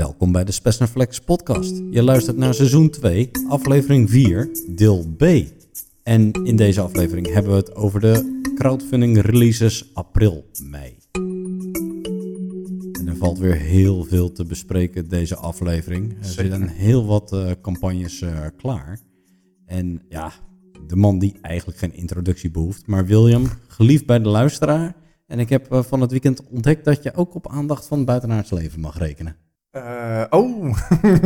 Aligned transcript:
Welkom 0.00 0.32
bij 0.32 0.44
de 0.44 0.52
Spes 0.52 0.76
Flex 0.76 1.18
podcast. 1.18 1.82
Je 1.90 2.02
luistert 2.02 2.36
naar 2.36 2.54
seizoen 2.54 2.90
2, 2.90 3.30
aflevering 3.48 4.10
4, 4.10 4.48
deel 4.68 5.06
B. 5.16 5.24
En 6.02 6.32
in 6.32 6.56
deze 6.56 6.80
aflevering 6.80 7.32
hebben 7.32 7.52
we 7.52 7.58
het 7.58 7.74
over 7.74 8.00
de 8.00 8.40
crowdfunding 8.54 9.20
releases 9.20 9.90
april-mei. 9.94 10.96
En 12.92 13.08
er 13.08 13.16
valt 13.16 13.38
weer 13.38 13.54
heel 13.54 14.04
veel 14.04 14.32
te 14.32 14.44
bespreken 14.44 15.08
deze 15.08 15.36
aflevering. 15.36 16.16
Er 16.18 16.24
zitten 16.24 16.68
heel 16.68 17.06
wat 17.06 17.32
eh, 17.32 17.50
campagnes 17.62 18.20
eh, 18.20 18.46
klaar. 18.56 19.00
En 19.66 20.02
ja, 20.08 20.32
de 20.86 20.96
man 20.96 21.18
die 21.18 21.38
eigenlijk 21.42 21.78
geen 21.78 21.94
introductie 21.94 22.50
behoeft. 22.50 22.86
Maar 22.86 23.06
William, 23.06 23.46
geliefd 23.68 24.06
bij 24.06 24.18
de 24.18 24.28
luisteraar. 24.28 24.94
En 25.26 25.38
ik 25.38 25.48
heb 25.48 25.72
eh, 25.72 25.82
van 25.82 26.00
het 26.00 26.10
weekend 26.10 26.46
ontdekt 26.48 26.84
dat 26.84 27.02
je 27.02 27.14
ook 27.14 27.34
op 27.34 27.48
aandacht 27.48 27.86
van 27.86 27.96
het 27.96 28.06
buitenaards 28.06 28.50
leven 28.50 28.80
mag 28.80 28.98
rekenen. 28.98 29.36
Eh, 29.70 30.24
oh, 30.30 30.76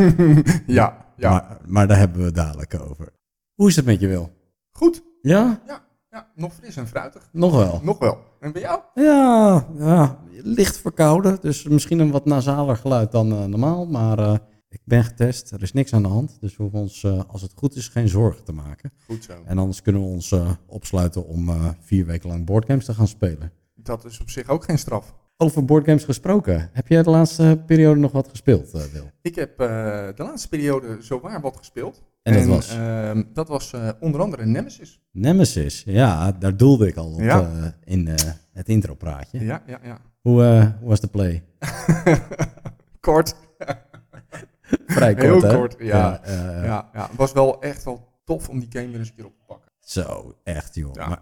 ja, 0.66 1.06
ja. 1.16 1.30
Maar, 1.30 1.58
maar 1.66 1.86
daar 1.86 1.98
hebben 1.98 2.18
we 2.18 2.24
het 2.24 2.34
dadelijk 2.34 2.80
over. 2.80 3.12
Hoe 3.54 3.68
is 3.68 3.76
het 3.76 3.84
met 3.84 4.00
je, 4.00 4.06
Wil? 4.06 4.30
Goed. 4.70 5.02
Ja, 5.22 5.60
Ja, 5.66 5.84
ja, 6.10 6.28
nog 6.34 6.54
fris 6.54 6.76
en 6.76 6.86
fruitig. 6.86 7.28
nog 7.32 7.56
wel. 7.56 7.80
Nog 7.82 7.98
wel. 7.98 8.18
En 8.40 8.52
bij 8.52 8.62
jou? 8.62 8.80
Ja, 8.94 9.66
ja, 9.78 10.18
licht 10.30 10.76
verkouden. 10.78 11.38
Dus 11.40 11.64
misschien 11.64 11.98
een 11.98 12.10
wat 12.10 12.24
nasaler 12.24 12.76
geluid 12.76 13.12
dan 13.12 13.32
eh, 13.32 13.44
normaal. 13.44 13.86
Maar 13.86 14.18
eh, 14.18 14.34
ik 14.68 14.80
ben 14.84 15.04
getest. 15.04 15.50
Er 15.50 15.62
is 15.62 15.72
niks 15.72 15.92
aan 15.94 16.02
de 16.02 16.08
hand. 16.08 16.36
Dus 16.40 16.56
we 16.56 16.62
hoeven 16.62 16.80
ons, 16.80 17.06
als 17.28 17.42
het 17.42 17.52
goed 17.54 17.74
is, 17.76 17.88
geen 17.88 18.08
zorgen 18.08 18.44
te 18.44 18.52
maken. 18.52 18.92
Goed 19.06 19.24
zo. 19.24 19.32
En 19.44 19.58
anders 19.58 19.82
kunnen 19.82 20.02
we 20.02 20.08
ons 20.08 20.34
opsluiten 20.66 21.26
om 21.26 21.50
vier 21.80 22.06
weken 22.06 22.28
lang 22.28 22.44
boardgames 22.44 22.84
te 22.84 22.94
gaan 22.94 23.08
spelen. 23.08 23.52
Dat 23.74 24.04
is 24.04 24.20
op 24.20 24.30
zich 24.30 24.48
ook 24.48 24.64
geen 24.64 24.78
straf. 24.78 25.14
Over 25.36 25.64
boardgames 25.64 26.04
gesproken. 26.04 26.70
Heb 26.72 26.88
jij 26.88 27.02
de 27.02 27.10
laatste 27.10 27.62
periode 27.66 28.00
nog 28.00 28.12
wat 28.12 28.28
gespeeld, 28.28 28.72
eh, 28.72 28.82
Wil? 28.82 29.10
Ik 29.22 29.34
heb 29.34 29.60
eh, 29.60 29.66
de 30.14 30.22
laatste 30.22 30.48
periode 30.48 30.96
zowaar 31.00 31.40
wat 31.40 31.56
gespeeld. 31.56 32.02
En 32.22 32.32
dat 32.34 32.44
was? 32.46 32.68
ehm, 32.76 33.22
dat 33.32 33.48
was 33.48 33.72
eh, 33.72 33.88
onder 34.00 34.20
andere 34.20 34.46
Nemesis. 34.46 35.00
Nemesis. 35.12 35.82
Ja, 35.86 36.32
daar 36.32 36.56
doelde 36.56 36.86
ik 36.86 36.96
al 36.96 37.12
op 37.12 37.20
Ja. 37.20 37.74
in 37.84 38.06
het 38.52 38.68
intropraatje. 38.68 39.44
Ja, 39.44 39.62
ja, 39.66 39.78
ja. 39.82 39.98
Hoe, 40.20 40.74
was 40.82 41.00
de 41.00 41.06
play? 41.08 41.44
kort. 43.00 43.34
Vrij 44.86 45.14
kort, 45.14 45.26
Heel 45.26 45.42
hè? 45.42 45.56
kort, 45.56 45.74
ja. 45.78 46.22
eh, 46.22 46.34
Ja, 46.64 46.90
ja. 46.94 47.06
Het 47.08 47.16
was 47.16 47.32
wel 47.32 47.62
echt 47.62 47.84
wel 47.84 48.08
tof 48.24 48.48
om 48.48 48.58
die 48.58 48.68
game 48.72 48.88
weer 48.88 48.98
eens 48.98 49.08
een 49.08 49.14
keer 49.14 49.24
op 49.26 49.36
te 49.36 49.44
pakken. 49.46 49.70
Zo, 49.80 50.34
echt 50.44 50.74
joh. 50.74 50.94
Ja. 50.94 51.08
Maar, 51.08 51.20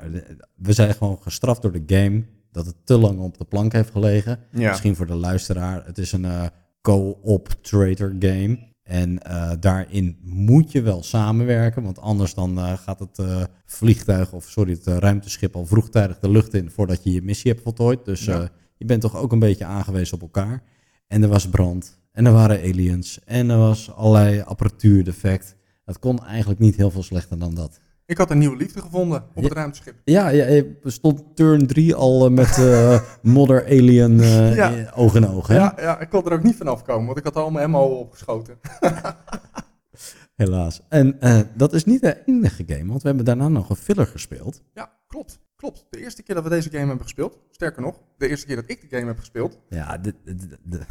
we 0.56 0.72
zijn 0.72 0.94
gewoon 0.94 1.18
gestraft 1.22 1.62
door 1.62 1.72
de 1.72 1.82
game 1.86 2.24
dat 2.52 2.66
het 2.66 2.74
te 2.84 2.98
lang 2.98 3.18
op 3.18 3.38
de 3.38 3.44
plank 3.44 3.72
heeft 3.72 3.90
gelegen. 3.90 4.38
Ja. 4.50 4.68
Misschien 4.68 4.96
voor 4.96 5.06
de 5.06 5.14
luisteraar. 5.14 5.86
Het 5.86 5.98
is 5.98 6.12
een 6.12 6.24
eh, 6.24 6.46
co-op 6.80 7.48
trader 7.60 8.16
game. 8.18 8.58
En 8.82 9.22
eh, 9.22 9.50
daarin 9.60 10.18
moet 10.22 10.72
je 10.72 10.82
wel 10.82 11.02
samenwerken, 11.02 11.82
want 11.82 11.98
anders 11.98 12.34
dan 12.34 12.58
eh, 12.58 12.72
gaat 12.72 12.98
het 12.98 13.22
vliegtuig 13.66 14.32
of 14.32 14.44
sorry, 14.48 14.72
het 14.72 14.86
ruimteschip 14.86 15.56
al 15.56 15.66
vroegtijdig 15.66 16.18
de 16.18 16.30
lucht 16.30 16.54
in 16.54 16.70
voordat 16.70 17.04
je 17.04 17.12
je 17.12 17.22
missie 17.22 17.50
hebt 17.50 17.62
voltooid. 17.62 18.04
Dus 18.04 18.24
Ja. 18.24 18.48
je 18.76 18.84
bent 18.84 19.00
toch 19.00 19.16
ook 19.16 19.32
een 19.32 19.38
beetje 19.38 19.64
aangewezen 19.64 20.14
op 20.14 20.22
elkaar. 20.22 20.62
En 21.06 21.22
er 21.22 21.28
was 21.28 21.48
brand 21.48 21.98
en 22.12 22.26
er 22.26 22.32
waren 22.32 22.58
aliens 22.58 23.18
en 23.24 23.50
er 23.50 23.58
was 23.58 23.92
allerlei 23.94 24.40
apparatuurdefect. 24.40 25.56
Het 25.84 25.98
kon 25.98 26.24
eigenlijk 26.24 26.60
niet 26.60 26.76
heel 26.76 26.90
veel 26.90 27.02
slechter 27.02 27.38
dan 27.38 27.54
dat. 27.54 27.80
Ik 28.12 28.18
had 28.18 28.30
een 28.30 28.38
nieuwe 28.38 28.56
liefde 28.56 28.80
gevonden 28.80 29.24
op 29.34 29.42
het 29.42 29.52
ruimteschip. 29.52 29.94
Ja, 30.04 30.28
ja 30.28 30.46
je 30.46 30.76
stond 30.84 31.36
turn 31.36 31.66
3 31.66 31.94
al 31.94 32.24
eh, 32.26 32.30
met 32.32 32.58
eh 32.58 33.00
modder 33.22 33.64
alien 33.64 34.18
Ja. 34.54 34.68
in- 34.68 34.92
oog 34.92 35.14
in 35.14 35.28
oog. 35.28 35.46
Hè? 35.46 35.54
Ja, 35.54 35.74
ja, 35.78 36.00
ik 36.00 36.08
kon 36.08 36.24
er 36.24 36.32
ook 36.32 36.42
niet 36.42 36.56
van 36.56 36.66
afkomen, 36.68 37.06
want 37.06 37.18
ik 37.18 37.24
had 37.24 37.36
allemaal 37.36 37.60
helemaal 37.60 37.88
opgeschoten. 37.98 38.58
Helaas. 40.36 40.80
En 40.88 41.18
dat 41.54 41.72
is 41.72 41.84
niet 41.84 42.00
de 42.00 42.22
enige 42.26 42.64
game, 42.66 42.86
want 42.88 43.02
we 43.02 43.08
hebben 43.08 43.24
daarna 43.26 43.48
nog 43.48 43.70
een 43.70 43.76
filler 43.76 44.06
gespeeld. 44.06 44.62
Ja, 44.74 44.90
klopt. 45.06 45.38
Klopt. 45.56 45.86
De 45.90 46.00
eerste 46.00 46.22
keer 46.22 46.34
dat 46.34 46.44
we 46.44 46.50
deze 46.50 46.70
game 46.70 46.86
hebben 46.86 47.02
gespeeld, 47.02 47.38
sterker 47.50 47.82
nog, 47.82 48.00
de 48.18 48.28
eerste 48.28 48.46
keer 48.46 48.56
dat 48.56 48.64
ik 48.70 48.80
de 48.90 48.96
game 48.96 49.08
heb 49.08 49.18
gespeeld, 49.18 49.58
Ja, 49.68 49.98
dit- 49.98 50.14
dit- 50.24 50.86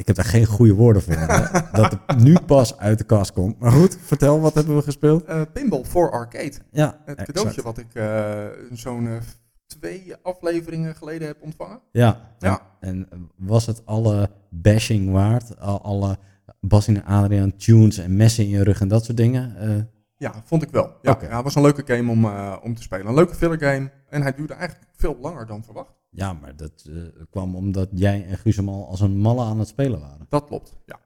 ik 0.00 0.06
heb 0.06 0.16
daar 0.16 0.24
geen 0.24 0.46
goede 0.46 0.74
woorden 0.74 1.02
voor. 1.02 1.14
dat 1.72 1.96
het 2.06 2.18
nu 2.18 2.36
pas 2.46 2.78
uit 2.78 2.98
de 2.98 3.04
kast 3.04 3.32
komt. 3.32 3.58
Maar 3.58 3.72
goed, 3.72 3.98
vertel, 4.00 4.40
wat 4.40 4.54
hebben 4.54 4.76
we 4.76 4.82
gespeeld? 4.82 5.24
eh, 5.24 5.42
Pinball 5.52 5.84
for 5.84 6.10
Arcade. 6.10 6.52
Ja, 6.70 7.00
Het 7.04 7.22
cadeautje 7.22 7.62
wat 7.62 7.78
ik 7.78 7.94
eh, 7.94 8.44
zo'n 8.72 9.06
eh, 9.06 9.12
twee 9.66 10.14
afleveringen 10.22 10.94
geleden 10.94 11.26
heb 11.28 11.42
ontvangen. 11.42 11.80
Ja, 11.92 12.20
Ja. 12.38 12.60
En, 12.80 13.06
en 13.10 13.30
was 13.36 13.66
het 13.66 13.86
alle 13.86 14.30
bashing 14.50 15.10
waard? 15.12 15.58
Al- 15.60 15.82
Alle 15.82 16.18
Bas 16.60 16.88
en 16.88 17.04
Adriaan 17.04 17.56
tunes 17.56 17.98
en 17.98 18.16
messen 18.16 18.44
in 18.44 18.50
je 18.50 18.62
rug 18.62 18.80
en 18.80 18.88
dat 18.88 19.04
soort 19.04 19.16
dingen? 19.16 19.54
Ja, 20.16 20.32
vond 20.44 20.62
ik 20.62 20.70
wel. 20.70 20.90
Ja, 21.02 21.18
ja, 21.20 21.34
het 21.34 21.44
was 21.44 21.54
een 21.54 21.62
leuke 21.62 21.94
game 21.94 22.10
om, 22.10 22.24
om 22.62 22.74
te 22.74 22.82
spelen. 22.82 23.06
Een 23.06 23.14
leuke 23.14 23.34
filler 23.34 23.58
game. 23.58 23.90
En 24.08 24.22
hij 24.22 24.34
duurde 24.34 24.54
eigenlijk 24.54 24.90
veel 24.96 25.16
langer 25.20 25.46
dan 25.46 25.64
verwacht. 25.64 25.92
Ja, 26.10 26.32
maar 26.32 26.56
dat 26.56 26.84
eh, 26.88 27.02
kwam 27.30 27.56
omdat 27.56 27.88
jij 27.92 28.26
en 28.26 28.38
Guus 28.38 28.58
al 28.58 28.86
als 28.88 29.00
een 29.00 29.18
malle 29.18 29.44
aan 29.44 29.58
het 29.58 29.68
spelen 29.68 30.00
waren. 30.00 30.26
Dat 30.28 30.46
klopt, 30.46 30.76
ja. 30.86 31.00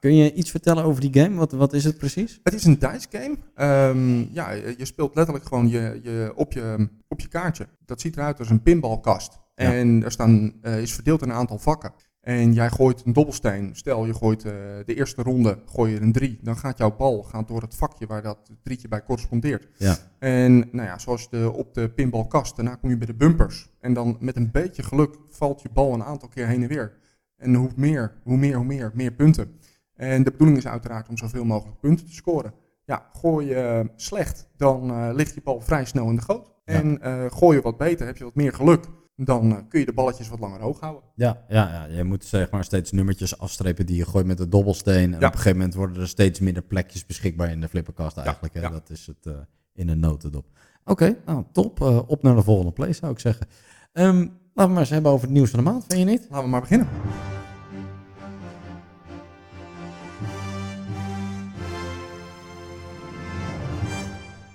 Kun 0.00 0.14
je 0.14 0.32
iets 0.32 0.50
vertellen 0.50 0.84
over 0.84 1.00
die 1.00 1.22
game? 1.22 1.36
Wat, 1.36 1.52
wat 1.52 1.72
is 1.72 1.84
het 1.84 1.98
precies? 1.98 2.40
Het 2.42 2.54
is 2.54 2.64
een 2.64 2.78
dice 2.78 3.06
game. 3.10 3.36
Ehm, 3.54 4.34
ja, 4.34 4.50
je 4.50 4.84
speelt 4.84 5.14
letterlijk 5.14 5.46
gewoon 5.46 5.68
je, 5.68 6.00
je, 6.02 6.32
op, 6.34 6.52
je, 6.52 6.88
op 7.08 7.20
je 7.20 7.28
kaartje. 7.28 7.68
Dat 7.84 8.00
ziet 8.00 8.16
eruit 8.16 8.38
als 8.38 8.50
een 8.50 8.62
pinballkast. 8.62 9.38
Ja. 9.54 9.72
En 9.72 10.04
er 10.04 10.10
staan, 10.10 10.52
eh, 10.62 10.80
is 10.80 10.92
verdeeld 10.94 11.22
in 11.22 11.28
een 11.28 11.34
aantal 11.34 11.58
vakken. 11.58 11.92
En 12.26 12.52
jij 12.52 12.70
gooit 12.70 13.02
een 13.04 13.12
dobbelsteen. 13.12 13.70
Stel, 13.74 14.06
je 14.06 14.14
gooit 14.14 14.44
eh, 14.44 14.52
de 14.84 14.94
eerste 14.94 15.22
ronde, 15.22 15.58
gooi 15.66 15.92
je 15.92 16.00
een 16.00 16.12
drie. 16.12 16.38
Dan 16.42 16.56
gaat 16.56 16.78
jouw 16.78 16.96
bal 16.96 17.22
gaat 17.22 17.48
door 17.48 17.60
het 17.60 17.74
vakje 17.74 18.06
waar 18.06 18.22
dat 18.22 18.50
drietje 18.62 18.88
bij 18.88 19.02
correspondeert. 19.02 19.68
Ja. 19.76 19.96
En 20.18 20.58
nou 20.58 20.86
ja, 20.86 20.98
zoals 20.98 21.30
de, 21.30 21.52
op 21.52 21.74
de 21.74 21.88
pinballkast, 21.88 22.56
daarna 22.56 22.74
kom 22.74 22.90
je 22.90 22.96
bij 22.96 23.06
de 23.06 23.14
bumpers. 23.14 23.70
En 23.80 23.92
dan 23.92 24.16
met 24.20 24.36
een 24.36 24.50
beetje 24.50 24.82
geluk 24.82 25.16
valt 25.28 25.62
je 25.62 25.68
bal 25.72 25.94
een 25.94 26.04
aantal 26.04 26.28
keer 26.28 26.46
heen 26.46 26.62
en 26.62 26.68
weer. 26.68 26.92
En 27.36 27.54
hoe 27.54 27.70
meer, 27.76 28.20
hoe 28.22 28.36
meer, 28.36 28.56
hoe 28.56 28.64
meer, 28.64 28.90
meer 28.94 29.12
punten. 29.12 29.50
En 29.94 30.22
de 30.22 30.30
bedoeling 30.30 30.58
is 30.58 30.66
uiteraard 30.66 31.08
om 31.08 31.16
zoveel 31.16 31.44
mogelijk 31.44 31.80
punten 31.80 32.06
te 32.06 32.14
scoren. 32.14 32.54
Ja, 32.84 33.06
gooi 33.12 33.46
je 33.46 33.90
slecht, 33.96 34.48
dan 34.56 34.90
eh, 34.90 35.08
ligt 35.12 35.34
je 35.34 35.40
bal 35.44 35.60
vrij 35.60 35.84
snel 35.84 36.08
in 36.08 36.16
de 36.16 36.22
goot. 36.22 36.54
Ja. 36.64 36.74
En 36.74 37.02
eh, 37.02 37.24
gooi 37.30 37.56
je 37.56 37.62
wat 37.62 37.76
beter, 37.76 38.06
heb 38.06 38.16
je 38.16 38.24
wat 38.24 38.34
meer 38.34 38.52
geluk, 38.52 38.84
dan 39.16 39.52
eh, 39.52 39.58
kun 39.68 39.80
je 39.80 39.86
de 39.86 39.92
balletjes 39.92 40.28
wat 40.28 40.38
langer 40.40 40.60
hoog 40.60 40.80
houden. 40.80 41.02
Ja, 41.14 41.44
ja, 41.48 41.72
ja, 41.72 41.96
je 41.96 42.04
moet 42.04 42.24
zeg 42.24 42.50
maar 42.50 42.64
steeds 42.64 42.92
nummertjes 42.92 43.38
afstrepen 43.38 43.86
die 43.86 43.96
je 43.96 44.04
gooit 44.04 44.26
met 44.26 44.38
de 44.38 44.48
dobbelsteen. 44.48 45.14
En 45.14 45.20
Ja. 45.20 45.26
op 45.26 45.32
een 45.32 45.38
gegeven 45.38 45.56
moment 45.56 45.74
worden 45.74 46.00
er 46.00 46.08
steeds 46.08 46.40
minder 46.40 46.62
plekjes 46.62 47.06
beschikbaar 47.06 47.50
in 47.50 47.60
de 47.60 47.68
flipperkast 47.68 48.16
eigenlijk. 48.16 48.54
hè? 48.54 48.60
ja. 48.60 48.68
Dat 48.70 48.90
is 48.90 49.06
het 49.06 49.26
eh, 49.26 49.32
in 49.74 49.88
een 49.88 50.00
notendop. 50.00 50.46
Oké, 50.84 51.16
nou 51.24 51.44
top. 51.52 51.80
Eh, 51.80 52.00
op 52.06 52.22
naar 52.22 52.34
de 52.34 52.42
volgende 52.42 52.72
play 52.72 52.92
zou 52.92 53.12
ik 53.12 53.18
zeggen. 53.18 53.46
Ehm, 53.92 54.16
laten 54.16 54.30
we 54.54 54.66
maar 54.66 54.78
eens 54.78 54.90
hebben 54.90 55.10
over 55.12 55.26
het 55.26 55.34
nieuws 55.36 55.50
van 55.50 55.64
de 55.64 55.70
maand, 55.70 55.84
vind 55.88 56.00
je 56.00 56.06
niet? 56.06 56.26
Laten 56.30 56.44
we 56.44 56.50
maar 56.50 56.60
beginnen. 56.60 56.88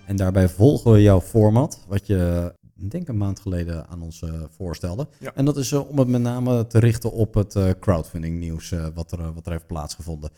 En 0.05 0.15
daarbij 0.15 0.49
volgen 0.49 0.91
we 0.91 1.01
jouw 1.01 1.21
format, 1.21 1.85
wat 1.87 2.07
je 2.07 2.53
denk 2.89 3.07
een 3.07 3.17
maand 3.17 3.39
geleden 3.39 3.87
aan 3.87 4.01
ons 4.01 4.21
eh, 4.21 4.29
voorstelde. 4.49 5.07
Ja. 5.19 5.31
En 5.35 5.45
dat 5.45 5.57
is 5.57 5.71
eh, 5.71 5.89
om 5.89 5.99
het 5.99 6.07
met 6.07 6.21
name 6.21 6.67
te 6.67 6.79
richten 6.79 7.11
op 7.11 7.33
het 7.33 7.55
eh, 7.55 7.69
crowdfunding 7.79 8.39
nieuws 8.39 8.73
wat, 8.93 9.11
er, 9.11 9.33
wat 9.33 9.45
er 9.45 9.51
heeft 9.51 9.67
plaatsgevonden. 9.67 10.29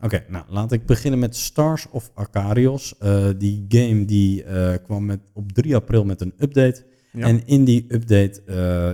Oké, 0.00 0.24
nou 0.28 0.44
laat 0.48 0.72
ik 0.72 0.86
beginnen 0.86 1.20
met 1.20 1.36
Stars 1.36 1.86
of 1.90 2.10
Arcarios. 2.14 2.94
Die 3.38 3.64
game 3.68 4.04
die 4.04 4.44
kwam 4.84 5.04
met, 5.04 5.20
op 5.32 5.52
3 5.52 5.74
april 5.74 6.04
met 6.04 6.20
een 6.20 6.34
update. 6.38 6.84
Ja. 7.12 7.26
En 7.26 7.46
in 7.46 7.64
die 7.64 7.84
update 7.88 8.42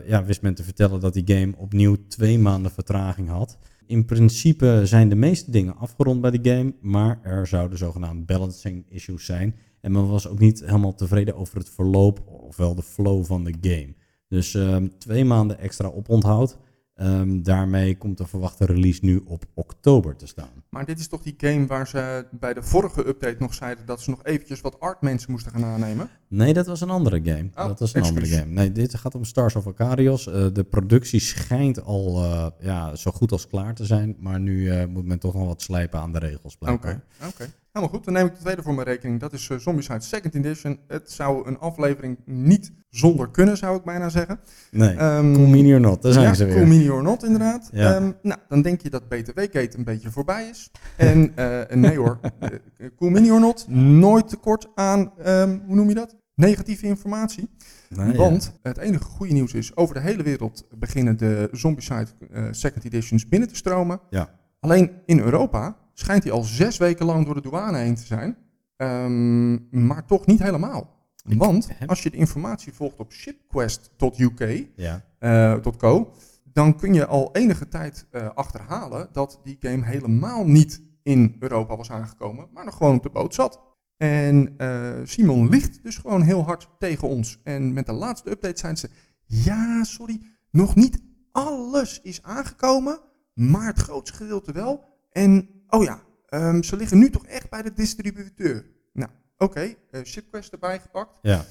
ja, 0.07 0.25
wist 0.25 0.43
men 0.43 0.55
te 0.55 0.63
vertellen 0.63 1.01
dat 1.01 1.13
die 1.13 1.37
game 1.37 1.53
opnieuw 1.57 1.97
twee 2.09 2.39
maanden 2.39 2.71
vertraging 2.71 3.29
had. 3.29 3.59
In 3.87 4.05
principe 4.05 4.81
zijn 4.85 5.09
de 5.09 5.15
meeste 5.15 5.51
dingen 5.51 5.77
afgerond 5.77 6.21
bij 6.21 6.31
de 6.31 6.51
game, 6.51 6.75
maar 6.81 7.19
er 7.23 7.47
zouden 7.47 7.79
zogenaamd 7.79 8.27
balancing 8.27 8.85
issues 8.89 9.25
zijn. 9.25 9.55
En 9.81 9.93
men 9.93 10.09
was 10.09 10.29
ook 10.29 10.39
niet 10.39 10.61
helemaal 10.61 10.95
tevreden 10.95 11.37
over 11.37 11.59
het 11.59 11.71
verloop, 11.71 12.27
ofwel 12.27 12.75
de 12.75 12.83
flow 12.83 13.25
van 13.25 13.45
de 13.45 13.55
game. 13.61 13.95
Dus 14.29 14.55
ehm, 14.55 14.89
twee 14.99 15.25
maanden 15.25 15.59
extra 15.59 15.89
oponthoud. 15.89 16.59
Ehm, 16.95 17.43
daarmee 17.43 17.97
komt 17.97 18.19
de 18.19 18.27
verwachte 18.27 18.65
release 18.65 19.05
nu 19.05 19.23
op 19.25 19.45
oktober 19.55 20.17
te 20.17 20.27
staan. 20.27 20.65
Maar 20.71 20.85
dit 20.85 20.99
is 20.99 21.09
toch 21.09 21.23
die 21.23 21.35
game 21.37 21.67
waar 21.67 21.87
ze 21.87 22.27
bij 22.31 22.55
de 22.55 22.63
vorige 22.63 23.07
update 23.07 23.37
nog 23.39 23.55
zeiden 23.55 23.87
dat 23.87 24.01
ze 24.01 24.11
nog 24.11 24.25
eventjes 24.25 24.61
wat 24.61 24.81
art 24.81 25.03
mensen 25.03 25.31
moesten 25.31 25.53
gaan 25.53 25.65
aannemen? 25.65 26.11
Nee, 26.29 26.53
dat 26.55 26.67
was 26.67 26.81
een 26.81 26.91
andere 26.91 27.21
game. 27.25 27.51
Oh, 27.57 27.67
dat 27.67 27.81
was 27.81 27.95
een 27.95 28.03
andere 28.03 28.27
game. 28.27 28.53
Nee, 28.53 28.73
dit 28.73 28.95
gaat 28.95 29.15
om 29.15 29.25
Stars 29.25 29.57
of 29.57 29.67
Acarios. 29.67 30.27
Eh, 30.27 30.47
de 30.53 30.65
productie 30.65 31.21
schijnt 31.21 31.85
al 31.85 32.25
eh, 32.25 32.47
ja, 32.61 32.95
zo 32.97 33.11
goed 33.11 33.33
als 33.33 33.47
klaar 33.47 33.75
te 33.75 33.85
zijn. 33.85 34.17
Maar 34.19 34.41
nu 34.41 34.71
eh, 34.71 34.87
moet 34.87 35.07
men 35.07 35.19
toch 35.19 35.35
nog 35.35 35.47
wat 35.47 35.63
slijpen 35.63 36.01
aan 36.01 36.13
de 36.13 36.19
regels 36.19 36.55
Oké, 36.55 36.65
blijkbaar. 36.65 37.05
oké. 37.29 37.51
Helemaal 37.73 37.97
goed. 37.97 38.05
Dan 38.05 38.15
neem 38.15 38.27
ik 38.27 38.35
de 38.35 38.41
tweede 38.41 38.63
voor 38.63 38.75
mijn 38.75 38.87
rekening. 38.87 39.21
Dat 39.21 39.33
is 39.33 39.49
uh, 39.49 39.59
Zombicide 39.59 40.01
Second 40.01 40.35
Edition. 40.35 40.79
Het 40.87 41.11
zou 41.11 41.47
een 41.47 41.59
aflevering 41.59 42.19
niet 42.25 42.73
zonder 42.91 43.29
kunnen, 43.29 43.57
zou 43.57 43.77
ik 43.77 43.85
bijna 43.85 44.09
zeggen. 44.09 44.41
Nee, 44.71 44.97
Ehm, 44.97 45.33
cool 45.35 45.47
mini 45.47 45.75
or 45.75 45.81
not, 45.81 46.03
daar 46.03 46.13
zijn 46.13 46.25
ja, 46.25 46.35
ze 46.35 46.45
weer. 46.45 46.55
Cool 46.55 46.67
mini 46.67 46.91
or 46.91 47.03
not, 47.03 47.25
inderdaad. 47.25 47.69
Ja. 47.73 47.95
Ehm, 47.95 48.13
nou, 48.23 48.41
dan 48.49 48.63
denk 48.63 48.81
je 48.81 48.91
dat 48.91 49.09
BTW-gate 49.09 49.79
een 49.79 49.85
beetje 49.85 50.11
voorbij 50.11 50.49
is. 50.49 50.71
En 50.97 51.35
nee 51.75 51.97
hoor, 51.99 52.21
cool 52.99 53.11
mini 53.11 53.31
or 53.31 53.41
not, 53.41 53.69
nooit 53.69 54.29
tekort 54.29 54.69
aan, 54.75 55.13
ehm, 55.19 55.59
hoe 55.67 55.75
noem 55.75 55.89
je 55.89 55.95
dat? 55.95 56.17
Negatieve 56.39 56.87
informatie. 56.87 57.49
Ja. 57.89 58.13
Want 58.13 58.53
het 58.63 58.77
enige 58.77 59.05
goede 59.05 59.33
nieuws 59.33 59.53
is, 59.55 59.77
over 59.77 59.95
de 59.95 60.01
hele 60.01 60.23
wereld 60.23 60.67
beginnen 60.79 61.17
de 61.17 61.49
Zombicide 61.53 62.07
eh, 62.31 62.45
Second 62.51 62.85
Editions 62.85 63.29
binnen 63.29 63.49
te 63.49 63.55
stromen. 63.57 64.01
Ja. 64.11 64.31
Alleen 64.61 64.91
in 65.07 65.19
Europa 65.19 65.77
schijnt 65.95 66.23
hij 66.23 66.33
al 66.33 66.43
zes 66.43 66.77
weken 66.77 67.07
lang 67.07 67.25
door 67.25 67.35
de 67.35 67.41
douane 67.41 67.79
heen 67.79 67.95
te 67.95 68.05
zijn. 68.07 68.37
Ehm, 68.77 69.87
maar 69.87 70.05
toch 70.07 70.27
niet 70.27 70.43
helemaal. 70.43 70.97
Want 71.37 71.69
als 71.87 72.03
je 72.03 72.11
de 72.11 72.17
informatie 72.17 72.73
volgt 72.73 72.99
op 72.99 73.13
shipquest.uk, 73.13 74.69
Ja. 74.77 75.05
eh, 75.19 75.57
.co, 75.77 76.13
dan 76.45 76.77
kun 76.77 76.95
je 76.95 77.07
al 77.07 77.29
enige 77.33 77.69
tijd 77.69 78.07
eh, 78.11 78.29
achterhalen 78.35 79.09
dat 79.13 79.41
die 79.45 79.57
game 79.61 79.85
helemaal 79.85 80.45
niet 80.47 80.83
in 81.03 81.37
Europa 81.39 81.77
was 81.77 81.91
aangekomen, 81.91 82.49
maar 82.53 82.65
nog 82.65 82.77
gewoon 82.77 82.97
op 82.97 83.03
de 83.03 83.11
boot 83.11 83.35
zat. 83.35 83.61
En 83.99 84.55
eh, 84.57 84.95
Simon 85.05 85.49
ligt 85.49 85.83
dus 85.83 85.97
gewoon 85.97 86.23
heel 86.23 86.45
hard 86.45 86.69
tegen 86.79 87.09
ons. 87.09 87.41
En 87.45 87.73
met 87.73 87.87
de 87.87 87.93
laatste 87.93 88.31
update 88.31 88.59
zijn 88.59 88.77
ze, 88.77 88.89
ja, 89.25 89.85
sorry, 89.85 90.21
nog 90.51 90.75
niet 90.75 91.03
alles 91.33 92.01
is 92.03 92.23
aangekomen, 92.23 93.01
maar 93.35 93.67
het 93.67 93.79
grootste 93.79 94.17
gedeelte 94.17 94.53
wel. 94.53 94.85
En, 95.11 95.49
oh 95.69 95.85
ja, 95.85 96.03
ehm, 96.27 96.63
ze 96.63 96.77
liggen 96.77 96.99
nu 96.99 97.11
toch 97.11 97.27
echt 97.27 97.51
bij 97.51 97.63
de 97.63 97.73
distributeur. 97.73 98.67
Nou, 98.93 99.11
oké, 99.37 99.75
eh, 99.91 100.05
Shipquest 100.05 100.53
erbij 100.53 100.81
gepakt. 100.81 101.19
Ja. 101.23 101.45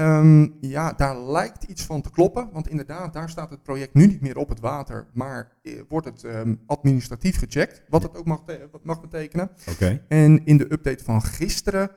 Ehm, 0.00 0.48
ja, 0.60 0.92
daar 0.92 1.20
lijkt 1.20 1.62
iets 1.62 1.82
van 1.82 2.02
te 2.02 2.10
kloppen. 2.10 2.48
Want 2.52 2.68
inderdaad, 2.68 3.12
daar 3.12 3.30
staat 3.30 3.50
het 3.50 3.62
project 3.62 3.94
nu 3.94 4.06
niet 4.06 4.20
meer 4.20 4.36
op 4.36 4.48
het 4.48 4.60
water. 4.60 5.06
Maar 5.12 5.52
eh, 5.62 5.80
wordt 5.88 6.06
het 6.06 6.24
ehm, 6.24 6.54
administratief 6.66 7.38
gecheckt. 7.38 7.82
Wat 7.88 8.02
het 8.02 8.16
ook 8.16 8.26
mag, 8.26 8.42
mag 8.82 9.00
betekenen. 9.00 9.50
Oké. 9.70 10.04
En 10.08 10.44
in 10.44 10.56
de 10.56 10.72
update 10.72 11.04
van 11.04 11.22
gisteren 11.22 11.90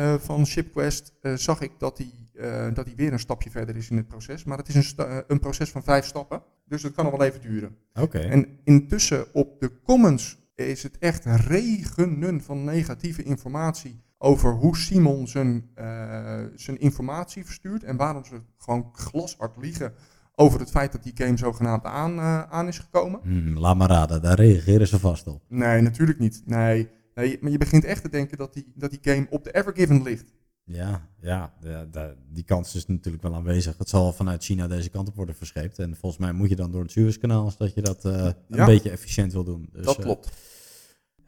eh, 0.00 0.14
van 0.18 0.46
ShipQuest 0.46 1.12
eh, 1.20 1.34
zag 1.34 1.60
ik 1.60 1.72
dat 1.78 1.98
hij 1.98 2.10
eh, 2.34 2.74
dat 2.74 2.86
hij 2.86 2.94
weer 2.96 3.12
een 3.12 3.18
stapje 3.18 3.50
verder 3.50 3.76
is 3.76 3.90
in 3.90 3.96
het 3.96 4.08
proces. 4.08 4.44
Maar 4.44 4.58
het 4.58 4.68
is 4.68 4.74
een, 4.96 5.24
een 5.26 5.40
proces 5.40 5.70
van 5.70 5.82
vijf 5.82 6.04
stappen. 6.04 6.42
Dus 6.64 6.82
dat 6.82 6.92
kan 6.92 7.04
nog 7.04 7.16
wel 7.16 7.26
even 7.26 7.40
duren. 7.40 7.76
Oké. 7.94 8.18
En 8.18 8.58
intussen 8.64 9.26
op 9.32 9.60
de 9.60 9.70
comments 9.82 10.38
is 10.54 10.82
het 10.82 10.98
echt 10.98 11.24
regenen 11.24 12.40
van 12.42 12.64
negatieve 12.64 13.22
informatie 13.22 14.02
over 14.22 14.52
hoe 14.52 14.76
Simon 14.76 15.28
zijn, 15.28 15.70
eh, 15.74 16.42
zijn 16.54 16.78
informatie 16.80 17.44
verstuurt 17.44 17.84
en 17.84 17.96
waarom 17.96 18.24
ze 18.24 18.40
gewoon 18.58 18.88
glashard 18.92 19.56
liegen 19.56 19.92
over 20.34 20.60
het 20.60 20.70
feit 20.70 20.92
dat 20.92 21.02
die 21.02 21.12
game 21.16 21.36
zogenaamd 21.36 21.84
aan, 21.84 22.18
eh, 22.18 22.42
aan 22.42 22.66
is 22.68 22.78
gekomen. 22.78 23.20
Hmm, 23.22 23.58
laat 23.58 23.76
maar 23.76 23.88
raden, 23.88 24.22
daar 24.22 24.36
reageren 24.36 24.88
ze 24.88 24.98
vast 24.98 25.26
op. 25.26 25.42
Nee, 25.48 25.80
natuurlijk 25.80 26.18
niet. 26.18 26.42
Nee, 26.46 26.88
nee, 27.14 27.38
maar 27.40 27.50
je 27.50 27.58
begint 27.58 27.84
echt 27.84 28.02
te 28.02 28.08
denken 28.08 28.38
dat 28.38 28.54
die, 28.54 28.72
dat 28.74 28.90
die 28.90 28.98
game 29.02 29.26
op 29.30 29.44
de 29.44 29.50
Evergiven 29.54 30.02
ligt. 30.02 30.32
Ja, 30.64 31.08
ja 31.20 31.54
de- 31.60 31.88
de- 31.90 32.16
die 32.32 32.44
kans 32.44 32.74
is 32.74 32.86
natuurlijk 32.86 33.22
wel 33.22 33.34
aanwezig. 33.34 33.78
Het 33.78 33.88
zal 33.88 34.12
vanuit 34.12 34.44
China 34.44 34.66
deze 34.68 34.90
kant 34.90 35.08
op 35.08 35.16
worden 35.16 35.34
verscheept. 35.34 35.78
En 35.78 35.96
volgens 35.96 36.20
mij 36.20 36.32
moet 36.32 36.48
je 36.48 36.56
dan 36.56 36.70
door 36.70 36.82
het 36.82 36.90
Suezkanaal 36.90 37.44
als 37.44 37.56
dat 37.56 37.74
je 37.74 37.82
dat 37.82 38.04
eh, 38.04 38.24
een 38.24 38.34
Ja. 38.48 38.66
beetje 38.66 38.90
efficiënt 38.90 39.32
wil 39.32 39.44
doen. 39.44 39.68
Dus, 39.72 39.84
dat 39.84 39.96
klopt. 39.98 40.30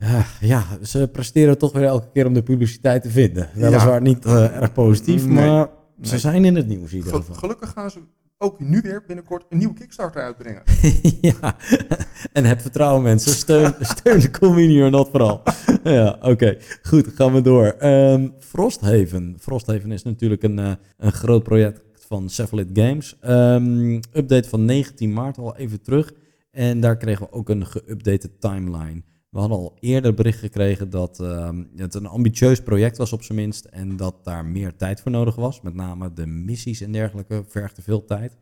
Ja, 0.02 0.24
ja, 0.40 0.64
ze 0.82 1.08
presteren 1.12 1.58
toch 1.58 1.72
weer 1.72 1.84
elke 1.84 2.08
keer 2.12 2.26
om 2.26 2.34
de 2.34 2.42
publiciteit 2.42 3.02
te 3.02 3.10
vinden. 3.10 3.48
Weliswaar 3.54 4.00
niet 4.02 4.24
eh, 4.24 4.56
erg 4.56 4.72
positief, 4.72 5.26
Nee, 5.26 5.34
maar 5.46 5.68
ze 6.02 6.10
nee. 6.10 6.18
zijn 6.20 6.44
in 6.44 6.56
het 6.56 6.66
nieuws 6.66 6.90
in 6.90 6.96
ieder 6.96 7.12
Ge- 7.12 7.18
geval. 7.18 7.34
gelukkig 7.34 7.70
gaan 7.70 7.90
ze 7.90 7.98
ook 8.38 8.60
nu 8.60 8.80
weer 8.80 9.04
binnenkort 9.06 9.44
een 9.48 9.58
nieuwe 9.58 9.74
Kickstarter 9.74 10.22
uitbrengen. 10.22 10.62
ja, 11.20 11.56
en 12.32 12.44
heb 12.44 12.60
vertrouwen 12.60 13.02
mensen. 13.02 13.32
Steun, 13.32 13.74
steun 13.96 14.20
de 14.20 14.30
community 14.30 14.90
not 14.90 15.08
vooral. 15.10 15.42
ja, 15.84 16.18
oké. 16.22 16.56
Goed, 16.82 17.08
gaan 17.14 17.32
we 17.32 17.40
door. 17.40 17.64
Ehm, 17.66 18.28
Frosthaven. 18.38 19.36
Frosthaven 19.40 19.92
is 19.92 20.02
natuurlijk 20.02 20.42
een, 20.42 20.58
eh, 20.58 20.72
een 20.98 21.12
groot 21.12 21.42
project 21.42 21.84
van 22.08 22.30
Cephalid 22.30 22.68
Games. 22.72 23.16
Ehm, 23.20 23.94
update 24.12 24.48
van 24.48 24.64
19 24.64 25.12
maart, 25.12 25.38
al 25.38 25.56
even 25.56 25.82
terug. 25.82 26.12
En 26.50 26.80
daar 26.80 26.96
kregen 26.96 27.26
we 27.26 27.32
ook 27.32 27.48
een 27.48 27.66
geüpdate 27.66 28.38
timeline. 28.38 29.02
We 29.32 29.38
hadden 29.38 29.58
al 29.58 29.76
eerder 29.80 30.14
bericht 30.14 30.38
gekregen 30.38 30.90
dat 30.90 31.20
ehm, 31.20 31.64
het 31.76 31.94
een 31.94 32.06
ambitieus 32.06 32.62
project 32.62 32.96
was 32.96 33.12
op 33.12 33.22
zijn 33.22 33.38
minst. 33.38 33.64
En 33.64 33.96
dat 33.96 34.24
daar 34.24 34.44
meer 34.44 34.76
tijd 34.76 35.00
voor 35.00 35.10
nodig 35.10 35.34
was. 35.34 35.60
Met 35.60 35.74
name 35.74 36.12
de 36.12 36.26
missies 36.26 36.80
en 36.80 36.92
dergelijke 36.92 37.44
vergden 37.48 37.82
veel 37.82 38.04
tijd. 38.04 38.36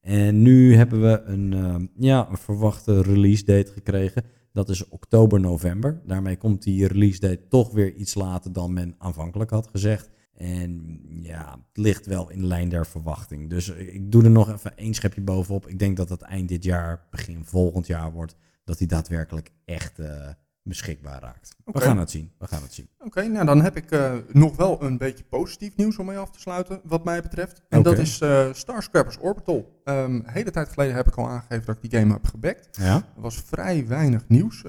En 0.00 0.42
nu 0.42 0.74
hebben 0.74 1.00
we 1.02 1.22
een, 1.24 1.52
ehm, 1.52 1.86
ja, 1.96 2.28
een 2.30 2.36
verwachte 2.36 3.02
release 3.02 3.44
date 3.44 3.72
gekregen. 3.72 4.24
Dat 4.52 4.68
is 4.68 4.88
oktober, 4.88 5.40
november. 5.40 6.02
Daarmee 6.06 6.36
komt 6.36 6.62
die 6.62 6.86
release 6.86 7.20
date 7.20 7.48
toch 7.48 7.72
weer 7.72 7.94
iets 7.94 8.14
later 8.14 8.52
dan 8.52 8.72
men 8.72 8.94
aanvankelijk 8.98 9.50
had 9.50 9.68
gezegd. 9.68 10.10
En 10.34 11.00
ja, 11.22 11.50
het 11.50 11.76
ligt 11.76 12.06
wel 12.06 12.30
in 12.30 12.46
lijn 12.46 12.68
der 12.68 12.86
verwachting. 12.86 13.50
Dus 13.50 13.68
ik 13.68 14.12
doe 14.12 14.24
er 14.24 14.30
nog 14.30 14.52
even 14.52 14.76
één 14.76 14.94
schepje 14.94 15.20
bovenop. 15.20 15.68
Ik 15.68 15.78
denk 15.78 15.96
dat 15.96 16.08
het 16.08 16.22
eind 16.22 16.48
dit 16.48 16.64
jaar, 16.64 17.06
begin 17.10 17.44
volgend 17.44 17.86
jaar 17.86 18.12
wordt, 18.12 18.36
dat 18.64 18.78
die 18.78 18.86
daadwerkelijk 18.86 19.50
echt 19.64 19.98
eh, 19.98 20.28
beschikbaar 20.62 21.20
raakt. 21.20 21.56
We 21.64 21.80
gaan 21.80 21.98
het 21.98 22.10
zien. 22.10 22.32
We 22.38 22.46
gaan 22.46 22.62
het 22.62 22.72
zien. 22.72 22.88
Oké, 22.98 23.26
nou 23.26 23.46
dan 23.46 23.62
heb 23.62 23.76
ik 23.76 23.90
eh, 23.90 24.14
nog 24.32 24.56
wel 24.56 24.82
een 24.82 24.98
beetje 24.98 25.24
positief 25.24 25.76
nieuws 25.76 25.98
om 25.98 26.06
mee 26.06 26.18
af 26.18 26.30
te 26.30 26.40
sluiten, 26.40 26.80
wat 26.84 27.04
mij 27.04 27.22
betreft. 27.22 27.62
En 27.68 27.82
dat 27.82 27.98
is 27.98 28.14
Starscrappers 28.52 29.18
Orbital. 29.18 29.80
Een 29.84 30.22
hele 30.26 30.50
tijd 30.50 30.68
geleden 30.68 30.94
heb 30.94 31.06
ik 31.06 31.16
al 31.16 31.28
aangegeven 31.28 31.66
dat 31.66 31.76
ik 31.76 31.90
die 31.90 32.00
game 32.00 32.12
heb 32.12 32.26
gebackt. 32.26 32.76
Ja? 32.76 32.94
Er 32.94 33.20
was 33.20 33.42
vrij 33.42 33.86
weinig 33.86 34.28
nieuws 34.28 34.62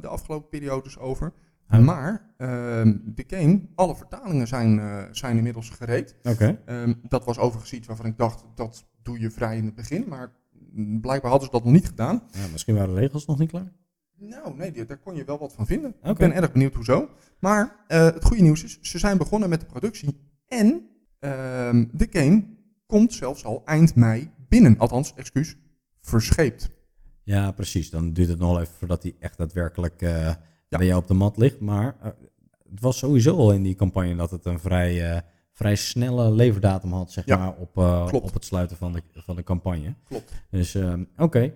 de 0.00 0.06
afgelopen 0.08 0.48
periodes 0.48 0.98
over. 0.98 1.32
Ja. 1.68 1.78
Maar 1.78 2.34
ehm, 2.36 2.96
de 3.04 3.24
game, 3.26 3.60
alle 3.74 3.96
vertalingen 3.96 4.46
zijn, 4.46 4.80
zijn 5.10 5.36
inmiddels 5.36 5.70
gereed. 5.70 6.14
Oké. 6.22 6.58
Ehm, 6.64 6.94
dat 7.02 7.24
was 7.24 7.38
overigens 7.38 7.72
iets 7.72 7.86
waarvan 7.86 8.06
ik 8.06 8.18
dacht, 8.18 8.44
dat 8.54 8.84
doe 9.02 9.20
je 9.20 9.30
vrij 9.30 9.56
in 9.56 9.64
het 9.64 9.74
begin. 9.74 10.04
Maar 10.08 10.32
blijkbaar 11.00 11.30
hadden 11.30 11.48
ze 11.48 11.54
dat 11.54 11.64
nog 11.64 11.72
niet 11.72 11.86
gedaan. 11.86 12.22
Ja, 12.32 12.46
misschien 12.52 12.74
waren 12.74 12.94
de 12.94 13.00
regels 13.00 13.26
nog 13.26 13.38
niet 13.38 13.50
klaar. 13.50 13.72
Nou, 14.16 14.56
nee, 14.56 14.84
daar 14.84 14.98
kon 14.98 15.14
je 15.14 15.24
wel 15.24 15.38
wat 15.38 15.52
van 15.52 15.66
vinden. 15.66 15.94
Ik 16.02 16.16
ben 16.16 16.32
erg 16.32 16.52
benieuwd 16.52 16.74
hoezo. 16.74 17.08
Maar 17.38 17.84
eh, 17.86 18.04
het 18.04 18.24
goede 18.24 18.42
nieuws 18.42 18.64
is, 18.64 18.78
ze 18.80 18.98
zijn 18.98 19.18
begonnen 19.18 19.48
met 19.48 19.60
de 19.60 19.66
productie. 19.66 20.16
En 20.48 20.82
ehm, 21.18 21.84
de 21.92 22.06
game 22.10 22.44
komt 22.86 23.12
zelfs 23.14 23.44
al 23.44 23.62
eind 23.64 23.94
mei 23.94 24.30
binnen. 24.48 24.78
Althans, 24.78 25.14
excuus, 25.14 25.56
verscheept. 26.00 26.70
Ja, 27.22 27.52
precies. 27.52 27.90
Dan 27.90 28.12
duurt 28.12 28.28
het 28.28 28.38
nog 28.38 28.50
wel 28.50 28.60
even 28.60 28.74
voordat 28.74 29.02
hij 29.02 29.14
echt 29.18 29.38
daadwerkelijk 29.38 30.02
eh 30.02 30.34
Ja. 30.68 30.78
bij 30.78 30.86
jou 30.86 31.00
op 31.00 31.06
de 31.08 31.14
mat 31.14 31.36
ligt. 31.36 31.60
Maar 31.60 31.96
eh, 32.00 32.10
het 32.70 32.80
was 32.80 32.98
sowieso 32.98 33.36
al 33.36 33.52
in 33.52 33.62
die 33.62 33.74
campagne 33.74 34.16
dat 34.16 34.30
het 34.30 34.44
een 34.44 34.60
vrij, 34.60 35.24
vrij 35.60 35.74
snelle 35.76 36.30
leverdatum 36.30 36.92
had, 36.92 37.12
zeg 37.12 37.24
Ja, 37.24 37.36
maar, 37.36 37.54
op, 37.54 37.76
eh, 37.76 38.08
op 38.12 38.34
het 38.34 38.44
sluiten 38.44 38.76
van 38.76 38.92
de, 38.92 39.02
van 39.14 39.36
de 39.36 39.42
campagne. 39.42 39.94
Klopt. 40.08 40.32
Dus 40.50 40.74
ehm, 40.74 41.04
oké. 41.16 41.52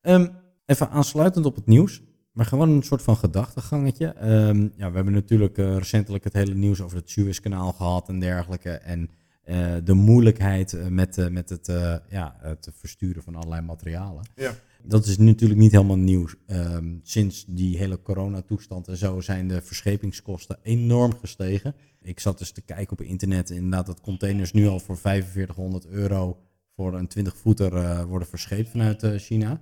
Ehm, 0.00 0.26
even 0.66 0.90
aansluitend 0.90 1.46
op 1.46 1.54
het 1.54 1.66
nieuws. 1.66 2.02
Maar 2.32 2.46
gewoon 2.46 2.68
een 2.68 2.82
soort 2.82 3.02
van 3.02 3.16
gedachtengangetje. 3.16 4.06
Ehm, 4.06 4.68
ja, 4.76 4.88
we 4.88 4.94
hebben 4.94 5.12
natuurlijk 5.12 5.58
eh, 5.58 5.76
recentelijk 5.76 6.24
het 6.24 6.32
hele 6.32 6.54
nieuws 6.54 6.80
over 6.80 6.96
het 6.96 7.10
Suezkanaal 7.10 7.72
gehad 7.72 8.08
en 8.08 8.18
dergelijke. 8.18 8.70
En 8.70 9.10
eh, 9.42 9.74
de 9.84 9.94
moeilijkheid 9.94 10.90
met, 10.90 11.30
met 11.30 11.48
het, 11.48 11.66
ja, 12.08 12.36
het 12.38 12.68
versturen 12.74 13.22
van 13.22 13.34
allerlei 13.34 13.62
materialen. 13.62 14.22
Ja. 14.34 14.52
Dat 14.86 15.06
is 15.06 15.18
natuurlijk 15.18 15.60
niet 15.60 15.72
helemaal 15.72 15.98
nieuw. 15.98 16.26
Ehm, 16.46 16.96
sinds 17.02 17.44
die 17.48 17.76
hele 17.78 18.02
coronatoestand 18.02 18.88
en 18.88 18.96
zo 18.96 19.20
zijn 19.20 19.48
de 19.48 19.62
verschepingskosten 19.62 20.58
enorm 20.62 21.14
gestegen. 21.14 21.74
Ik 22.02 22.20
zat 22.20 22.38
dus 22.38 22.52
te 22.52 22.62
kijken 22.62 22.92
op 22.92 23.00
internet 23.00 23.50
inderdaad 23.50 23.86
dat 23.86 24.00
containers 24.00 24.52
nu 24.52 24.66
al 24.66 24.80
voor 24.80 24.96
4500 24.96 25.86
euro 25.86 26.38
voor 26.74 26.94
een 26.94 27.08
20 27.08 27.36
voeter 27.36 27.76
eh, 27.76 28.04
worden 28.04 28.28
verscheept 28.28 28.68
vanuit 28.68 29.02
eh, 29.02 29.18
China. 29.18 29.60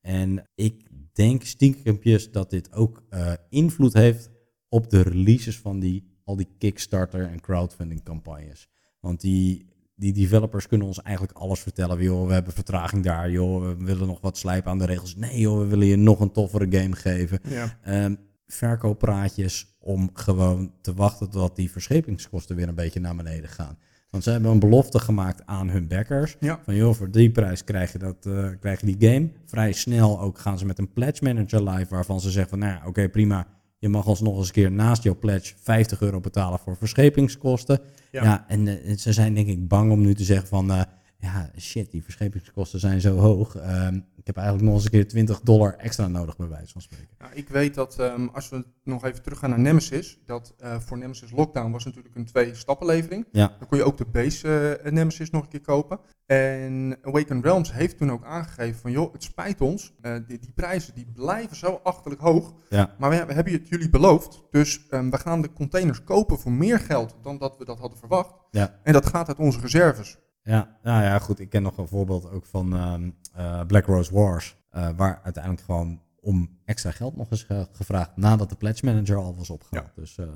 En 0.00 0.48
ik 0.54 0.88
denk 1.12 1.44
stinkempjes 1.44 2.30
dat 2.30 2.50
dit 2.50 2.72
ook 2.72 3.02
eh, 3.08 3.32
invloed 3.48 3.92
heeft 3.92 4.30
op 4.68 4.90
de 4.90 5.02
releases 5.02 5.58
van 5.58 5.80
die, 5.80 6.20
al 6.24 6.36
die 6.36 6.48
Kickstarter 6.58 7.26
en 7.26 7.40
crowdfunding 7.40 8.02
campagnes. 8.02 8.68
Want 9.00 9.20
die, 9.20 9.66
die 10.00 10.12
developers 10.12 10.66
kunnen 10.66 10.86
ons 10.86 11.02
eigenlijk 11.02 11.38
alles 11.38 11.60
vertellen. 11.60 12.02
Joh, 12.02 12.26
we 12.26 12.32
hebben 12.32 12.52
vertraging 12.52 13.04
daar, 13.04 13.30
joh, 13.30 13.62
we 13.62 13.84
willen 13.84 14.06
nog 14.06 14.20
wat 14.20 14.38
slijpen 14.38 14.70
aan 14.70 14.78
de 14.78 14.86
regels. 14.86 15.16
Nee 15.16 15.38
joh, 15.38 15.58
we 15.58 15.66
willen 15.66 15.86
je 15.86 15.96
nog 15.96 16.20
een 16.20 16.32
toffere 16.32 16.66
game 16.78 16.96
geven. 16.96 17.38
Ja. 17.48 17.78
Ehm, 17.82 18.14
verkooppraatjes 18.46 19.76
om 19.80 20.10
gewoon 20.12 20.72
te 20.80 20.94
wachten 20.94 21.30
tot 21.30 21.56
die 21.56 21.70
verschepingskosten 21.70 22.56
weer 22.56 22.68
een 22.68 22.74
beetje 22.74 23.00
naar 23.00 23.16
beneden 23.16 23.48
gaan. 23.50 23.78
Want 24.10 24.22
ze 24.22 24.30
hebben 24.30 24.50
een 24.50 24.58
belofte 24.58 24.98
gemaakt 24.98 25.46
aan 25.46 25.70
hun 25.70 25.88
backers. 25.88 26.36
Ja. 26.40 26.60
Van 26.64 26.74
joh, 26.74 26.94
voor 26.94 27.10
die 27.10 27.30
prijs 27.30 27.64
krijg 27.64 27.92
je, 27.92 27.98
dat, 27.98 28.26
eh, 28.26 28.48
krijg 28.60 28.80
je 28.80 28.96
die 28.96 29.10
game. 29.10 29.30
Vrij 29.44 29.72
snel 29.72 30.20
ook 30.20 30.38
gaan 30.38 30.58
ze 30.58 30.66
met 30.66 30.78
een 30.78 30.92
pledge 30.92 31.24
manager 31.24 31.70
live. 31.70 31.94
Waarvan 31.94 32.20
ze 32.20 32.30
zeggen 32.30 32.50
van 32.50 32.58
nou 32.58 32.72
ja, 32.72 32.86
oké 32.86 33.08
prima. 33.08 33.46
Je 33.80 33.88
mag 33.88 34.06
alsnog 34.06 34.36
eens 34.36 34.46
een 34.46 34.52
keer 34.52 34.72
naast 34.72 35.02
jouw 35.02 35.18
pledge 35.18 35.54
50 35.62 36.00
euro 36.00 36.20
betalen 36.20 36.58
voor 36.58 36.76
verschepingskosten. 36.76 37.80
Ja. 38.10 38.22
Ja, 38.22 38.44
en 38.48 38.68
eh, 38.68 38.96
ze 38.96 39.12
zijn 39.12 39.34
denk 39.34 39.46
ik 39.46 39.68
bang 39.68 39.92
om 39.92 40.00
nu 40.00 40.14
te 40.14 40.24
zeggen 40.24 40.48
van... 40.48 40.86
ja, 41.20 41.50
shit, 41.58 41.90
die 41.90 42.02
verschepingskosten 42.02 42.80
zijn 42.80 43.00
zo 43.00 43.16
hoog. 43.16 43.56
Ehm, 43.56 43.94
ik 44.16 44.26
heb 44.26 44.36
eigenlijk 44.36 44.66
nog 44.66 44.74
eens 44.76 44.84
een 44.84 44.90
keer 44.90 45.08
20 45.08 45.40
dollar 45.40 45.74
extra 45.74 46.08
nodig 46.08 46.36
bij 46.36 46.48
wijze 46.48 46.72
van 46.72 46.82
spreken. 46.82 47.08
Nou, 47.18 47.32
ik 47.34 47.48
weet 47.48 47.74
dat 47.74 47.98
ehm, 47.98 48.26
als 48.32 48.48
we 48.48 48.64
nog 48.84 49.04
even 49.04 49.22
teruggaan 49.22 49.50
naar 49.50 49.58
Nemesis, 49.58 50.18
dat 50.26 50.54
eh, 50.58 50.80
voor 50.80 50.98
Nemesis 50.98 51.30
Lockdown 51.30 51.70
was 51.70 51.84
natuurlijk 51.84 52.16
een 52.16 52.24
twee-stappenlevering. 52.24 53.26
Ja, 53.32 53.54
Dan 53.58 53.68
kon 53.68 53.78
je 53.78 53.84
ook 53.84 53.96
de 53.98 54.04
base 54.04 54.76
eh, 54.76 54.92
Nemesis 54.92 55.30
nog 55.30 55.42
een 55.42 55.48
keer 55.48 55.60
kopen. 55.60 55.98
En 56.26 56.98
Awakened 57.02 57.44
Realms 57.44 57.72
heeft 57.72 57.98
toen 57.98 58.10
ook 58.12 58.24
aangegeven 58.24 58.80
van 58.80 58.90
joh, 58.90 59.12
het 59.12 59.22
spijt 59.22 59.60
ons, 59.60 59.92
eh, 60.00 60.14
die, 60.26 60.38
die 60.38 60.52
prijzen 60.54 60.94
die 60.94 61.06
blijven 61.14 61.56
zo 61.56 61.80
achterlijk 61.82 62.20
hoog. 62.20 62.54
ja, 62.68 62.94
Maar 62.98 63.10
we, 63.10 63.24
we 63.24 63.32
hebben 63.32 63.52
het 63.52 63.68
jullie 63.68 63.90
beloofd, 63.90 64.42
dus 64.50 64.86
ehm, 64.88 65.10
we 65.10 65.18
gaan 65.18 65.42
de 65.42 65.52
containers 65.52 66.04
kopen 66.04 66.38
voor 66.38 66.52
meer 66.52 66.78
geld 66.78 67.16
dan 67.22 67.38
dat 67.38 67.56
we 67.58 67.64
dat 67.64 67.78
hadden 67.78 67.98
verwacht. 67.98 68.34
ja. 68.50 68.78
En 68.82 68.92
dat 68.92 69.06
gaat 69.06 69.28
uit 69.28 69.38
onze 69.38 69.60
reserves. 69.60 70.18
Ja, 70.42 70.78
nou 70.82 71.02
ja, 71.02 71.18
goed. 71.18 71.40
Ik 71.40 71.48
ken 71.50 71.62
nog 71.62 71.76
een 71.78 71.88
voorbeeld 71.88 72.30
ook 72.30 72.46
van 72.46 72.74
ehm, 72.76 73.10
eh, 73.34 73.66
Black 73.66 73.86
Rose 73.86 74.14
Wars. 74.14 74.58
eh, 74.70 74.88
waar 74.96 75.20
uiteindelijk 75.24 75.64
gewoon 75.64 76.00
om 76.20 76.58
extra 76.64 76.90
geld 76.90 77.16
nog 77.16 77.30
eens 77.30 77.42
ge- 77.42 77.68
gevraagd 77.72 78.16
nadat 78.16 78.48
de 78.48 78.56
pledge 78.56 78.84
manager 78.84 79.16
al 79.16 79.36
was 79.36 79.50
opgehaald. 79.50 79.90
Dus 79.94 80.18
eh, 80.18 80.26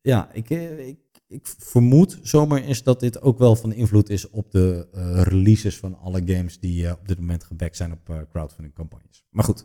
ja, 0.00 0.28
ik, 0.32 0.50
ik, 0.50 0.98
ik 1.26 1.46
vermoed 1.58 2.18
zomaar 2.22 2.64
is 2.64 2.82
dat 2.82 3.00
dit 3.00 3.20
ook 3.22 3.38
wel 3.38 3.56
van 3.56 3.72
invloed 3.72 4.08
is 4.10 4.30
op 4.30 4.50
de 4.50 4.88
releases 5.24 5.78
van 5.78 5.98
alle 5.98 6.22
games 6.24 6.60
die 6.60 6.90
op 6.92 7.08
dit 7.08 7.18
moment 7.18 7.44
gebackt 7.44 7.76
zijn 7.76 7.92
op 7.92 8.26
crowdfunding 8.30 8.74
campagnes. 8.74 9.24
Maar 9.30 9.44
goed, 9.44 9.64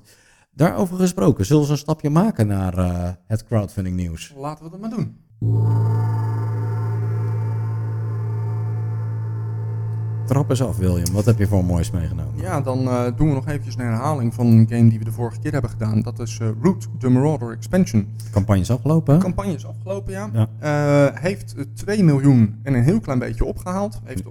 daarover 0.52 0.98
gesproken, 0.98 1.46
zullen 1.46 1.64
we 1.66 1.70
een 1.72 1.78
stapje 1.78 2.10
maken 2.10 2.48
naar 2.48 3.18
het 3.28 3.46
crowdfunding 3.46 3.96
nieuws? 3.96 4.34
Laten 4.38 4.64
we 4.66 4.72
dat 4.72 4.80
maar 4.80 4.90
doen. 4.90 5.18
Trap 10.26 10.50
eens 10.50 10.62
af, 10.62 10.78
William. 10.78 11.14
Wat 11.14 11.26
heb 11.26 11.38
je 11.38 11.48
voor 11.48 11.66
moois 11.66 11.92
meegenomen? 11.92 12.42
Ja, 12.42 12.62
dan 12.62 12.88
eh, 12.88 13.06
doen 13.16 13.28
we 13.28 13.34
nog 13.34 13.48
eventjes 13.48 13.76
een 13.76 13.82
herhaling 13.82 14.34
van 14.34 14.46
een 14.46 14.68
game 14.70 14.90
die 14.90 15.00
we 15.00 15.06
de 15.06 15.12
vorige 15.12 15.40
keer 15.40 15.52
hebben 15.52 15.70
gedaan. 15.70 16.02
Dat 16.02 16.20
is 16.20 16.40
eh, 16.40 16.48
Root 16.62 16.88
the 17.00 17.10
Marauder 17.10 17.52
Expansion. 17.52 18.08
De 18.18 18.30
campagne 18.30 18.62
is 18.62 18.72
afgelopen. 18.72 19.16
De 19.16 19.24
campagne 19.24 19.54
is 19.54 19.66
afgelopen, 19.66 20.14
ja. 20.14 20.30
Ja. 20.34 20.48
Eh, 20.60 21.22
heeft 21.22 21.56
eh, 21.56 21.64
2 21.74 22.04
miljoen 22.04 22.60
en 22.64 22.74
een 22.74 22.84
heel 22.84 23.00
klein 23.00 23.20
beetje 23.20 23.46
opgehaald. 23.46 24.02
Heeft 24.04 24.24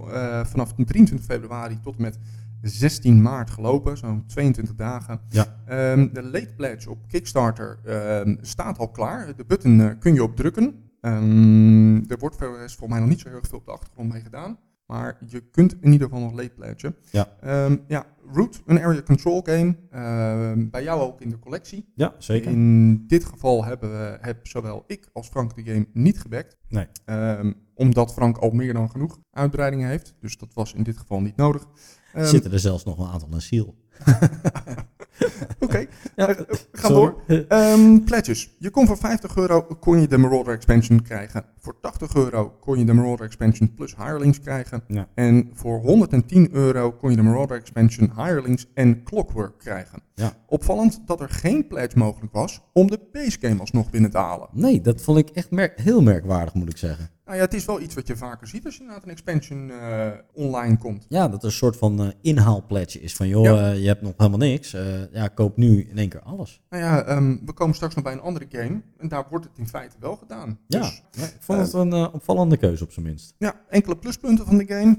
vanaf 0.49 0.73
23 0.73 1.25
februari 1.25 1.79
tot 1.81 1.95
en 1.95 2.01
met 2.01 2.19
16 2.61 3.21
maart 3.21 3.49
gelopen, 3.49 3.97
zo'n 3.97 4.23
22 4.27 4.75
dagen. 4.75 5.19
Ja. 5.29 5.45
Ehm, 5.65 6.07
de 6.13 6.23
late 6.23 6.53
pledge 6.57 6.89
op 6.89 6.97
Kickstarter 7.07 7.79
ehm, 7.85 8.35
staat 8.41 8.77
al 8.77 8.89
klaar. 8.89 9.35
De 9.35 9.45
button 9.47 9.97
kun 9.99 10.13
je 10.13 10.23
op 10.23 10.35
drukken. 10.35 10.75
Ehm, 11.01 11.95
er 11.95 12.17
wordt 12.19 12.35
volgens 12.35 12.77
mij 12.87 12.99
nog 12.99 13.09
niet 13.09 13.19
zo 13.19 13.27
heel 13.27 13.37
erg 13.37 13.47
veel 13.47 13.57
op 13.57 13.65
de 13.65 13.71
achtergrond 13.71 14.11
mee 14.11 14.21
gedaan. 14.21 14.57
Maar 14.85 15.17
je 15.27 15.39
kunt 15.51 15.75
in 15.81 15.91
ieder 15.91 16.07
geval 16.07 16.23
nog 16.23 16.33
late 16.33 16.53
pledgen. 16.55 16.95
Ja. 17.11 17.29
Ehm, 17.41 17.77
ja, 17.87 18.05
Root, 18.31 18.61
een 18.65 18.79
area 18.79 19.01
control 19.01 19.41
game. 19.43 19.75
Ehm, 19.89 20.69
bij 20.69 20.83
jou 20.83 21.01
ook 21.01 21.21
in 21.21 21.29
de 21.29 21.39
collectie. 21.39 21.91
Ja, 21.95 22.15
zeker. 22.17 22.51
In 22.51 23.07
dit 23.07 23.25
geval 23.25 23.65
hebben 23.65 23.91
we, 23.91 24.17
heb 24.21 24.47
zowel 24.47 24.83
ik 24.87 25.09
als 25.13 25.27
Frank 25.27 25.55
de 25.55 25.63
game 25.63 25.87
niet 25.93 26.19
gebackt. 26.19 26.57
Nee. 26.67 26.87
Ehm, 27.05 27.51
omdat 27.73 28.13
Frank 28.13 28.37
al 28.37 28.49
meer 28.49 28.73
dan 28.73 28.89
genoeg 28.89 29.19
uitbreidingen 29.31 29.89
heeft. 29.89 30.15
Dus 30.19 30.37
dat 30.37 30.53
was 30.53 30.73
in 30.73 30.83
dit 30.83 30.97
geval 30.97 31.21
niet 31.21 31.35
nodig. 31.35 31.67
Ehm, 32.13 32.25
Zitten 32.25 32.51
er 32.51 32.59
zelfs 32.59 32.83
nog 32.83 32.97
een 32.99 33.07
aantal 33.07 33.29
in 33.31 33.41
Seal. 33.41 33.75
Oké, 35.59 35.85
eh, 36.15 36.27
we 36.27 36.57
gaan 36.71 36.93
door. 36.93 37.15
Ehm, 37.47 37.99
pledges. 37.99 38.55
Je 38.59 38.69
kon 38.69 38.87
voor 38.87 38.97
50 38.97 39.35
euro 39.35 39.61
kon 39.79 40.01
je 40.01 40.07
de 40.07 40.17
Marauder 40.17 40.53
Expansion 40.53 41.01
krijgen. 41.01 41.45
Voor 41.59 41.75
80 41.81 42.15
euro 42.15 42.57
kon 42.59 42.79
je 42.79 42.85
de 42.85 42.93
Marauder 42.93 43.25
Expansion 43.25 43.73
plus 43.73 43.95
Hirelings 43.95 44.39
krijgen. 44.39 44.83
Ja. 44.87 45.07
En 45.13 45.49
voor 45.53 45.79
110 45.79 46.49
euro 46.51 46.91
kon 46.91 47.09
je 47.09 47.15
de 47.15 47.21
Marauder 47.23 47.57
Expansion 47.57 48.11
Hirelings 48.15 48.65
en 48.73 49.03
Clockwork 49.03 49.57
krijgen. 49.57 49.99
Ja. 50.15 50.33
Opvallend 50.47 51.01
dat 51.05 51.21
er 51.21 51.29
geen 51.29 51.67
pledge 51.67 51.97
mogelijk 51.97 52.33
was 52.33 52.61
om 52.73 52.87
de 52.89 52.99
base 53.11 53.37
game 53.41 53.59
alsnog 53.59 53.89
binnen 53.89 54.11
te 54.11 54.17
halen. 54.17 54.47
Nee, 54.51 54.81
dat 54.81 55.01
vond 55.01 55.17
ik 55.17 55.29
echt 55.29 55.49
heel 55.75 56.01
merkwaardig, 56.01 56.53
moet 56.53 56.69
ik 56.69 56.77
zeggen. 56.77 57.09
Nou 57.25 57.37
ja, 57.37 57.43
het 57.43 57.53
is 57.53 57.65
wel 57.65 57.81
iets 57.81 57.95
wat 57.95 58.07
je 58.07 58.15
vaker 58.17 58.47
ziet 58.47 58.65
als 58.65 58.73
je 58.73 58.79
inderdaad 58.79 59.03
een 59.05 59.11
expansion 59.11 59.71
eh, 59.71 60.07
online 60.33 60.77
komt. 60.77 61.05
Ja, 61.09 61.27
dat 61.27 61.39
er 61.39 61.45
een 61.45 61.51
soort 61.51 61.77
van 61.77 62.13
inhaalpledge 62.21 62.99
is 63.01 63.15
van, 63.15 63.27
joh, 63.27 63.43
Ja. 63.43 63.71
eh, 63.71 63.79
je 63.81 63.87
hebt 63.87 64.01
nog 64.01 64.13
helemaal 64.17 64.39
niks. 64.39 64.71
Ja, 65.11 65.27
koop 65.27 65.57
nu 65.57 65.81
in 65.89 65.97
één 65.97 66.09
keer 66.09 66.21
alles. 66.21 66.61
Nou 66.69 66.83
ja, 66.83 67.03
ehm, 67.03 67.37
we 67.45 67.53
komen 67.53 67.75
straks 67.75 67.95
nog 67.95 68.03
bij 68.03 68.13
een 68.13 68.21
andere 68.21 68.45
game 68.49 68.81
en 68.97 69.07
daar 69.07 69.25
wordt 69.29 69.45
het 69.45 69.57
in 69.57 69.67
feite 69.67 69.95
wel 69.99 70.15
gedaan. 70.15 70.59
Ja, 70.67 70.79
Dus, 70.79 71.03
ja, 71.11 71.23
ik 71.25 71.35
vond 71.39 71.59
het 71.59 71.73
een 71.73 71.93
opvallende 71.93 72.57
keuze 72.57 72.83
op 72.83 72.91
zijn 72.91 73.05
minst. 73.05 73.35
ja, 73.37 73.53
enkele 73.69 73.97
pluspunten 73.97 74.45
van 74.45 74.57
de 74.57 74.65
game. 74.67 74.97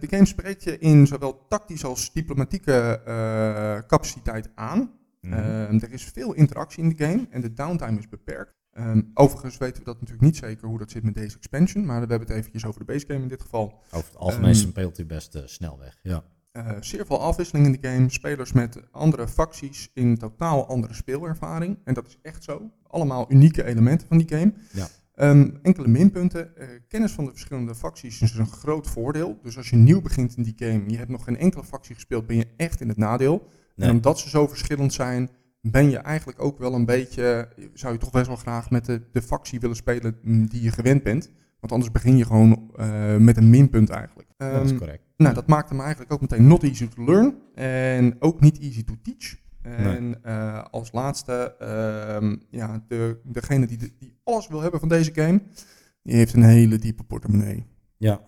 De 0.00 0.06
game 0.10 0.26
spreekt 0.26 0.64
je 0.64 0.78
in 0.78 1.06
zowel 1.06 1.46
tactisch 1.48 1.84
als 1.84 2.12
diplomatieke 2.12 3.00
capaciteit 3.86 4.48
aan. 4.54 4.90
Mhm. 5.20 5.32
Ehm, 5.32 5.78
er 5.78 5.92
is 5.92 6.04
veel 6.04 6.32
interactie 6.32 6.82
in 6.82 6.88
de 6.96 7.04
game 7.04 7.26
en 7.30 7.40
de 7.40 7.52
downtime 7.52 7.98
is 7.98 8.08
beperkt. 8.08 8.54
Ehm, 8.72 9.02
overigens 9.14 9.58
weten 9.58 9.78
we 9.78 9.84
dat 9.84 9.94
natuurlijk 9.94 10.24
niet 10.24 10.36
zeker 10.36 10.68
hoe 10.68 10.78
dat 10.78 10.90
zit 10.90 11.02
met 11.02 11.14
deze 11.14 11.36
expansion, 11.36 11.84
maar 11.84 12.00
we 12.00 12.06
hebben 12.06 12.28
het 12.28 12.36
eventjes 12.36 12.66
over 12.66 12.80
de 12.80 12.92
base 12.92 13.06
game 13.06 13.22
in 13.22 13.28
dit 13.28 13.42
geval. 13.42 13.80
Over 13.90 14.08
het 14.08 14.16
algemeen 14.16 14.54
Ehm, 14.54 14.68
speelt 14.68 14.96
hij 14.96 15.06
best 15.06 15.34
eh, 15.34 15.42
snel 15.44 15.78
weg. 15.78 15.98
Ja. 16.02 16.24
Eh, 16.52 16.70
zeer 16.80 17.06
veel 17.06 17.20
afwisseling 17.20 17.66
in 17.66 17.72
de 17.80 17.88
game. 17.88 18.10
Spelers 18.10 18.52
met 18.52 18.82
andere 18.90 19.28
facties 19.28 19.90
in 19.94 20.16
totaal 20.18 20.66
andere 20.66 20.94
speelervaring. 20.94 21.78
En 21.84 21.94
dat 21.94 22.06
is 22.06 22.18
echt 22.22 22.44
zo. 22.44 22.70
Allemaal 22.86 23.26
unieke 23.28 23.64
elementen 23.64 24.08
van 24.08 24.18
die 24.18 24.28
game. 24.28 24.52
Ja. 24.72 24.88
Ehm, 25.14 25.50
enkele 25.62 25.88
minpunten. 25.88 26.56
Eh, 26.56 26.68
kennis 26.88 27.12
van 27.12 27.24
de 27.24 27.30
verschillende 27.30 27.74
facties 27.74 28.22
is 28.22 28.34
een 28.34 28.46
groot 28.46 28.86
voordeel. 28.86 29.38
Dus 29.42 29.56
als 29.56 29.70
je 29.70 29.76
nieuw 29.76 30.00
begint 30.00 30.36
in 30.36 30.42
die 30.42 30.54
game, 30.56 30.82
je 30.86 30.96
hebt 30.96 31.10
nog 31.10 31.24
geen 31.24 31.38
enkele 31.38 31.64
factie 31.64 31.94
gespeeld, 31.94 32.26
ben 32.26 32.36
je 32.36 32.46
echt 32.56 32.80
in 32.80 32.88
het 32.88 32.96
nadeel. 32.96 33.46
Nee. 33.76 33.88
En 33.88 33.94
omdat 33.94 34.18
ze 34.18 34.28
zo 34.28 34.46
verschillend 34.46 34.92
zijn, 34.92 35.30
ben 35.62 35.90
je 35.90 35.98
eigenlijk 35.98 36.42
ook 36.42 36.58
wel 36.58 36.74
een 36.74 36.84
beetje, 36.84 37.48
zou 37.74 37.92
je 37.92 37.98
toch 37.98 38.10
best 38.10 38.26
wel 38.26 38.36
graag 38.36 38.70
met 38.70 38.84
de, 38.84 39.02
de 39.12 39.22
factie 39.22 39.60
willen 39.60 39.76
spelen 39.76 40.16
mm, 40.22 40.46
die 40.46 40.62
je 40.62 40.70
gewend 40.70 41.02
bent. 41.02 41.30
Want 41.60 41.72
anders 41.72 41.90
begin 41.92 42.16
je 42.16 42.24
gewoon 42.24 42.70
eh, 42.76 43.16
met 43.16 43.36
een 43.36 43.50
minpunt 43.50 43.88
eigenlijk. 43.90 44.28
dat 44.36 44.64
is 44.64 44.70
Ehm, 44.70 44.78
correct. 44.78 45.02
nou, 45.16 45.34
dat 45.34 45.46
maakt 45.46 45.68
hem 45.68 45.80
eigenlijk 45.80 46.12
ook 46.12 46.20
meteen 46.20 46.46
not 46.46 46.62
easy 46.62 46.88
to 46.88 47.04
learn 47.04 47.34
en 47.54 48.16
ook 48.18 48.40
niet 48.40 48.58
easy 48.58 48.84
to 48.84 48.94
teach. 49.02 49.40
En 49.62 50.24
eh, 50.24 50.64
als 50.70 50.92
laatste, 50.92 51.54
ehm, 51.58 52.36
ja, 52.50 52.84
de, 52.88 53.20
degene 53.24 53.66
die, 53.66 53.78
die 53.78 54.16
alles 54.24 54.48
wil 54.48 54.60
hebben 54.60 54.80
van 54.80 54.88
deze 54.88 55.14
game, 55.14 55.42
die 56.02 56.14
heeft 56.16 56.34
een 56.34 56.42
hele 56.44 56.78
diepe 56.78 57.04
portemonnee. 57.04 57.66
Ja. 57.96 58.20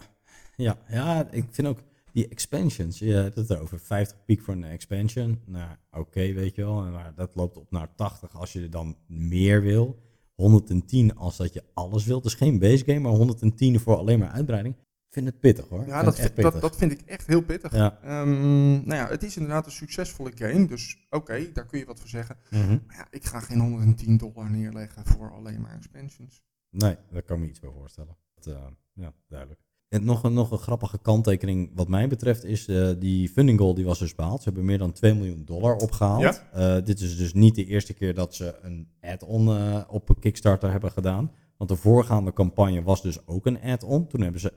Ja, 0.56 0.76
ja, 0.88 1.26
ik 1.30 1.44
vind 1.50 1.68
ook 1.68 1.78
die 2.14 2.28
expansions, 2.28 2.98
je 2.98 3.12
hebt 3.12 3.36
het 3.36 3.56
over 3.58 3.78
50 3.80 4.24
piek 4.24 4.40
voor 4.40 4.54
een 4.54 4.64
expansion. 4.64 5.40
Nou, 5.46 5.76
oké, 5.90 6.32
weet 6.32 6.54
je 6.54 6.62
wel. 6.64 6.82
Maar 6.82 7.12
dat 7.14 7.34
loopt 7.34 7.56
op 7.56 7.70
naar 7.70 7.94
80 7.94 8.36
als 8.36 8.52
je 8.52 8.60
er 8.62 8.70
dan 8.70 8.96
meer 9.06 9.62
wil. 9.62 9.98
110 10.34 11.16
als 11.16 11.36
dat 11.36 11.52
je 11.52 11.62
alles 11.74 12.04
wilt. 12.04 12.22
Dus 12.22 12.34
geen 12.34 12.58
base 12.58 12.84
game, 12.84 12.98
maar 13.00 13.12
110 13.12 13.80
voor 13.80 13.96
alleen 13.96 14.18
maar 14.18 14.30
uitbreiding. 14.30 14.74
Ik 14.76 15.22
vind 15.22 15.26
het 15.26 15.40
pittig 15.40 15.68
hoor. 15.68 15.86
Ja, 15.86 16.02
dat, 16.02 16.16
vind- 16.20 16.36
dat, 16.36 16.60
dat 16.60 16.76
vind 16.76 16.92
ik 16.92 17.00
echt 17.00 17.26
heel 17.26 17.42
pittig. 17.42 17.72
Ja. 17.72 17.98
Ehm, 18.02 18.72
nou 18.72 18.94
ja, 18.94 19.08
het 19.08 19.22
is 19.22 19.36
inderdaad 19.36 19.66
een 19.66 19.72
succesvolle 19.72 20.32
game, 20.34 20.66
dus 20.66 21.06
oké, 21.10 21.52
daar 21.52 21.66
kun 21.66 21.78
je 21.78 21.84
wat 21.86 22.00
voor 22.00 22.08
zeggen. 22.08 22.36
Mhm. 22.50 22.78
Maar 22.86 22.96
ja, 22.96 23.06
ik 23.10 23.24
ga 23.24 23.40
geen 23.40 23.60
110 23.60 24.16
dollar 24.16 24.50
neerleggen 24.50 25.06
voor 25.06 25.32
alleen 25.32 25.60
maar 25.60 25.74
expansions. 25.76 26.42
Nee, 26.70 26.96
daar 27.10 27.22
kan 27.22 27.36
ik 27.36 27.42
me 27.42 27.48
iets 27.48 27.60
bij 27.60 27.70
voorstellen. 27.70 28.16
Dat, 28.34 28.46
eh, 28.46 28.66
ja, 28.92 29.12
duidelijk. 29.28 29.60
En 29.94 30.04
nog 30.04 30.22
een, 30.22 30.32
nog 30.32 30.50
een 30.50 30.58
grappige 30.58 30.98
kanttekening 30.98 31.70
wat 31.74 31.88
mij 31.88 32.08
betreft 32.08 32.44
is 32.44 32.68
eh, 32.68 32.88
die 32.98 33.28
funding 33.28 33.58
goal 33.58 33.74
die 33.74 33.84
was 33.84 33.98
dus 33.98 34.14
behaald. 34.14 34.38
Ze 34.38 34.44
hebben 34.44 34.64
meer 34.64 34.78
dan 34.78 34.92
2 34.92 35.14
miljoen 35.14 35.44
dollar 35.44 35.76
opgehaald. 35.76 36.22
Ja. 36.22 36.50
Eh, 36.52 36.84
dit 36.84 37.00
is 37.00 37.16
dus 37.16 37.32
niet 37.32 37.54
de 37.54 37.64
eerste 37.64 37.92
keer 37.92 38.14
dat 38.14 38.34
ze 38.34 38.58
een 38.62 38.88
add-on 39.00 39.48
eh, 39.48 39.80
op 39.88 40.16
Kickstarter 40.20 40.70
hebben 40.70 40.90
gedaan. 40.90 41.32
Want 41.56 41.70
de 41.70 41.76
voorgaande 41.76 42.32
campagne 42.32 42.82
was 42.82 43.02
dus 43.02 43.26
ook 43.26 43.46
een 43.46 43.60
add-on. 43.62 44.06
Toen 44.06 44.20
hebben 44.20 44.40
ze 44.40 44.52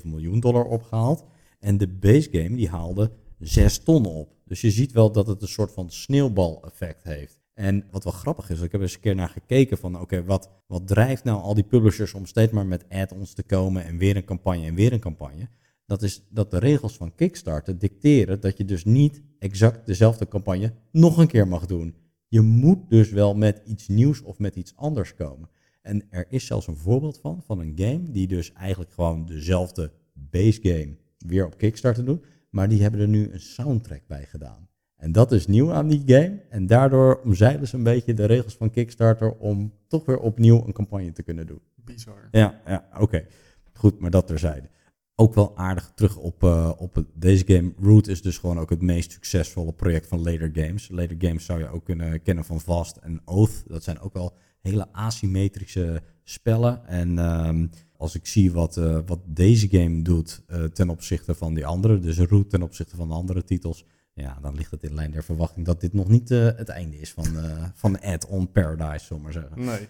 1,7 0.00 0.06
miljoen 0.08 0.40
dollar 0.40 0.64
opgehaald. 0.64 1.24
En 1.60 1.78
de 1.78 1.88
base 1.88 2.28
game 2.32 2.56
die 2.56 2.68
haalde 2.68 3.10
6 3.38 3.78
ton 3.78 4.06
op. 4.06 4.34
Dus 4.44 4.60
je 4.60 4.70
ziet 4.70 4.92
wel 4.92 5.12
dat 5.12 5.26
het 5.26 5.42
een 5.42 5.48
soort 5.48 5.72
van 5.72 5.90
sneeuwbal-effect 5.90 7.02
heeft. 7.02 7.38
En 7.56 7.84
wat 7.90 8.04
wel 8.04 8.12
grappig 8.12 8.50
is, 8.50 8.60
ik 8.60 8.72
heb 8.72 8.80
eens 8.80 8.94
een 8.94 9.00
keer 9.00 9.14
naar 9.14 9.28
gekeken 9.28 9.78
van 9.78 10.00
oké, 10.00 10.24
wat, 10.24 10.50
wat 10.66 10.86
drijft 10.86 11.24
nou 11.24 11.40
al 11.40 11.54
die 11.54 11.64
publishers 11.64 12.14
om 12.14 12.26
steeds 12.26 12.52
maar 12.52 12.66
met 12.66 12.84
add-ons 12.88 13.32
te 13.32 13.42
komen 13.42 13.84
en 13.84 13.98
weer 13.98 14.16
een 14.16 14.24
campagne 14.24 14.66
en 14.66 14.74
weer 14.74 14.92
een 14.92 15.00
campagne. 15.00 15.48
Dat 15.86 16.02
is 16.02 16.26
dat 16.28 16.50
de 16.50 16.58
regels 16.58 16.96
van 16.96 17.14
Kickstarter 17.14 17.78
dicteren 17.78 18.40
dat 18.40 18.56
je 18.56 18.64
dus 18.64 18.84
niet 18.84 19.22
exact 19.38 19.86
dezelfde 19.86 20.28
campagne 20.28 20.72
nog 20.92 21.18
een 21.18 21.26
keer 21.26 21.48
mag 21.48 21.66
doen. 21.66 21.94
Je 22.28 22.40
moet 22.40 22.90
dus 22.90 23.10
wel 23.10 23.34
met 23.34 23.62
iets 23.64 23.88
nieuws 23.88 24.22
of 24.22 24.38
met 24.38 24.56
iets 24.56 24.76
anders 24.76 25.14
komen. 25.14 25.48
En 25.82 26.06
er 26.10 26.26
is 26.28 26.46
zelfs 26.46 26.66
een 26.66 26.76
voorbeeld 26.76 27.18
van, 27.18 27.42
van 27.42 27.58
een 27.58 27.72
game 27.76 28.10
die 28.10 28.26
dus 28.26 28.52
eigenlijk 28.52 28.92
gewoon 28.92 29.26
dezelfde 29.26 29.92
base 30.12 30.60
game 30.62 30.96
weer 31.18 31.46
op 31.46 31.58
Kickstarter 31.58 32.04
doet. 32.04 32.26
Maar 32.50 32.68
die 32.68 32.82
hebben 32.82 33.00
er 33.00 33.08
nu 33.08 33.32
een 33.32 33.40
soundtrack 33.40 34.02
bij 34.06 34.26
gedaan. 34.26 34.68
En 34.96 35.12
dat 35.12 35.32
is 35.32 35.46
nieuw 35.46 35.72
aan 35.72 35.88
die 35.88 36.02
game. 36.06 36.40
En 36.48 36.66
daardoor 36.66 37.20
omzeilen 37.24 37.68
ze 37.68 37.76
een 37.76 37.82
beetje 37.82 38.14
de 38.14 38.24
regels 38.24 38.56
van 38.56 38.70
Kickstarter 38.70 39.32
om 39.32 39.72
toch 39.88 40.04
weer 40.04 40.18
opnieuw 40.18 40.62
een 40.66 40.72
campagne 40.72 41.12
te 41.12 41.22
kunnen 41.22 41.46
doen. 41.46 41.60
Bizar. 41.74 42.28
Ja, 42.30 42.60
ja 42.66 42.88
oké. 42.98 43.26
Goed, 43.72 43.98
maar 43.98 44.10
dat 44.10 44.26
terzijde. 44.26 44.68
Ook 45.14 45.34
wel 45.34 45.56
aardig 45.56 45.92
terug 45.94 46.16
op, 46.16 46.42
uh, 46.42 46.72
op 46.76 47.04
deze 47.14 47.44
game. 47.46 47.72
Root 47.80 48.06
is 48.06 48.22
dus 48.22 48.38
gewoon 48.38 48.58
ook 48.58 48.70
het 48.70 48.82
meest 48.82 49.12
succesvolle 49.12 49.72
project 49.72 50.06
van 50.06 50.22
Later 50.22 50.50
Games. 50.52 50.88
Later 50.88 51.16
Games 51.18 51.44
zou 51.44 51.58
je 51.58 51.68
ook 51.68 51.84
kunnen 51.84 52.22
kennen 52.22 52.44
van 52.44 52.60
Vast 52.60 52.96
en 52.96 53.20
Oath. 53.24 53.64
Dat 53.66 53.82
zijn 53.82 54.00
ook 54.00 54.14
al 54.14 54.36
hele 54.60 54.92
asymmetrische 54.92 56.02
spellen. 56.22 56.86
En 56.86 57.18
um, 57.18 57.70
als 57.96 58.14
ik 58.14 58.26
zie 58.26 58.52
wat, 58.52 58.76
uh, 58.76 58.98
wat 59.06 59.20
deze 59.24 59.68
game 59.68 60.02
doet 60.02 60.42
uh, 60.48 60.64
ten 60.64 60.88
opzichte 60.88 61.34
van 61.34 61.54
die 61.54 61.66
andere, 61.66 61.98
dus 61.98 62.18
Root 62.18 62.50
ten 62.50 62.62
opzichte 62.62 62.96
van 62.96 63.08
de 63.08 63.14
andere 63.14 63.44
titels, 63.44 63.84
ja, 64.22 64.38
dan 64.42 64.54
ligt 64.54 64.70
het 64.70 64.82
in 64.82 64.94
lijn 64.94 65.10
der 65.10 65.24
verwachting 65.24 65.66
dat 65.66 65.80
dit 65.80 65.92
nog 65.92 66.08
niet 66.08 66.30
uh, 66.30 66.44
het 66.44 66.68
einde 66.68 66.98
is 66.98 67.12
van, 67.12 67.26
van 67.74 68.00
Add-on 68.00 68.52
Paradise, 68.52 69.04
zullen 69.04 69.22
maar 69.22 69.32
zeggen. 69.32 69.64
Nee. 69.64 69.88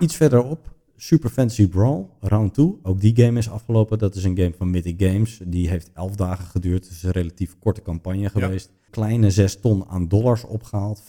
Iets 0.00 0.16
verderop, 0.16 0.72
Super 1.02 1.30
Fantasy 1.30 1.68
Brawl, 1.68 2.06
Round 2.20 2.54
2. 2.54 2.78
Ook 2.82 3.00
die 3.00 3.16
game 3.16 3.38
is 3.38 3.50
afgelopen. 3.50 3.98
Dat 3.98 4.14
is 4.14 4.24
een 4.24 4.36
game 4.36 4.54
van 4.56 4.70
Mythic 4.70 5.02
Games. 5.02 5.40
Die 5.44 5.68
heeft 5.68 5.90
11 5.94 6.16
dagen 6.16 6.44
geduurd. 6.44 6.84
Het 6.84 6.92
is 6.92 7.02
een 7.02 7.10
relatief 7.10 7.58
korte 7.58 7.82
campagne 7.82 8.28
geweest. 8.28 8.70
Ja. 8.72 8.88
Kleine 8.90 9.30
6 9.30 9.60
ton 9.60 9.88
aan 9.88 10.08
dollars 10.08 10.44
opgehaald. 10.44 11.02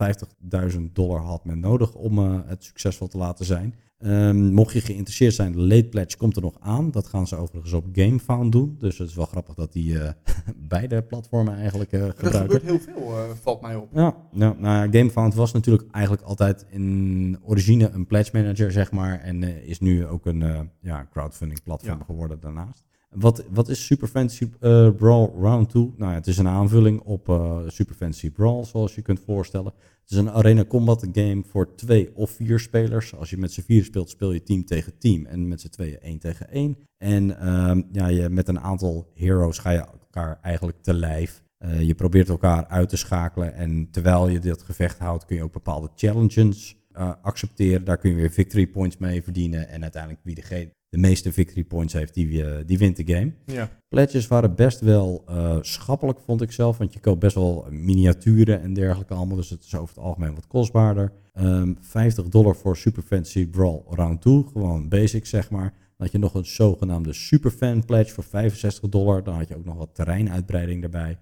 50.000 0.74 0.79
dollar 0.93 1.22
had 1.22 1.45
men 1.45 1.60
nodig 1.60 1.93
om 1.93 2.19
uh, 2.19 2.39
het 2.45 2.63
succesvol 2.63 3.07
te 3.07 3.17
laten 3.17 3.45
zijn. 3.45 3.75
Um, 4.05 4.53
mocht 4.53 4.74
je 4.74 4.81
geïnteresseerd 4.81 5.33
zijn, 5.33 5.51
de 5.51 5.60
late 5.60 5.88
pledge 5.89 6.17
komt 6.17 6.36
er 6.36 6.41
nog 6.41 6.55
aan. 6.60 6.91
Dat 6.91 7.07
gaan 7.07 7.27
ze 7.27 7.36
overigens 7.36 7.74
op 7.74 7.86
GameFound 7.91 8.51
doen. 8.51 8.75
Dus 8.79 8.98
het 8.98 9.10
is 9.10 9.15
wel 9.15 9.25
grappig 9.25 9.53
dat 9.55 9.74
die 9.74 9.93
uh, 9.93 10.10
beide 10.55 11.01
platformen 11.01 11.55
eigenlijk 11.55 11.91
uh, 11.91 12.03
gebruiken. 12.03 12.33
Er 12.33 12.41
gebeurt 12.41 12.63
heel 12.63 12.79
veel, 12.79 13.17
uh, 13.17 13.24
valt 13.41 13.62
mij 13.62 13.75
op. 13.75 13.89
Ja, 13.93 14.15
ja 14.31 14.55
nou, 14.60 14.91
GameFound 14.91 15.33
was 15.33 15.51
natuurlijk 15.51 15.91
eigenlijk 15.91 16.25
altijd 16.25 16.65
in 16.69 17.38
origine 17.41 17.89
een 17.89 18.07
pledge 18.07 18.29
manager, 18.33 18.72
zeg 18.72 18.91
maar. 18.91 19.19
En 19.19 19.43
is 19.65 19.79
nu 19.79 20.07
ook 20.07 20.25
een 20.25 20.69
ja, 20.79 21.07
crowdfunding 21.12 21.63
platform 21.63 21.98
ja. 22.00 22.05
geworden 22.05 22.39
daarnaast. 22.39 22.83
Wat, 23.15 23.43
wat 23.50 23.70
is 23.70 23.86
Super 23.86 24.08
Fantasy 24.08 24.43
uh, 24.43 24.89
Brawl 24.96 25.32
Round 25.39 25.70
2? 25.70 25.93
Nou 25.98 26.12
ja, 26.12 26.17
het 26.17 26.27
is 26.27 26.38
een 26.38 26.48
aanvulling 26.48 27.01
op 27.01 27.29
uh, 27.29 27.58
Super 27.67 27.96
Fantasy 27.96 28.32
Brawl, 28.32 28.63
zoals 28.63 28.96
je 28.96 29.01
kunt 29.01 29.20
voorstellen. 29.20 29.74
Het 30.01 30.12
is 30.12 30.17
een 30.17 30.32
arena 30.32 30.65
combat 30.65 31.08
game 31.12 31.43
voor 31.48 31.75
twee 31.75 32.15
of 32.15 32.29
vier 32.29 32.60
spelers. 32.60 33.15
Als 33.15 33.29
je 33.29 33.38
met 33.38 33.51
z'n 33.51 33.62
vier 33.62 33.84
speelt, 33.84 34.10
speel 34.10 34.32
je 34.32 34.43
team 34.43 34.65
tegen 34.65 34.98
team. 34.98 35.25
En 35.25 35.48
met 35.48 35.62
z'n 35.62 35.70
tweeën 35.70 36.00
één 36.00 36.20
tegen 36.20 36.50
één. 36.50 36.77
En 36.98 37.29
uh, 37.29 37.77
ja, 37.91 38.08
je, 38.08 38.29
met 38.29 38.48
een 38.48 38.60
aantal 38.60 39.12
heroes 39.15 39.58
ga 39.58 39.70
je 39.70 39.86
elkaar 40.01 40.39
eigenlijk 40.41 40.77
te 40.82 40.93
lijf. 40.93 41.43
Uh, 41.60 41.82
je 41.82 41.96
probeert 41.96 42.29
elkaar 42.29 42.67
uit 42.67 42.89
te 42.89 42.98
schakelen. 42.98 43.53
En 43.53 43.88
terwijl 43.91 44.29
je 44.29 44.39
dit 44.39 44.62
gevecht 44.62 45.00
houdt, 45.00 45.25
kun 45.25 45.36
je 45.36 45.43
ook 45.43 45.53
bepaalde 45.53 45.89
challenges 45.96 46.77
accepteren. 47.22 47.86
Daar 47.86 47.98
kun 47.98 48.10
je 48.10 48.15
weer 48.15 48.32
victory 48.32 48.67
points 48.67 48.98
mee 48.98 49.24
verdienen. 49.24 49.70
En 49.70 49.82
uiteindelijk 49.82 50.22
wie 50.24 50.36
degene 50.36 50.72
de 50.93 51.00
meeste 51.00 51.31
victory 51.31 51.63
points 51.63 51.93
heeft, 51.93 52.13
die, 52.13 52.27
uh, 52.27 52.55
die 52.65 52.77
wint 52.77 52.95
de 52.95 53.13
game. 53.13 53.31
Ja. 53.45 53.69
Pledges 53.89 54.27
waren 54.27 54.55
best 54.55 54.79
wel 54.79 55.23
uh, 55.29 55.57
schappelijk, 55.62 56.19
vond 56.19 56.41
ik 56.41 56.51
zelf. 56.51 56.77
Want 56.77 56.93
je 56.93 57.00
koopt 57.00 57.19
best 57.19 57.35
wel 57.35 57.67
miniaturen 57.69 58.62
en 58.62 58.73
dergelijke 58.73 59.13
allemaal. 59.13 59.35
Dus 59.35 59.50
het 59.50 59.63
is 59.63 59.75
over 59.75 59.95
het 59.95 60.03
algemeen 60.03 60.35
wat 60.35 60.47
kostbaarder. 60.47 61.12
Um, 61.39 61.77
50 61.81 62.27
dollar 62.27 62.55
voor 62.55 62.77
Super 62.77 63.03
Fantasy 63.03 63.47
Brawl 63.47 63.83
Round 63.89 64.21
2. 64.21 64.45
Gewoon 64.51 64.89
basic, 64.89 65.25
zeg 65.25 65.50
maar. 65.50 65.69
Dan 65.69 65.79
had 65.97 66.12
je 66.12 66.17
nog 66.17 66.33
een 66.33 66.45
zogenaamde 66.45 67.13
Superfan 67.13 67.85
Pledge 67.85 68.13
voor 68.13 68.23
65 68.23 68.89
dollar. 68.89 69.23
Dan 69.23 69.35
had 69.35 69.47
je 69.47 69.57
ook 69.57 69.65
nog 69.65 69.77
wat 69.77 69.95
terreinuitbreiding 69.95 70.83
erbij. 70.83 71.17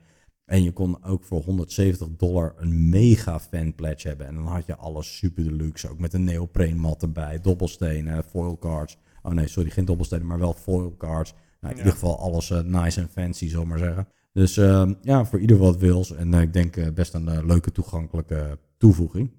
En 0.45 0.63
je 0.63 0.71
kon 0.71 1.03
ook 1.03 1.23
voor 1.23 1.41
170 1.41 2.07
dollar 2.17 2.53
een 2.57 2.89
mega 2.89 3.39
fan 3.39 3.75
pledge 3.75 4.07
hebben. 4.07 4.27
En 4.27 4.35
dan 4.35 4.47
had 4.47 4.65
je 4.65 4.75
alles 4.75 5.17
super 5.17 5.43
deluxe. 5.43 5.89
Ook 5.89 5.99
met 5.99 6.13
een 6.13 6.23
neopreen 6.23 6.77
mat 6.77 7.01
erbij, 7.01 7.41
dobbelstenen, 7.41 8.23
foil 8.23 8.57
cards. 8.57 8.97
Oh 9.23 9.31
nee, 9.31 9.47
sorry, 9.47 9.69
geen 9.69 9.85
dobbelstenen, 9.85 10.27
maar 10.27 10.39
wel 10.39 10.53
foil 10.53 10.95
cards. 10.97 11.33
Nou, 11.61 11.73
in 11.73 11.79
ja. 11.79 11.85
ieder 11.85 11.91
geval 11.91 12.19
alles 12.19 12.49
uh, 12.49 12.59
nice 12.59 13.01
en 13.01 13.09
fancy, 13.09 13.49
zal 13.49 13.65
maar 13.65 13.77
zeggen. 13.77 14.07
Dus 14.33 14.57
uh, 14.57 14.91
ja, 15.01 15.25
voor 15.25 15.39
ieder 15.39 15.57
wat 15.57 15.77
wils. 15.77 16.15
En 16.15 16.33
uh, 16.33 16.41
ik 16.41 16.53
denk 16.53 16.93
best 16.93 17.13
een 17.13 17.46
leuke 17.46 17.72
toegankelijke 17.72 18.57
toevoeging. 18.77 19.31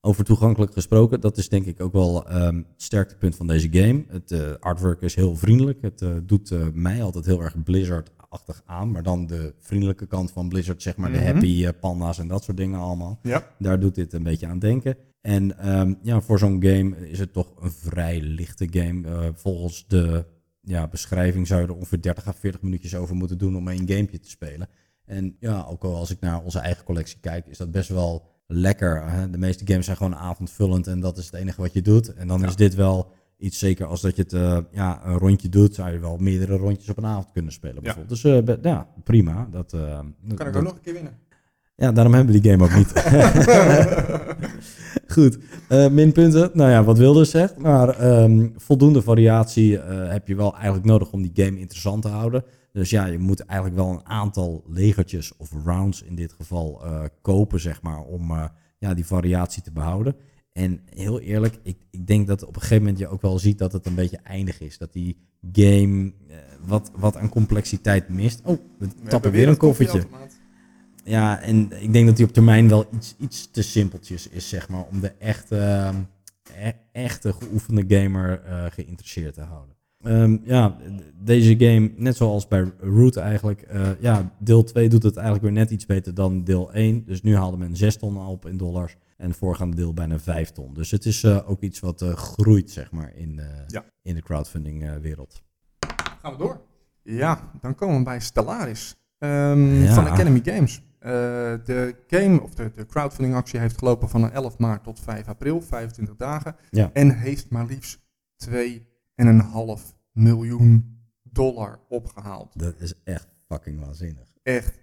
Over 0.00 0.24
toegankelijk 0.24 0.72
gesproken, 0.72 1.20
dat 1.20 1.36
is 1.36 1.48
denk 1.48 1.66
ik 1.66 1.80
ook 1.80 1.92
wel 1.92 2.34
um, 2.36 2.56
het 2.56 2.82
sterktepunt 2.82 3.36
van 3.36 3.46
deze 3.46 3.68
game. 3.70 4.04
Het 4.08 4.60
artwork 4.60 5.00
is 5.00 5.14
heel 5.14 5.36
vriendelijk. 5.36 5.82
Het 5.82 6.04
doet 6.22 6.74
mij 6.74 7.02
altijd 7.02 7.26
heel 7.26 7.42
erg 7.42 7.62
Blizzard-achtig 7.62 8.62
aan. 8.66 8.90
Maar 8.90 9.02
dan 9.02 9.26
de 9.26 9.54
vriendelijke 9.58 10.06
kant 10.06 10.30
van 10.30 10.48
Blizzard, 10.48 10.82
zeg 10.82 10.96
maar. 10.96 11.10
Mm 11.10 11.16
-hmm. 11.16 11.24
De 11.24 11.32
happy 11.32 11.78
panda's 11.80 12.18
en 12.18 12.28
dat 12.28 12.44
soort 12.44 12.56
dingen 12.56 12.78
allemaal. 12.80 13.18
Ja. 13.22 13.50
Daar 13.58 13.80
doet 13.80 13.94
dit 13.94 14.12
een 14.12 14.22
beetje 14.22 14.46
aan 14.46 14.58
denken. 14.58 14.96
En 15.24 15.76
um, 15.78 15.98
ja, 16.02 16.20
voor 16.20 16.38
zo'n 16.38 16.62
game 16.62 17.08
is 17.08 17.18
het 17.18 17.32
toch 17.32 17.52
een 17.60 17.70
vrij 17.70 18.20
lichte 18.20 18.66
game. 18.70 19.08
Uh, 19.08 19.28
volgens 19.34 19.84
de 19.88 20.24
ja, 20.60 20.88
beschrijving 20.88 21.46
zou 21.46 21.60
je 21.60 21.66
er 21.66 21.74
ongeveer 21.74 22.02
30 22.02 22.26
à 22.26 22.32
40 22.32 22.62
minuutjes 22.62 22.94
over 22.94 23.14
moeten 23.14 23.38
doen 23.38 23.56
om 23.56 23.68
één 23.68 23.88
gamepje 23.88 24.20
te 24.20 24.30
spelen. 24.30 24.68
En 25.04 25.36
ja, 25.40 25.64
ook 25.68 25.84
al 25.84 25.96
als 25.96 26.10
ik 26.10 26.20
naar 26.20 26.42
onze 26.42 26.58
eigen 26.58 26.84
collectie 26.84 27.18
kijk, 27.20 27.46
is 27.46 27.58
dat 27.58 27.70
best 27.70 27.88
wel 27.88 28.26
lekker. 28.46 29.10
Hè? 29.10 29.30
De 29.30 29.38
meeste 29.38 29.66
games 29.66 29.84
zijn 29.84 29.96
gewoon 29.96 30.16
avondvullend 30.16 30.86
en 30.86 31.00
dat 31.00 31.18
is 31.18 31.26
het 31.26 31.34
enige 31.34 31.60
wat 31.60 31.72
je 31.72 31.82
doet. 31.82 32.14
En 32.14 32.28
dan 32.28 32.40
ja. 32.40 32.46
is 32.46 32.56
dit 32.56 32.74
wel 32.74 33.12
iets 33.36 33.58
zeker 33.58 33.86
als 33.86 34.00
dat 34.00 34.16
je 34.16 34.22
het 34.22 34.32
uh, 34.32 34.58
ja, 34.70 35.06
een 35.06 35.18
rondje 35.18 35.48
doet, 35.48 35.74
zou 35.74 35.92
je 35.92 35.98
wel 35.98 36.16
meerdere 36.16 36.56
rondjes 36.56 36.88
op 36.88 36.96
een 36.96 37.06
avond 37.06 37.30
kunnen 37.32 37.52
spelen. 37.52 37.82
Bijvoorbeeld. 37.82 38.20
Ja. 38.20 38.40
Dus 38.40 38.46
uh, 38.46 38.62
ja, 38.62 38.88
prima. 39.04 39.48
Dat, 39.50 39.72
uh, 39.72 39.98
kan 39.98 40.10
ik 40.28 40.36
dat, 40.36 40.56
ook 40.56 40.62
nog 40.62 40.72
een 40.72 40.80
keer 40.80 40.92
winnen. 40.92 41.18
Ja, 41.76 41.92
daarom 41.92 42.14
hebben 42.14 42.34
we 42.34 42.40
die 42.40 42.50
game 42.50 42.64
ook 42.64 42.74
niet. 42.74 42.92
Goed, 45.14 45.38
uh, 45.68 45.88
minpunten. 45.88 46.50
Nou 46.52 46.70
ja, 46.70 46.84
wat 46.84 46.98
Wilde 46.98 47.24
zegt. 47.24 47.58
Maar 47.58 48.22
um, 48.22 48.52
voldoende 48.56 49.02
variatie 49.02 49.72
uh, 49.72 49.82
heb 50.08 50.28
je 50.28 50.34
wel 50.34 50.54
eigenlijk 50.54 50.84
nodig 50.84 51.12
om 51.12 51.22
die 51.22 51.44
game 51.44 51.58
interessant 51.58 52.02
te 52.02 52.08
houden. 52.08 52.44
Dus 52.72 52.90
ja, 52.90 53.06
je 53.06 53.18
moet 53.18 53.40
eigenlijk 53.40 53.80
wel 53.80 53.90
een 53.90 54.06
aantal 54.06 54.64
legertjes 54.68 55.36
of 55.36 55.50
rounds 55.64 56.02
in 56.02 56.14
dit 56.14 56.32
geval 56.32 56.82
uh, 56.84 57.00
kopen, 57.22 57.60
zeg 57.60 57.82
maar, 57.82 58.00
om 58.00 58.32
ja, 58.78 58.94
die 58.94 59.06
variatie 59.06 59.62
te 59.62 59.72
behouden. 59.72 60.16
En 60.52 60.80
heel 60.84 61.20
eerlijk, 61.20 61.58
ik, 61.62 61.76
ik 61.90 62.06
denk 62.06 62.26
dat 62.26 62.42
op 62.42 62.54
een 62.54 62.60
gegeven 62.60 62.82
moment 62.82 62.98
je 62.98 63.08
ook 63.08 63.22
wel 63.22 63.38
ziet 63.38 63.58
dat 63.58 63.72
het 63.72 63.86
een 63.86 63.94
beetje 63.94 64.18
eindig 64.22 64.60
is. 64.60 64.78
Dat 64.78 64.92
die 64.92 65.16
game 65.52 66.12
wat, 66.66 66.90
wat 66.96 67.16
aan 67.16 67.28
complexiteit 67.28 68.08
mist. 68.08 68.40
Oh, 68.44 68.58
we, 68.78 68.86
we 69.02 69.08
tappen 69.08 69.30
weer 69.30 69.48
een 69.48 69.56
koffertje. 69.56 70.06
Ja, 71.04 71.40
en 71.40 71.82
ik 71.82 71.92
denk 71.92 72.06
dat 72.06 72.16
hij 72.16 72.26
op 72.26 72.32
termijn 72.32 72.68
wel 72.68 72.86
iets, 72.94 73.14
iets 73.18 73.50
te 73.50 73.62
simpeltjes 73.62 74.28
is, 74.28 74.48
zeg 74.48 74.68
maar, 74.68 74.84
om 74.90 75.00
de 75.00 75.12
echte, 75.18 75.90
e 76.56 76.72
echte 76.92 77.32
geoefende 77.32 77.84
gamer 77.96 78.42
uh, 78.46 78.64
geïnteresseerd 78.70 79.34
te 79.34 79.40
houden. 79.40 79.74
Um, 80.02 80.40
ja, 80.44 80.76
deze 81.14 81.58
game, 81.58 81.92
net 81.96 82.16
zoals 82.16 82.48
bij 82.48 82.72
Root 82.80 83.16
eigenlijk, 83.16 83.66
uh, 83.72 83.88
ja, 84.00 84.34
deel 84.38 84.64
2 84.64 84.88
doet 84.88 85.02
het 85.02 85.16
eigenlijk 85.16 85.44
weer 85.44 85.54
net 85.54 85.70
iets 85.70 85.86
beter 85.86 86.14
dan 86.14 86.44
deel 86.44 86.72
1. 86.72 87.04
Dus 87.04 87.22
nu 87.22 87.36
haalde 87.36 87.56
men 87.56 87.76
6 87.76 87.96
ton 87.96 88.26
op 88.26 88.46
in 88.46 88.56
dollars 88.56 88.96
en 89.16 89.28
het 89.28 89.36
voorgaande 89.36 89.76
deel 89.76 89.94
bijna 89.94 90.18
5 90.18 90.50
ton. 90.50 90.74
Dus 90.74 90.90
het 90.90 91.04
is 91.04 91.22
uh, 91.22 91.50
ook 91.50 91.60
iets 91.60 91.80
wat 91.80 92.02
groeit, 92.02 92.70
zeg 92.70 92.90
maar, 92.90 93.12
in, 93.14 93.40
ja. 93.66 93.84
in 94.02 94.14
de 94.14 94.22
crowdfunding 94.22 95.00
wereld. 95.00 95.42
Gaan 96.22 96.32
we 96.32 96.38
door. 96.38 96.60
Ja, 97.02 97.50
dan 97.60 97.74
komen 97.74 97.98
we 97.98 98.04
bij 98.04 98.20
Stellaris 98.20 98.96
um, 99.18 99.82
ja. 99.82 99.94
van 99.94 100.08
Academy 100.08 100.40
Games. 100.44 100.82
Uh, 101.04 101.10
de 101.64 101.96
game, 102.06 102.42
of 102.42 102.54
de, 102.54 102.70
de 102.74 102.86
crowdfunding 102.86 103.34
actie 103.34 103.60
heeft 103.60 103.78
gelopen 103.78 104.08
van 104.08 104.30
11 104.30 104.58
maart 104.58 104.84
tot 104.84 105.00
5 105.00 105.28
april, 105.28 105.60
25 105.60 106.16
dagen. 106.16 106.56
Ja. 106.70 106.90
En 106.92 107.18
heeft 107.18 107.50
maar 107.50 107.66
liefst 107.66 107.98
2,5 108.50 108.52
miljoen 110.12 110.98
dollar 111.22 111.80
opgehaald. 111.88 112.58
Dat 112.58 112.74
is 112.78 112.94
echt 113.04 113.28
fucking 113.48 113.80
waanzinnig. 113.80 114.32
Echt 114.42 114.78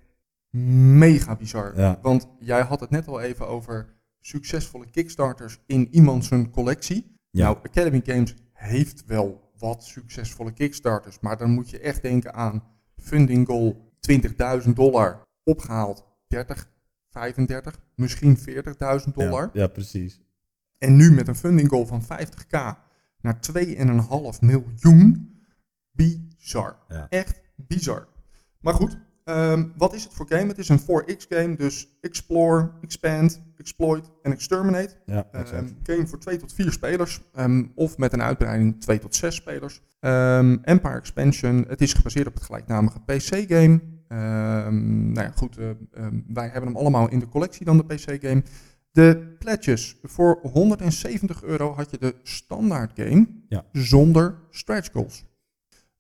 mega 0.97 1.35
bizar. 1.35 1.77
Ja. 1.77 1.99
Want 2.01 2.27
jij 2.39 2.61
had 2.61 2.79
het 2.79 2.89
net 2.89 3.07
al 3.07 3.21
even 3.21 3.47
over 3.47 3.95
succesvolle 4.19 4.89
kickstarters 4.89 5.59
in 5.65 5.87
iemand 5.91 6.25
zijn 6.25 6.51
collectie. 6.51 7.19
Ja. 7.29 7.43
Nou, 7.43 7.57
Academy 7.63 8.01
Games 8.05 8.35
heeft 8.53 9.05
wel 9.05 9.51
wat 9.57 9.83
succesvolle 9.83 10.51
kickstarters, 10.51 11.19
maar 11.19 11.37
dan 11.37 11.51
moet 11.51 11.69
je 11.69 11.79
echt 11.79 12.01
denken 12.01 12.33
aan 12.33 12.63
funding 12.97 13.47
goal 13.47 13.93
20.000 14.65 14.69
dollar 14.73 15.21
opgehaald 15.43 16.09
30, 16.31 16.69
35, 17.09 17.79
misschien 17.95 18.37
40.000 18.37 18.43
dollar. 19.13 19.49
Ja, 19.53 19.61
ja, 19.61 19.67
precies. 19.67 20.21
En 20.77 20.95
nu 20.95 21.11
met 21.11 21.27
een 21.27 21.35
funding 21.35 21.69
goal 21.69 21.85
van 21.85 22.01
50k 22.03 22.77
naar 23.21 23.39
2,5 23.39 24.39
miljoen. 24.41 25.29
Bizar. 25.91 26.77
Ja. 26.87 27.07
Echt 27.09 27.41
bizar. 27.55 28.07
Maar 28.59 28.73
goed, 28.73 28.97
Ehm, 29.23 29.67
wat 29.77 29.93
is 29.93 30.03
het 30.03 30.13
voor 30.13 30.25
game? 30.29 30.47
Het 30.47 30.57
is 30.57 30.69
een 30.69 30.79
4X 30.79 31.25
game, 31.29 31.55
dus 31.55 31.97
explore, 32.01 32.71
expand, 32.81 33.41
exploit 33.57 34.11
en 34.21 34.31
exterminate. 34.31 34.95
Ja, 35.05 35.27
Ehm, 35.31 35.67
game 35.83 36.07
voor 36.07 36.19
2 36.19 36.37
tot 36.37 36.53
4 36.53 36.71
spelers. 36.71 37.21
ehm, 37.33 37.65
of 37.75 37.97
met 37.97 38.13
een 38.13 38.21
uitbreiding 38.21 38.81
2 38.81 38.99
tot 38.99 39.15
6 39.15 39.35
spelers. 39.35 39.81
Empire 40.61 40.97
Expansion. 40.97 41.65
Het 41.67 41.81
is 41.81 41.93
gebaseerd 41.93 42.27
op 42.27 42.33
het 42.33 42.43
gelijknamige 42.43 42.99
PC-game. 42.99 43.81
Ehm, 44.11 45.11
nou 45.11 45.27
ja, 45.27 45.31
goed. 45.35 45.57
eh, 45.57 45.69
ehm, 45.69 46.19
wij 46.27 46.43
hebben 46.47 46.63
hem 46.69 46.77
allemaal 46.77 47.09
in 47.09 47.19
de 47.19 47.27
collectie 47.29 47.65
dan, 47.65 47.77
de 47.77 47.83
PC-game. 47.95 48.43
De 48.91 49.35
pledges. 49.39 49.97
Voor 50.03 50.39
170 50.53 51.43
euro 51.43 51.73
had 51.73 51.91
je 51.91 51.97
de 51.97 52.15
standaard 52.23 52.91
game 52.95 53.27
Ja. 53.47 53.65
zonder 53.71 54.37
stretch 54.49 54.91
goals. 54.91 55.25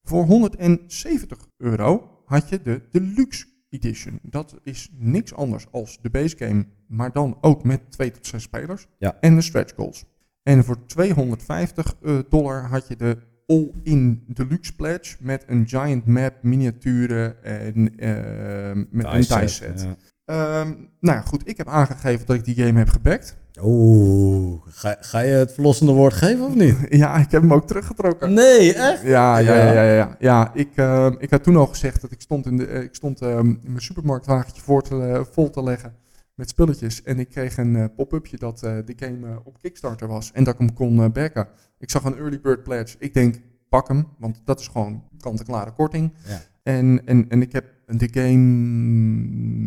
Voor 0.03 0.25
170 0.25 1.47
euro 1.57 2.21
had 2.25 2.49
je 2.49 2.61
de 2.61 2.81
Deluxe 2.91 3.45
Edition. 3.69 4.19
Dat 4.21 4.55
is 4.63 4.89
niks 4.97 5.33
anders 5.33 5.71
als 5.71 5.99
de 6.01 6.09
base 6.09 6.37
game, 6.37 6.65
maar 6.87 7.11
dan 7.11 7.37
ook 7.41 7.63
met 7.63 7.91
2 7.91 8.11
tot 8.11 8.27
6 8.27 8.43
spelers. 8.43 8.87
Ja. 8.97 9.17
En 9.19 9.35
de 9.35 9.41
stretch 9.41 9.75
goals. 9.75 10.03
En 10.43 10.63
voor 10.63 10.85
250 10.85 11.95
eh, 12.01 12.19
dollar 12.29 12.63
had 12.63 12.87
je 12.87 12.95
de 12.95 13.17
All-in 13.51 14.23
Deluxe 14.27 14.75
Pledge 14.75 15.15
met 15.19 15.43
een 15.47 15.67
giant 15.67 16.05
map, 16.05 16.33
miniaturen 16.41 17.43
en 17.43 17.97
eh, 17.97 18.83
met 18.89 19.05
een 19.05 19.49
set. 19.49 19.81
ja. 19.81 19.95
Ehm, 20.25 20.73
nou 20.99 21.21
goed, 21.25 21.47
ik 21.49 21.57
heb 21.57 21.67
aangegeven 21.67 22.25
dat 22.25 22.35
ik 22.35 22.45
die 22.45 22.55
game 22.55 22.79
heb 22.79 22.89
gebackt. 22.89 23.37
Oeh, 23.63 24.61
ga, 24.65 24.97
ga 24.99 25.19
je 25.19 25.31
het 25.33 25.53
verlossende 25.53 25.91
woord 25.91 26.13
geven 26.13 26.45
of 26.45 26.55
niet? 26.55 26.75
Ja, 27.01 27.15
ik 27.15 27.31
heb 27.31 27.41
hem 27.41 27.53
ook 27.53 27.67
teruggetrokken. 27.67 28.33
Nee, 28.33 28.73
echt? 28.73 29.01
Ja, 29.01 29.37
ja, 29.37 29.55
Ja. 29.55 29.71
ja, 29.73 29.83
ja. 29.83 30.15
ja, 30.19 30.51
ik, 30.53 30.69
eh, 30.75 31.11
ik 31.17 31.29
had 31.29 31.43
toen 31.43 31.55
al 31.55 31.67
gezegd 31.67 32.01
dat 32.01 32.11
ik 32.11 32.21
stond 32.21 32.45
in, 32.45 32.57
de, 32.57 32.65
eh, 32.65 32.81
ik 32.81 32.95
stond 32.95 33.21
ehm, 33.21 33.47
in 33.47 33.59
mijn 33.63 33.81
supermarktwagentje 33.81 34.61
voor 34.61 34.81
te, 34.81 35.25
vol 35.31 35.49
te 35.49 35.63
leggen 35.63 35.93
met 36.35 36.49
spulletjes. 36.49 37.03
En 37.03 37.19
ik 37.19 37.29
kreeg 37.29 37.57
een 37.57 37.75
eh, 37.75 37.85
pop-upje 37.95 38.37
dat 38.37 38.63
eh, 38.63 38.77
de 38.85 38.93
game 38.95 39.27
eh, 39.27 39.35
op 39.43 39.59
Kickstarter 39.61 40.07
was 40.07 40.31
en 40.31 40.43
dat 40.43 40.53
ik 40.53 40.59
hem 40.59 40.73
kon 40.73 41.11
backen. 41.11 41.47
Ik 41.77 41.89
zag 41.89 42.03
een 42.03 42.17
early 42.17 42.41
bird 42.41 42.63
pledge. 42.63 42.95
Ik 42.99 43.13
denk, 43.13 43.41
pak 43.69 43.87
hem, 43.87 44.07
want 44.17 44.41
dat 44.45 44.59
is 44.59 44.67
gewoon 44.67 45.03
kant-en-klare 45.19 45.71
korting. 45.71 46.13
Ja. 46.27 46.41
En, 46.63 47.05
en, 47.05 47.29
en 47.29 47.41
ik 47.41 47.51
heb 47.51 47.65
de 47.85 48.09
game 48.11 48.43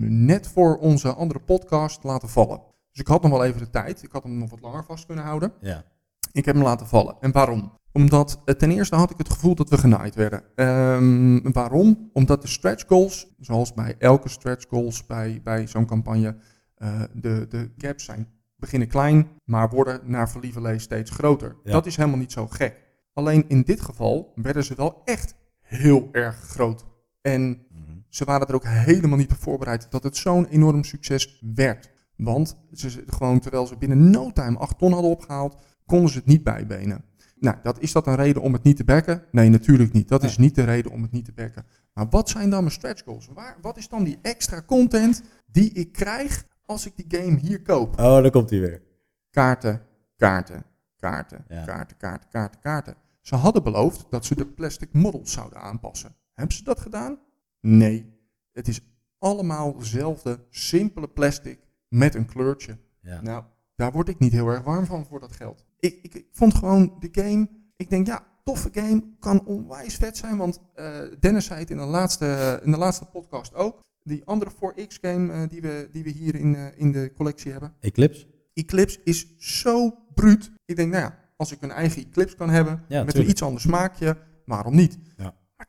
net 0.08 0.48
voor 0.48 0.76
onze 0.76 1.12
andere 1.12 1.40
podcast 1.40 2.04
laten 2.04 2.28
vallen. 2.28 2.60
Dus 2.90 3.00
ik 3.00 3.06
had 3.06 3.22
nog 3.22 3.30
wel 3.30 3.44
even 3.44 3.60
de 3.60 3.70
tijd. 3.70 4.02
Ik 4.02 4.12
had 4.12 4.22
hem 4.22 4.38
nog 4.38 4.50
wat 4.50 4.60
langer 4.60 4.84
vast 4.84 5.06
kunnen 5.06 5.24
houden. 5.24 5.52
Ja. 5.60 5.84
Ik 6.32 6.44
heb 6.44 6.54
hem 6.54 6.64
laten 6.64 6.86
vallen. 6.86 7.16
En 7.20 7.32
waarom? 7.32 7.72
Omdat 7.92 8.42
ten 8.58 8.70
eerste 8.70 8.96
had 8.96 9.10
ik 9.10 9.18
het 9.18 9.30
gevoel 9.30 9.54
dat 9.54 9.68
we 9.68 9.78
genaaid 9.78 10.14
werden. 10.14 10.42
Ehm, 10.54 11.52
waarom? 11.52 12.10
Omdat 12.12 12.42
de 12.42 12.48
stretch 12.48 12.84
goals, 12.86 13.34
zoals 13.38 13.74
bij 13.74 13.94
elke 13.98 14.28
stretch 14.28 14.68
goals 14.68 15.06
bij, 15.06 15.40
bij 15.44 15.66
zo'n 15.66 15.86
campagne, 15.86 16.36
eh, 16.84 17.02
de, 17.12 17.46
de 17.48 17.70
gaps 17.76 18.04
zijn 18.04 18.28
beginnen 18.56 18.88
klein, 18.88 19.28
maar 19.44 19.68
worden 19.68 20.00
naar 20.04 20.30
verlieverlee 20.30 20.78
steeds 20.78 21.10
groter. 21.10 21.56
Ja. 21.64 21.72
Dat 21.72 21.86
is 21.86 21.96
helemaal 21.96 22.18
niet 22.18 22.32
zo 22.32 22.46
gek. 22.46 22.82
Alleen 23.12 23.44
in 23.48 23.62
dit 23.62 23.80
geval 23.80 24.32
werden 24.34 24.64
ze 24.64 24.74
wel 24.74 25.02
echt 25.04 25.34
heel 25.60 26.08
erg 26.12 26.36
groot. 26.36 26.84
En 27.20 27.42
Mhm. 27.70 27.98
ze 28.08 28.24
waren 28.24 28.46
er 28.46 28.54
ook 28.54 28.64
helemaal 28.66 29.18
niet 29.18 29.30
op 29.32 29.42
voorbereid 29.42 29.86
dat 29.90 30.02
het 30.02 30.16
zo'n 30.16 30.46
enorm 30.46 30.84
succes 30.84 31.42
werd. 31.54 31.90
Want 32.16 32.56
ze, 32.72 33.04
gewoon, 33.06 33.40
terwijl 33.40 33.66
ze 33.66 33.76
binnen 33.76 34.10
no 34.10 34.32
time 34.32 34.58
8 34.58 34.78
ton 34.78 34.92
hadden 34.92 35.10
opgehaald, 35.10 35.56
konden 35.86 36.10
ze 36.10 36.18
het 36.18 36.26
niet 36.26 36.42
bijbenen. 36.44 37.04
Nou, 37.38 37.56
dat, 37.62 37.80
is 37.80 37.92
dat 37.92 38.06
een 38.06 38.14
reden 38.16 38.42
om 38.42 38.52
het 38.52 38.62
niet 38.62 38.76
te 38.76 38.84
backen? 38.84 39.22
Nee, 39.30 39.48
natuurlijk 39.48 39.92
niet. 39.92 40.08
Dat 40.08 40.22
is 40.22 40.38
niet 40.38 40.54
de 40.54 40.64
reden 40.64 40.90
om 40.92 41.02
het 41.02 41.12
niet 41.12 41.24
te 41.24 41.32
backen. 41.32 41.64
Maar 41.92 42.08
wat 42.10 42.28
zijn 42.28 42.50
dan 42.50 42.60
mijn 42.60 42.72
stretch 42.74 43.02
goals? 43.04 43.28
Waar, 43.34 43.56
wat 43.60 43.76
is 43.76 43.88
dan 43.88 44.04
die 44.04 44.18
extra 44.22 44.62
content 44.66 45.22
die 45.46 45.72
ik 45.72 45.92
krijg 45.92 46.46
als 46.66 46.86
ik 46.86 46.96
die 46.96 47.20
game 47.20 47.38
hier 47.38 47.62
koop? 47.62 47.90
Oh, 47.98 48.22
daar 48.22 48.30
komt 48.30 48.50
hij 48.50 48.60
weer. 48.60 48.82
Kaarten, 49.30 49.82
kaarten, 50.16 50.64
kaarten, 50.96 51.44
Ja. 51.48 51.64
kaarten, 51.64 51.96
kaarten, 51.96 52.28
kaarten, 52.30 52.60
kaarten. 52.60 52.94
Ze 53.20 53.34
hadden 53.34 53.62
beloofd 53.62 54.06
dat 54.10 54.24
ze 54.24 54.34
de 54.34 54.46
plastic 54.46 54.92
models 54.92 55.32
zouden 55.32 55.60
aanpassen. 55.60 56.16
Hebben 56.32 56.56
ze 56.56 56.64
dat 56.64 56.80
gedaan? 56.80 57.18
Nee. 57.60 58.12
Het 58.52 58.68
is 58.68 58.80
allemaal 59.18 59.76
dezelfde 59.78 60.38
simpele 60.50 61.08
plastic 61.08 61.58
met 61.88 62.14
een 62.14 62.26
kleurtje. 62.26 62.78
Ja. 63.00 63.20
Nou, 63.20 63.44
daar 63.74 63.92
word 63.92 64.08
ik 64.08 64.18
niet 64.18 64.32
heel 64.32 64.48
erg 64.48 64.62
warm 64.62 64.86
van 64.86 65.06
voor 65.06 65.20
dat 65.20 65.32
geld. 65.32 65.64
Ik, 65.78 65.98
ik, 66.02 66.14
ik 66.14 66.26
vond 66.32 66.54
gewoon 66.54 66.96
de 66.98 67.08
game. 67.12 67.48
Ik 67.76 67.90
denk, 67.90 68.06
ja, 68.06 68.26
toffe 68.44 68.68
game. 68.72 69.02
Kan 69.18 69.46
onwijs 69.46 69.96
vet 69.96 70.16
zijn. 70.16 70.36
Want 70.36 70.60
eh, 70.74 71.00
Dennis 71.20 71.44
zei 71.44 71.60
het 71.60 71.70
in 71.70 71.76
de 71.76 71.84
laatste, 71.84 72.60
in 72.64 72.70
de 72.70 72.78
laatste 72.78 73.04
podcast 73.04 73.54
ook. 73.54 73.80
Die 74.06 74.24
andere 74.24 74.50
4X 74.50 75.00
game 75.00 75.32
eh, 75.32 75.48
die, 75.48 75.60
we, 75.60 75.88
die 75.92 76.02
we 76.04 76.10
hier 76.10 76.34
in, 76.34 76.54
eh, 76.54 76.66
in 76.76 76.92
de 76.92 77.12
collectie 77.16 77.52
hebben. 77.52 77.74
Eclipse? 77.80 78.26
Eclipse 78.54 79.00
is 79.04 79.26
zo 79.38 79.90
bruut. 80.14 80.50
Ik 80.64 80.76
denk, 80.76 80.92
nou 80.92 81.02
ja, 81.02 81.18
als 81.36 81.52
ik 81.52 81.62
een 81.62 81.70
eigen 81.70 82.02
Eclipse 82.02 82.36
kan 82.36 82.50
hebben. 82.50 82.84
Ja, 82.88 83.04
met 83.04 83.14
een 83.14 83.28
iets 83.28 83.42
ander 83.42 83.60
smaakje. 83.60 84.16
Waarom 84.44 84.74
niet? 84.74 84.98
Ja. 85.16 85.34
Maar 85.56 85.66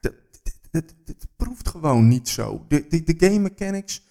dit 0.71 1.27
proeft 1.35 1.67
gewoon 1.67 2.07
niet 2.07 2.29
zo. 2.29 2.65
De, 2.67 2.87
de, 2.87 3.03
de 3.03 3.27
game 3.27 3.39
mechanics. 3.39 4.03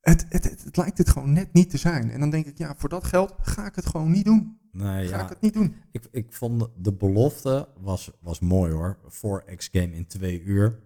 Het, 0.00 0.26
het, 0.28 0.44
het, 0.44 0.64
het 0.64 0.76
lijkt 0.76 0.98
het 0.98 1.08
gewoon 1.08 1.32
net 1.32 1.52
niet 1.52 1.70
te 1.70 1.76
zijn. 1.76 2.10
En 2.10 2.20
dan 2.20 2.30
denk 2.30 2.46
ik, 2.46 2.58
ja, 2.58 2.74
voor 2.76 2.88
dat 2.88 3.04
geld 3.04 3.34
ga 3.40 3.66
ik 3.66 3.74
het 3.74 3.86
gewoon 3.86 4.10
niet 4.10 4.24
doen. 4.24 4.58
Nee, 4.74 5.06
Ga 5.08 5.16
ja. 5.16 5.22
ik 5.22 5.28
het 5.28 5.40
niet 5.40 5.52
doen. 5.54 5.74
Ik, 5.92 6.02
ik 6.10 6.26
vond 6.32 6.68
de 6.76 6.92
belofte 6.92 7.68
was, 7.80 8.10
was 8.20 8.40
mooi 8.40 8.72
hoor. 8.72 8.98
4X 9.08 9.70
game 9.72 9.94
in 9.94 10.06
twee 10.06 10.42
uur. 10.42 10.78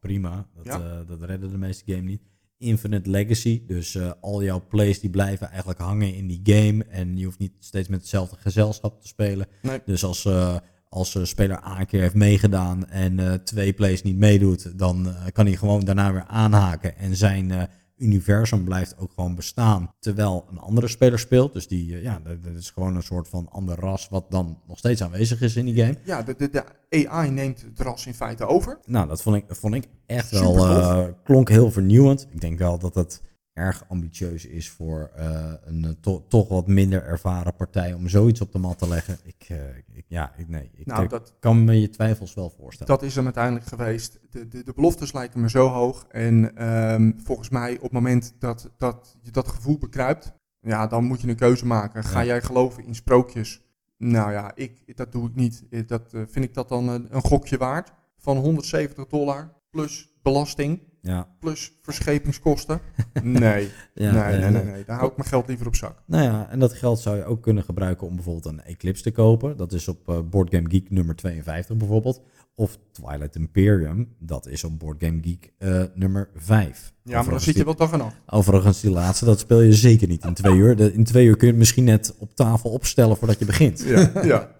Prima. 0.00 0.46
Dat, 0.54 0.64
Ja. 0.64 0.80
eh, 0.80 1.08
dat 1.08 1.22
redden 1.22 1.50
de 1.50 1.58
meeste 1.58 1.92
game 1.92 2.04
niet. 2.06 2.22
Infinite 2.58 3.10
Legacy. 3.10 3.62
Dus 3.66 3.94
eh, 3.94 4.10
al 4.20 4.42
jouw 4.42 4.62
plays 4.68 5.00
die 5.00 5.10
blijven 5.10 5.48
eigenlijk 5.48 5.78
hangen 5.80 6.14
in 6.14 6.26
die 6.26 6.40
game. 6.42 6.84
En 6.84 7.16
je 7.16 7.24
hoeft 7.24 7.38
niet 7.38 7.52
steeds 7.58 7.88
met 7.88 8.00
hetzelfde 8.00 8.36
gezelschap 8.36 9.00
te 9.00 9.08
spelen. 9.08 9.46
Nee. 9.62 9.80
Dus 9.84 10.04
als, 10.04 10.24
eh, 10.24 10.56
als 10.88 11.14
een 11.14 11.26
speler 11.26 11.64
A 11.64 11.80
een 11.80 11.86
keer 11.86 12.00
heeft 12.00 12.14
meegedaan 12.14 12.86
en 12.88 13.44
twee 13.44 13.72
plays 13.72 14.02
niet 14.02 14.16
meedoet, 14.16 14.78
dan 14.78 15.06
kan 15.32 15.46
hij 15.46 15.56
gewoon 15.56 15.84
daarna 15.84 16.12
weer 16.12 16.24
aanhaken. 16.26 16.96
En 16.96 17.16
zijn 17.16 17.68
universum 17.96 18.64
blijft 18.64 18.98
ook 18.98 19.12
gewoon 19.14 19.34
bestaan. 19.34 19.94
Terwijl 19.98 20.46
een 20.50 20.58
andere 20.58 20.88
speler 20.88 21.18
speelt. 21.18 21.52
Dus 21.52 21.68
die, 21.68 21.94
eh, 21.94 22.02
ja, 22.02 22.20
dat, 22.24 22.54
is 22.56 22.70
gewoon 22.70 22.96
een 22.96 23.02
soort 23.02 23.28
van 23.28 23.48
ander 23.50 23.78
ras 23.78 24.08
wat 24.08 24.30
dan 24.30 24.58
nog 24.66 24.78
steeds 24.78 25.02
aanwezig 25.02 25.40
is 25.40 25.56
in 25.56 25.64
die 25.64 25.84
game. 25.84 25.96
Ja, 26.04 26.22
de, 26.22 26.34
de, 26.36 26.50
de 26.50 26.64
AI 27.06 27.30
neemt 27.30 27.62
het 27.62 27.80
ras 27.80 28.06
in 28.06 28.14
feite 28.14 28.46
over. 28.46 28.78
Nou, 28.84 29.08
dat 29.08 29.22
vond 29.22 29.36
ik, 29.36 29.44
vond 29.48 29.74
ik 29.74 29.84
echt 30.06 30.28
Super 30.28 30.54
wel, 30.54 30.66
eh, 30.66 31.04
klonk 31.24 31.48
heel 31.48 31.70
vernieuwend. 31.70 32.26
Ik 32.30 32.40
denk 32.40 32.58
wel 32.58 32.78
dat 32.78 32.94
het 32.94 33.22
erg 33.54 33.84
ambitieus 33.88 34.46
is 34.46 34.70
voor 34.70 35.10
eh, 35.16 35.52
een 35.64 35.84
eh, 35.84 35.90
to- 36.00 36.24
toch 36.28 36.48
wat 36.48 36.66
minder 36.66 37.02
ervaren 37.04 37.54
partij 37.54 37.92
om 37.92 38.08
zoiets 38.08 38.40
op 38.40 38.52
de 38.52 38.58
mat 38.58 38.78
te 38.78 38.88
leggen. 38.88 39.18
Ik, 39.24 39.44
eh, 39.48 39.76
ik 39.92 40.04
ja, 40.08 40.32
ik, 40.36 40.48
nee, 40.48 40.70
ik 40.74 40.86
Nou, 40.86 41.08
dat, 41.08 41.34
kan 41.40 41.64
me 41.64 41.80
je 41.80 41.88
twijfels 41.88 42.34
wel 42.34 42.50
voorstellen. 42.50 42.92
dat 42.92 43.02
is 43.02 43.14
hem 43.14 43.24
uiteindelijk 43.24 43.66
geweest. 43.66 44.20
De, 44.30 44.48
de, 44.48 44.62
de 44.64 44.72
beloftes 44.74 45.12
lijken 45.12 45.40
me 45.40 45.50
zo 45.50 45.68
hoog. 45.68 46.06
En 46.10 46.56
ehm, 46.56 47.12
volgens 47.16 47.48
mij 47.48 47.76
op 47.76 47.82
het 47.82 47.92
moment 47.92 48.34
dat, 48.38 48.70
dat 48.76 49.16
je 49.22 49.30
dat 49.30 49.48
gevoel 49.48 49.78
bekruipt, 49.78 50.32
ja, 50.60 50.86
dan 50.86 51.04
moet 51.04 51.20
je 51.20 51.28
een 51.28 51.36
keuze 51.36 51.66
maken. 51.66 52.04
Ga 52.04 52.20
Ja. 52.20 52.26
jij 52.26 52.42
geloven 52.42 52.84
in 52.84 52.94
sprookjes? 52.94 53.62
Nou 53.98 54.32
ja, 54.32 54.52
ik, 54.54 54.96
dat 54.96 55.12
doe 55.12 55.28
ik 55.28 55.34
niet. 55.34 55.64
Dat, 55.86 56.02
vind 56.10 56.44
ik 56.44 56.54
dat 56.54 56.68
dan 56.68 56.88
een, 56.88 57.06
een 57.14 57.22
gokje 57.22 57.56
waard? 57.56 57.92
Van 58.18 58.36
170 58.36 59.06
dollar 59.06 59.52
plus 59.70 60.12
belasting 60.22 60.80
Ja, 61.06 61.28
plus 61.40 61.72
verschepingskosten? 61.82 62.80
Nee, 63.22 63.68
ja, 63.94 64.12
nee, 64.28 64.38
nee, 64.38 64.50
nee, 64.50 64.64
nee. 64.64 64.84
Daar 64.84 64.96
hou 64.98 65.10
ik 65.10 65.16
mijn 65.16 65.28
geld 65.28 65.48
liever 65.48 65.66
op 65.66 65.74
zak. 65.76 66.02
Nou 66.06 66.22
ja, 66.24 66.48
en 66.50 66.58
dat 66.58 66.72
geld 66.74 67.00
zou 67.00 67.16
je 67.16 67.24
ook 67.24 67.42
kunnen 67.42 67.64
gebruiken 67.64 68.06
om 68.06 68.14
bijvoorbeeld 68.14 68.44
een 68.46 68.62
Eclipse 68.62 69.02
te 69.02 69.10
kopen. 69.10 69.56
Dat 69.56 69.72
is 69.72 69.88
op 69.88 70.08
eh, 70.08 70.18
Board 70.30 70.50
Game 70.54 70.70
Geek 70.70 70.90
nummer 70.90 71.16
52 71.16 71.76
bijvoorbeeld. 71.76 72.22
Of 72.56 72.78
Twilight 72.92 73.36
Imperium, 73.36 74.14
dat 74.18 74.46
is 74.46 74.64
op 74.64 74.78
Board 74.78 74.96
Game 75.04 75.18
Geek 75.22 75.52
eh, 75.58 75.82
nummer 75.94 76.28
5. 76.34 76.92
Ja, 77.02 77.20
maar 77.22 77.30
dan 77.30 77.40
zit 77.40 77.56
je 77.56 77.64
wel 77.64 77.74
toch 77.74 77.92
af. 78.00 78.14
Overigens, 78.26 78.80
die 78.80 78.90
laatste, 78.90 79.24
dat 79.24 79.38
speel 79.38 79.60
je 79.60 79.72
zeker 79.72 80.08
niet 80.08 80.24
in 80.24 80.34
twee 80.34 80.54
uur. 80.54 80.76
De- 80.76 80.92
in 80.92 81.04
twee 81.04 81.26
uur 81.26 81.36
kun 81.36 81.46
je 81.46 81.52
het 81.52 81.60
misschien 81.60 81.84
net 81.84 82.14
op 82.18 82.34
tafel 82.36 82.70
opstellen 82.70 83.16
voordat 83.16 83.38
je 83.38 83.44
begint. 83.44 83.82
Ja, 83.86 84.10
ja. 84.22 84.48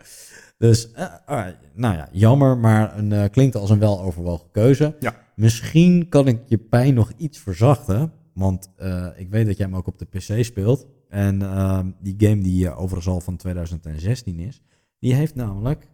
Dus, 0.58 0.92
eh, 0.92 1.06
ah, 1.26 1.46
nou 1.74 1.96
ja, 1.96 2.08
jammer, 2.12 2.58
maar 2.58 2.98
een, 2.98 3.12
eh, 3.12 3.24
klinkt 3.30 3.56
als 3.56 3.70
een 3.70 3.78
weloverwogen 3.78 4.50
keuze. 4.50 4.96
Ja. 5.00 5.14
Misschien 5.36 6.08
kan 6.08 6.26
ik 6.26 6.40
je 6.46 6.58
pijn 6.58 6.94
nog 6.94 7.12
iets 7.16 7.38
verzachten, 7.38 8.12
want 8.32 8.72
eh, 8.76 9.06
ik 9.16 9.30
weet 9.30 9.46
dat 9.46 9.56
jij 9.56 9.66
hem 9.66 9.76
ook 9.76 9.86
op 9.86 9.98
de 9.98 10.04
PC 10.04 10.44
speelt. 10.44 10.86
En 11.08 11.42
ehm, 11.42 11.90
die 12.00 12.14
game 12.18 12.42
die 12.42 12.74
overigens 12.74 13.14
al 13.14 13.20
van 13.20 13.36
2016 13.36 14.38
is, 14.38 14.62
die 14.98 15.14
heeft 15.14 15.34
namelijk, 15.34 15.88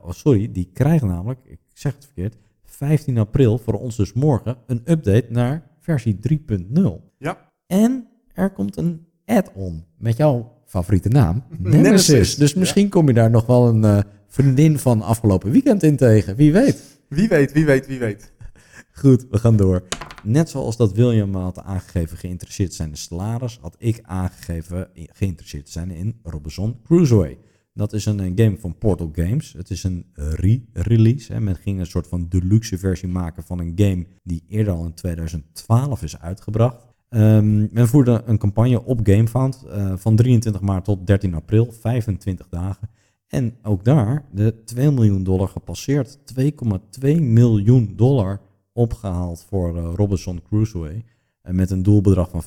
oh 0.00 0.10
sorry, 0.10 0.52
die 0.52 0.70
krijgt 0.72 1.04
namelijk, 1.04 1.40
ik 1.44 1.60
zeg 1.72 1.94
het 1.94 2.04
verkeerd, 2.04 2.36
15 2.64 3.18
april, 3.18 3.58
voor 3.58 3.74
ons 3.74 3.96
dus 3.96 4.12
morgen, 4.12 4.56
een 4.66 4.82
update 4.84 5.26
naar 5.28 5.70
versie 5.80 6.18
3.0. 6.20 7.12
Ja. 7.18 7.52
En 7.66 8.08
er 8.32 8.50
komt 8.50 8.76
een 8.76 9.06
add-on 9.24 9.84
met 9.96 10.16
jouw 10.16 10.55
favoriete 10.66 11.08
naam, 11.08 11.42
Nemesis. 11.58 11.82
Nemesis. 11.82 12.34
Dus 12.34 12.54
misschien 12.54 12.88
kom 12.88 13.06
je 13.06 13.14
daar 13.14 13.30
nog 13.30 13.46
wel 13.46 13.68
een 13.68 13.84
eh, 13.84 13.98
vriendin 14.28 14.78
van 14.78 15.02
afgelopen 15.02 15.50
weekend 15.50 15.82
in 15.82 15.96
tegen. 15.96 16.36
Wie 16.36 16.52
weet. 16.52 16.98
Wie 17.08 17.28
weet, 17.28 17.52
wie 17.52 17.64
weet, 17.64 17.86
wie 17.86 17.98
weet. 17.98 18.32
Goed, 19.00 19.26
we 19.30 19.38
gaan 19.38 19.56
door. 19.56 19.82
net 20.22 20.48
zoals 20.50 20.76
dat 20.76 20.92
William 20.92 21.34
had 21.34 21.58
aangegeven 21.58 22.16
geïnteresseerd 22.16 22.70
te 22.70 22.76
zijn 22.76 22.88
in 22.88 22.96
Stellaris, 22.96 23.58
had 23.60 23.76
ik 23.78 24.00
aangegeven 24.02 24.88
geïnteresseerd 24.94 25.64
te 25.66 25.72
zijn 25.72 25.90
in 25.90 26.20
Robinson 26.22 26.76
Crusoe. 26.84 27.36
Dat 27.76 27.92
is 27.92 28.06
een, 28.06 28.32
game 28.36 28.58
van 28.58 28.78
Portal 28.78 29.10
Games. 29.12 29.52
Het 29.52 29.70
is 29.70 29.84
een 29.84 30.06
re-release. 30.14 31.40
Men 31.40 31.56
ging 31.56 31.78
een 31.78 31.86
soort 31.86 32.06
van 32.06 32.28
deluxe 32.28 32.78
versie 32.78 33.08
maken 33.08 33.42
van 33.42 33.58
een 33.58 33.72
game 33.76 34.06
die 34.22 34.44
eerder 34.48 34.74
al 34.74 34.84
in 34.84 34.94
2012 34.94 36.02
is 36.02 36.20
uitgebracht. 36.20 36.86
Um, 37.10 37.68
men 37.72 37.88
voerde 37.88 38.22
een 38.24 38.38
campagne 38.38 38.84
op 38.84 39.00
GameFound 39.02 39.64
uh, 39.66 39.92
van 39.96 40.16
23 40.16 40.60
maart 40.60 40.84
tot 40.84 41.06
13 41.06 41.34
april, 41.34 41.72
25 41.72 42.48
dagen. 42.48 42.90
En 43.26 43.56
ook 43.62 43.84
daar 43.84 44.24
de 44.32 44.62
2 44.64 44.90
miljoen 44.90 45.24
dollar 45.24 45.48
gepasseerd. 45.48 46.18
2,2 46.40 47.20
miljoen 47.20 47.92
dollar 47.96 48.40
opgehaald 48.72 49.44
voor 49.48 49.76
uh, 49.76 49.92
Robinson 49.94 50.42
Crusoe. 50.42 51.04
En 51.46 51.54
met 51.54 51.70
een 51.70 51.82
doelbedrag 51.82 52.30
van 52.30 52.42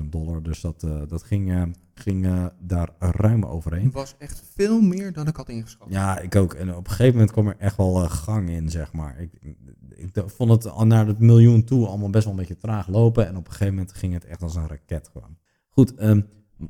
50.000 0.00 0.08
dollar. 0.08 0.42
Dus 0.42 0.60
dat, 0.60 0.82
uh, 0.82 1.02
dat 1.08 1.22
ging, 1.22 1.50
uh, 1.50 1.62
ging 1.94 2.24
uh, 2.24 2.46
daar 2.60 2.90
ruim 2.98 3.44
overheen. 3.44 3.84
Het 3.84 3.92
was 3.92 4.14
echt 4.18 4.42
veel 4.54 4.80
meer 4.80 5.12
dan 5.12 5.26
ik 5.26 5.36
had 5.36 5.48
ingeschat. 5.48 5.86
Ja, 5.90 6.18
ik 6.18 6.36
ook. 6.36 6.54
En 6.54 6.74
op 6.74 6.84
een 6.84 6.90
gegeven 6.90 7.12
moment 7.12 7.32
kwam 7.32 7.48
er 7.48 7.56
echt 7.58 7.76
wel 7.76 7.94
gang 7.94 8.48
in, 8.48 8.70
zeg 8.70 8.92
maar. 8.92 9.20
Ik, 9.20 9.30
ik, 9.94 10.24
vond 10.26 10.50
het 10.50 10.68
al 10.68 10.86
naar 10.86 11.06
het 11.06 11.18
miljoen 11.18 11.64
toe 11.64 11.86
allemaal 11.86 12.10
best 12.10 12.24
wel 12.24 12.32
een 12.32 12.38
beetje 12.38 12.56
traag 12.56 12.88
lopen. 12.88 13.26
En 13.26 13.36
op 13.36 13.46
een 13.46 13.52
gegeven 13.52 13.74
moment 13.74 13.92
ging 13.92 14.12
het 14.12 14.24
echt 14.24 14.42
als 14.42 14.54
een 14.54 14.68
raket 14.68 15.10
gewoon. 15.12 15.36
Goed, 15.68 16.02
um, 16.02 16.26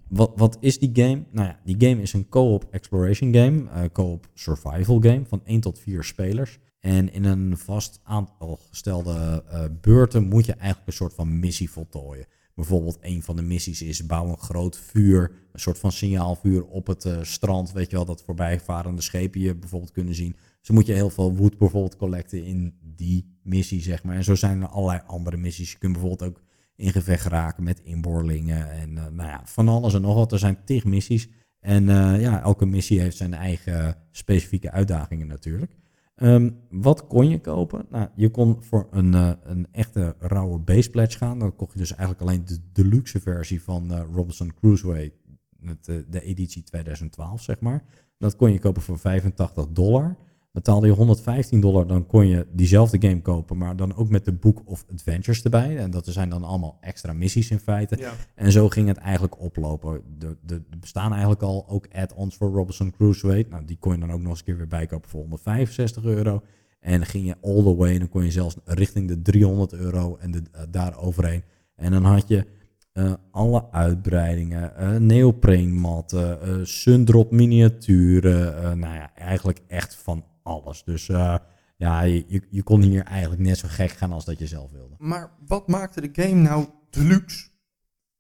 wat, 0.09 0.33
wat 0.37 0.57
is 0.61 0.79
die 0.79 0.91
game? 0.93 1.25
Nou 1.31 1.49
ja, 1.49 1.61
die 1.65 1.89
game 1.89 2.03
is 2.03 2.13
een 2.13 2.29
co-op 2.29 2.67
exploration 2.71 3.35
game. 3.35 3.91
co-op 3.93 4.27
survival 4.35 5.01
game 5.01 5.23
van 5.25 5.41
1 5.45 5.61
tot 5.61 5.79
4 5.79 6.05
spelers. 6.05 6.59
En 6.85 7.13
in 7.13 7.25
een 7.25 7.59
vast 7.59 8.01
aantal 8.03 8.61
gestelde 8.69 9.45
uh, 9.53 9.65
beurten 9.81 10.29
moet 10.29 10.47
je 10.47 10.53
eigenlijk 10.53 10.87
een 10.87 10.93
soort 10.93 11.15
van 11.15 11.39
missie 11.39 11.71
voltooien. 11.71 12.27
Bijvoorbeeld 12.55 12.99
een 13.01 13.23
van 13.23 13.37
de 13.37 13.43
missies 13.43 13.83
is 13.83 14.07
bouw 14.07 14.29
een 14.29 14.39
groot 14.39 14.79
vuur, 14.79 15.33
een 15.53 15.61
soort 15.61 15.79
van 15.79 15.93
signaalvuur 15.93 16.65
op 16.65 16.87
het 16.87 17.05
uh, 17.05 17.23
strand, 17.23 17.73
weet 17.73 17.91
je 17.91 17.97
wel, 17.97 18.05
dat 18.05 18.23
voorbijvarende 18.23 19.03
schepen 19.03 19.41
je 19.41 19.55
bijvoorbeeld 19.55 19.93
kunnen 19.93 20.15
zien. 20.15 20.37
Dus 20.61 20.71
moet 20.71 20.87
je 20.87 20.93
heel 20.93 21.11
veel 21.11 21.35
wood 21.35 21.59
bijvoorbeeld 21.59 21.97
collecten 21.97 22.45
in 22.45 22.75
die 22.83 23.39
missie, 23.43 23.83
zeg 23.83 24.03
maar. 24.03 24.17
En 24.17 24.25
zo 24.25 24.35
zijn 24.35 24.63
er 24.63 24.69
allerlei 24.69 25.01
andere 25.07 25.37
missies. 25.37 25.73
Je 25.73 25.79
kunt 25.79 25.93
bijvoorbeeld 25.93 26.31
ook 26.31 26.43
in 26.77 26.93
gevecht 26.93 27.27
raken 27.27 27.65
met 27.65 27.81
inboorlingen 27.81 28.71
en 28.71 28.91
uh, 28.91 29.07
nou 29.07 29.29
ja, 29.29 29.43
van 29.45 29.69
alles 29.69 29.95
en 29.95 30.01
nog 30.01 30.15
wat. 30.15 30.33
Er 30.33 30.39
zijn 30.39 30.65
tig 30.65 30.85
missies 30.85 31.29
en 31.61 31.87
ja, 32.21 32.43
elke 32.43 32.67
missie 32.67 33.01
heeft 33.01 33.17
zijn 33.17 33.35
eigen 33.35 33.97
specifieke 34.11 34.71
uitdagingen 34.71 35.27
natuurlijk. 35.27 35.83
Um, 36.17 36.59
wat 36.71 37.07
kon 37.07 37.29
je 37.29 37.41
kopen? 37.41 37.87
Nou, 37.91 38.09
je 38.15 38.31
kon 38.31 38.63
voor 38.63 38.89
een, 38.91 39.13
uh, 39.13 39.31
een 39.43 39.67
echte 39.73 40.17
rauwe 40.19 40.59
base 40.59 41.07
gaan. 41.09 41.39
Dan 41.39 41.57
kocht 41.57 41.73
je 41.73 41.79
dus 41.79 41.95
eigenlijk 41.95 42.21
alleen 42.21 42.45
de 42.45 42.59
deluxe 42.73 43.21
versie 43.21 43.63
van 43.63 43.93
uh, 43.93 44.03
Robinson 44.13 44.55
Crusoe, 44.55 45.13
met, 45.59 45.89
uh, 45.89 45.97
de 46.09 46.21
editie 46.21 46.63
2012, 46.63 47.43
zeg 47.43 47.61
maar. 47.61 47.85
Dat 48.19 48.37
kon 48.37 48.53
je 48.53 48.59
kopen 48.59 48.83
voor 48.83 48.99
85 48.99 49.69
dollar. 49.69 50.17
Betaalde 50.55 50.87
je 50.87 50.93
115 50.93 51.61
dollar, 51.61 51.87
dan 51.87 52.07
kon 52.07 52.27
je 52.27 52.47
diezelfde 52.53 53.09
game 53.09 53.21
kopen, 53.21 53.57
maar 53.57 53.77
dan 53.77 53.97
ook 53.97 54.09
met 54.09 54.25
de 54.25 54.33
Book 54.33 54.63
of 54.65 54.85
Adventures 54.93 55.43
erbij. 55.43 55.77
En 55.77 55.91
dat 55.91 56.07
zijn 56.07 56.29
dan 56.29 56.45
allemaal 56.45 56.79
extra 56.81 57.13
missies 57.13 57.51
in 57.51 57.59
feite. 57.59 57.97
Ja. 57.99 58.13
En 58.35 58.53
zo 58.53 58.69
ging 58.69 58.89
het 58.89 58.97
eigenlijk 58.97 59.41
oplopen. 59.41 60.03
Er 60.47 60.63
bestaan 60.81 61.11
eigenlijk 61.11 61.43
al 61.43 61.65
ook 61.69 61.89
add-ons 61.93 62.37
voor 62.37 62.51
Robinson 62.51 62.91
Crusoe. 62.91 63.47
Nou, 63.51 63.65
die 63.65 63.77
kon 63.81 63.93
je 63.93 63.99
dan 63.99 64.13
ook 64.13 64.21
nog 64.21 64.31
eens 64.31 64.39
een 64.39 64.45
keer 64.45 64.57
weer 64.57 64.69
bijkopen 64.69 65.11
voor 65.11 65.21
165 65.21 66.05
euro. 66.05 66.43
En 66.81 66.99
dan 66.99 67.07
ging 67.07 67.27
je 67.27 67.37
all 67.43 67.63
the 67.63 67.77
way, 67.77 67.99
dan 67.99 68.09
kon 68.09 68.25
je 68.25 68.31
zelfs 68.31 68.57
richting 68.65 69.09
de 69.09 69.23
300 69.23 69.73
euro 69.73 70.17
en 70.17 70.31
de, 70.31 70.43
uh, 70.55 70.61
daar 70.71 70.99
overheen. 70.99 71.43
En 71.77 71.91
dan 71.91 72.05
had 72.05 72.29
je 72.29 72.47
uh, 72.93 73.13
alle 73.31 73.71
uitbreidingen, 73.71 74.73
uh, 74.79 74.97
neopreenmatten, 74.97 76.39
uh, 76.45 76.65
sundrop 76.65 77.31
miniaturen. 77.31 78.79
nou 78.79 78.95
ja, 78.95 79.15
eigenlijk 79.15 79.61
echt 79.67 79.95
van 79.95 80.25
alles. 80.45 80.85
Dus 80.85 81.09
uh, 81.09 81.37
ja, 81.77 82.03
je, 82.03 82.43
je 82.51 82.63
kon 82.63 82.83
hier 82.83 83.05
eigenlijk 83.05 83.43
net 83.43 83.59
zo 83.59 83.69
gek 83.71 83.91
gaan 83.91 84.13
als 84.13 84.25
dat 84.25 84.39
je 84.39 84.47
zelf 84.47 84.71
wilde. 84.71 84.95
Maar 84.99 85.33
wat 85.47 85.69
maakte 85.69 86.01
de 86.01 86.23
game 86.23 86.41
nou 86.41 86.67
deluxe? 86.91 87.53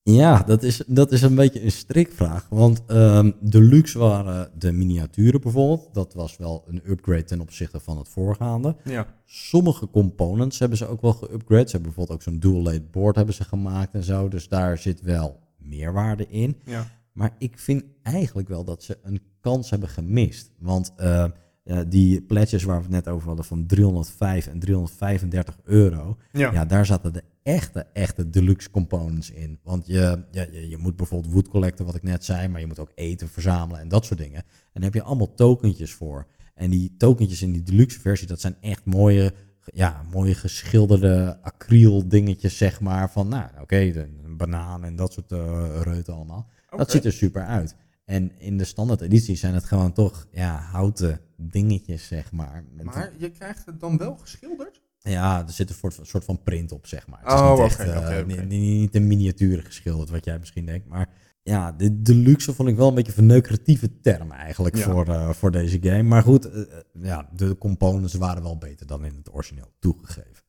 Ja, 0.02 0.42
dat 0.42 0.62
is, 0.62 0.82
dat 0.86 1.12
is 1.12 1.22
een 1.22 1.34
beetje 1.34 1.62
een 1.62 1.72
strikvraag. 1.72 2.46
Want 2.48 2.82
um, 2.90 3.34
deluxe 3.40 3.98
waren 3.98 4.50
de 4.58 4.72
miniaturen 4.72 5.40
bijvoorbeeld. 5.40 5.94
Dat 5.94 6.14
was 6.14 6.36
wel 6.36 6.64
een 6.66 6.80
upgrade 6.90 7.24
ten 7.24 7.40
opzichte 7.40 7.80
van 7.80 7.98
het 7.98 8.08
voorgaande. 8.08 8.76
Ja. 8.84 9.06
Sommige 9.24 9.90
components 9.90 10.58
hebben 10.58 10.78
ze 10.78 10.86
ook 10.86 11.00
wel 11.00 11.12
geupgrade. 11.12 11.64
Ze 11.64 11.70
hebben 11.70 11.92
bijvoorbeeld 11.94 12.18
ook 12.18 12.22
zo'n 12.22 12.38
dual-late 12.38 12.88
board 12.90 13.16
hebben 13.16 13.34
ze 13.34 13.44
gemaakt 13.44 13.94
en 13.94 14.04
zo. 14.04 14.28
Dus 14.28 14.48
daar 14.48 14.78
zit 14.78 15.00
wel 15.00 15.40
meerwaarde 15.58 16.26
in. 16.28 16.56
Ja. 16.64 16.86
Maar 17.12 17.34
ik 17.38 17.58
vind 17.58 17.84
eigenlijk 18.02 18.48
wel 18.48 18.64
dat 18.64 18.82
ze 18.82 18.98
een 19.02 19.22
kans 19.40 19.70
hebben 19.70 19.88
gemist. 19.88 20.50
Want 20.58 20.92
uh, 21.00 21.24
uh, 21.64 21.78
die 21.88 22.22
pledges 22.22 22.64
waar 22.64 22.76
we 22.76 22.82
het 22.82 22.90
net 22.92 23.08
over 23.08 23.26
hadden 23.26 23.44
van 23.44 23.66
305 23.66 24.46
en 24.46 24.58
335 24.58 25.58
euro. 25.64 26.16
Ja. 26.32 26.52
Ja, 26.52 26.64
daar 26.64 26.86
zaten 26.86 27.12
de 27.12 27.22
echte, 27.42 27.86
echte 27.92 28.30
deluxe 28.30 28.70
components 28.70 29.30
in. 29.30 29.58
Want 29.62 29.86
je, 29.86 30.24
je, 30.30 30.68
je 30.68 30.76
moet 30.76 30.96
bijvoorbeeld 30.96 31.32
wood 31.32 31.48
collecten, 31.48 31.84
wat 31.84 31.94
ik 31.94 32.02
net 32.02 32.24
zei, 32.24 32.48
maar 32.48 32.60
je 32.60 32.66
moet 32.66 32.78
ook 32.78 32.92
eten 32.94 33.28
verzamelen 33.28 33.80
en 33.80 33.88
dat 33.88 34.04
soort 34.04 34.18
dingen. 34.18 34.38
En 34.38 34.44
daar 34.72 34.82
heb 34.82 34.94
je 34.94 35.02
allemaal 35.02 35.34
tokentjes 35.34 35.92
voor. 35.92 36.26
En 36.54 36.70
die 36.70 36.94
tokentjes 36.98 37.42
in 37.42 37.52
die 37.52 37.62
deluxe 37.62 38.00
versie, 38.00 38.26
dat 38.26 38.40
zijn 38.40 38.56
echt 38.60 38.84
mooie, 38.84 39.32
ja, 39.64 40.04
mooie 40.10 40.34
geschilderde 40.34 41.38
acryl 41.42 42.08
dingetjes, 42.08 42.56
zeg 42.56 42.80
maar. 42.80 43.10
Van, 43.10 43.28
nou, 43.28 43.48
oké, 43.52 43.62
okay, 43.62 43.88
een 44.24 44.36
banaan 44.36 44.84
en 44.84 44.96
dat 44.96 45.12
soort 45.12 45.32
uh, 45.32 45.80
reuten 45.82 46.14
allemaal. 46.14 46.48
Okay. 46.66 46.78
Dat 46.78 46.90
ziet 46.90 47.04
er 47.04 47.12
super 47.12 47.44
uit. 47.44 47.76
En 48.04 48.32
in 48.38 48.58
de 48.58 48.64
standaard 48.64 49.00
editie 49.00 49.36
zijn 49.36 49.54
het 49.54 49.64
gewoon 49.64 49.92
toch 49.92 50.26
ja, 50.30 50.56
houten 50.58 51.20
dingetjes, 51.36 52.06
zeg 52.06 52.32
maar. 52.32 52.64
Met 52.72 52.84
Maar 52.84 53.12
je 53.18 53.30
krijgt 53.30 53.66
het 53.66 53.80
dan 53.80 53.96
wel 53.96 54.16
geschilderd? 54.16 54.82
Ja, 54.98 55.46
er 55.46 55.52
zit 55.52 55.70
een 55.82 55.92
soort 56.06 56.24
van 56.24 56.42
print 56.42 56.72
op, 56.72 56.86
zeg 56.86 57.06
maar. 57.06 57.20
Het 57.22 57.40
Oh, 57.40 57.52
is 57.66 57.78
niet 57.78 57.88
oké, 57.88 57.90
echt, 57.92 58.04
oké, 58.04 58.18
oké. 58.20 58.24
Niet, 58.26 58.48
niet 58.48 58.94
een 58.94 59.06
miniatuur 59.06 59.62
geschilderd, 59.62 60.10
wat 60.10 60.24
jij 60.24 60.38
misschien 60.38 60.66
denkt. 60.66 60.88
Maar 60.88 61.08
ja, 61.42 61.72
de 61.72 62.02
deluxe 62.02 62.54
vond 62.54 62.68
ik 62.68 62.76
wel 62.76 62.88
een 62.88 62.94
beetje 62.94 63.10
een 63.10 63.16
verneukeratieve 63.16 64.00
term 64.00 64.30
eigenlijk 64.30 64.76
Ja. 64.76 64.82
voor, 64.82 65.08
uh, 65.08 65.30
voor 65.30 65.50
deze 65.50 65.78
game. 65.82 66.02
Maar 66.02 66.22
goed, 66.22 66.46
uh, 66.46 66.62
ja, 67.02 67.28
de 67.34 67.58
components 67.58 68.14
waren 68.14 68.42
wel 68.42 68.58
beter 68.58 68.86
dan 68.86 69.04
in 69.04 69.14
het 69.14 69.32
origineel 69.34 69.72
toegegeven. 69.78 70.42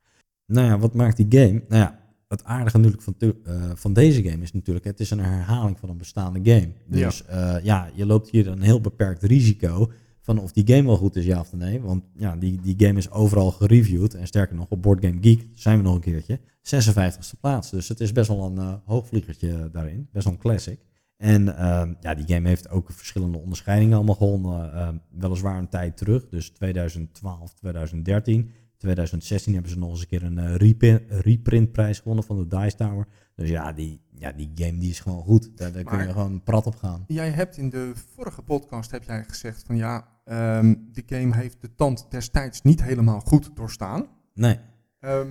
Nou 0.45 0.67
ja, 0.67 0.79
wat 0.79 0.93
maakt 0.93 1.17
die 1.17 1.39
game? 1.41 1.63
Nou 1.67 1.81
ja, 1.81 1.99
het 2.35 2.43
aardige 2.43 2.77
natuurlijk 2.77 3.03
van, 3.03 3.15
uh, 3.19 3.33
van 3.75 3.93
deze 3.93 4.23
game 4.23 4.43
is 4.43 4.53
natuurlijk, 4.53 4.85
het 4.85 4.99
is 4.99 5.09
een 5.09 5.19
herhaling 5.19 5.79
van 5.79 5.89
een 5.89 5.97
bestaande 5.97 6.39
game. 6.51 6.71
Dus 6.87 7.23
ja, 7.29 7.59
ja 7.63 7.89
je 7.93 8.05
loopt 8.05 8.29
hier 8.29 8.47
een 8.47 8.61
heel 8.61 8.81
beperkt 8.81 9.23
risico 9.23 9.91
van 10.25 10.39
of 10.39 10.51
die 10.51 10.75
game 10.75 10.87
wel 10.87 10.97
goed 10.97 11.15
is, 11.15 11.25
ja 11.25 11.39
of 11.39 11.53
nee. 11.53 11.81
Want 11.81 12.03
ja, 12.15 12.35
die, 12.35 12.61
die 12.61 12.75
game 12.77 12.97
is 12.97 13.11
overal 13.11 13.51
gereviewd. 13.51 14.13
En 14.13 14.27
sterker 14.27 14.55
nog, 14.55 14.69
op 14.69 14.81
Board 14.81 15.05
Game 15.05 15.17
Geek 15.21 15.47
zijn 15.53 15.77
we 15.77 15.83
nog 15.83 15.95
een 15.95 16.01
keertje. 16.01 16.39
56e 16.39 17.39
plaats. 17.39 17.69
Dus 17.69 17.87
het 17.87 17.99
is 17.99 18.11
best 18.11 18.27
wel 18.27 18.45
een 18.45 18.55
uh, 18.55 18.73
hoogvliegertje 18.85 19.69
daarin. 19.71 20.07
Best 20.11 20.25
wel 20.25 20.33
een 20.33 20.39
classic. 20.39 20.79
En 21.17 21.41
uh, 21.47 21.83
ja, 21.99 22.13
die 22.15 22.35
game 22.35 22.47
heeft 22.47 22.69
ook 22.69 22.91
verschillende 22.91 23.37
onderscheidingen 23.37 23.95
allemaal 23.95 24.15
gewonnen. 24.15 24.73
Uh, 24.73 24.89
weliswaar 25.09 25.57
een 25.57 25.69
tijd 25.69 25.97
terug. 25.97 26.27
Dus 26.29 26.49
2012, 26.49 27.53
2013. 27.53 28.51
2016 28.85 29.53
hebben 29.53 29.71
ze 29.71 29.77
nog 29.77 29.89
eens 29.89 29.99
een 30.01 30.07
keer 30.07 30.23
een 30.23 30.37
uh, 30.37 30.55
reprint, 30.55 31.01
reprintprijs 31.09 31.99
gewonnen 31.99 32.23
van 32.25 32.37
de 32.37 32.57
Dice 32.57 32.75
Tower. 32.75 33.07
Dus 33.35 33.49
ja, 33.49 33.71
die, 33.73 34.01
ja, 34.11 34.31
die 34.31 34.51
game 34.55 34.77
die 34.77 34.89
is 34.89 34.99
gewoon 34.99 35.23
goed. 35.23 35.57
Daar, 35.57 35.71
daar 35.71 35.83
kun 35.83 35.99
je 36.07 36.11
gewoon 36.11 36.43
prat 36.43 36.65
op 36.65 36.75
gaan. 36.75 37.03
Jij 37.07 37.29
hebt 37.29 37.57
in 37.57 37.69
de 37.69 37.91
vorige 38.15 38.41
podcast 38.41 38.91
heb 38.91 39.03
jij 39.03 39.23
gezegd 39.27 39.63
van 39.65 39.75
ja, 39.75 40.07
ehm 40.25 40.73
de 40.91 41.03
game 41.05 41.35
heeft 41.35 41.61
de 41.61 41.75
tand 41.75 42.05
destijds 42.09 42.61
niet 42.61 42.83
helemaal 42.83 43.19
goed 43.19 43.55
doorstaan. 43.55 44.05
Nee, 44.33 44.59
Ehm, 44.99 45.27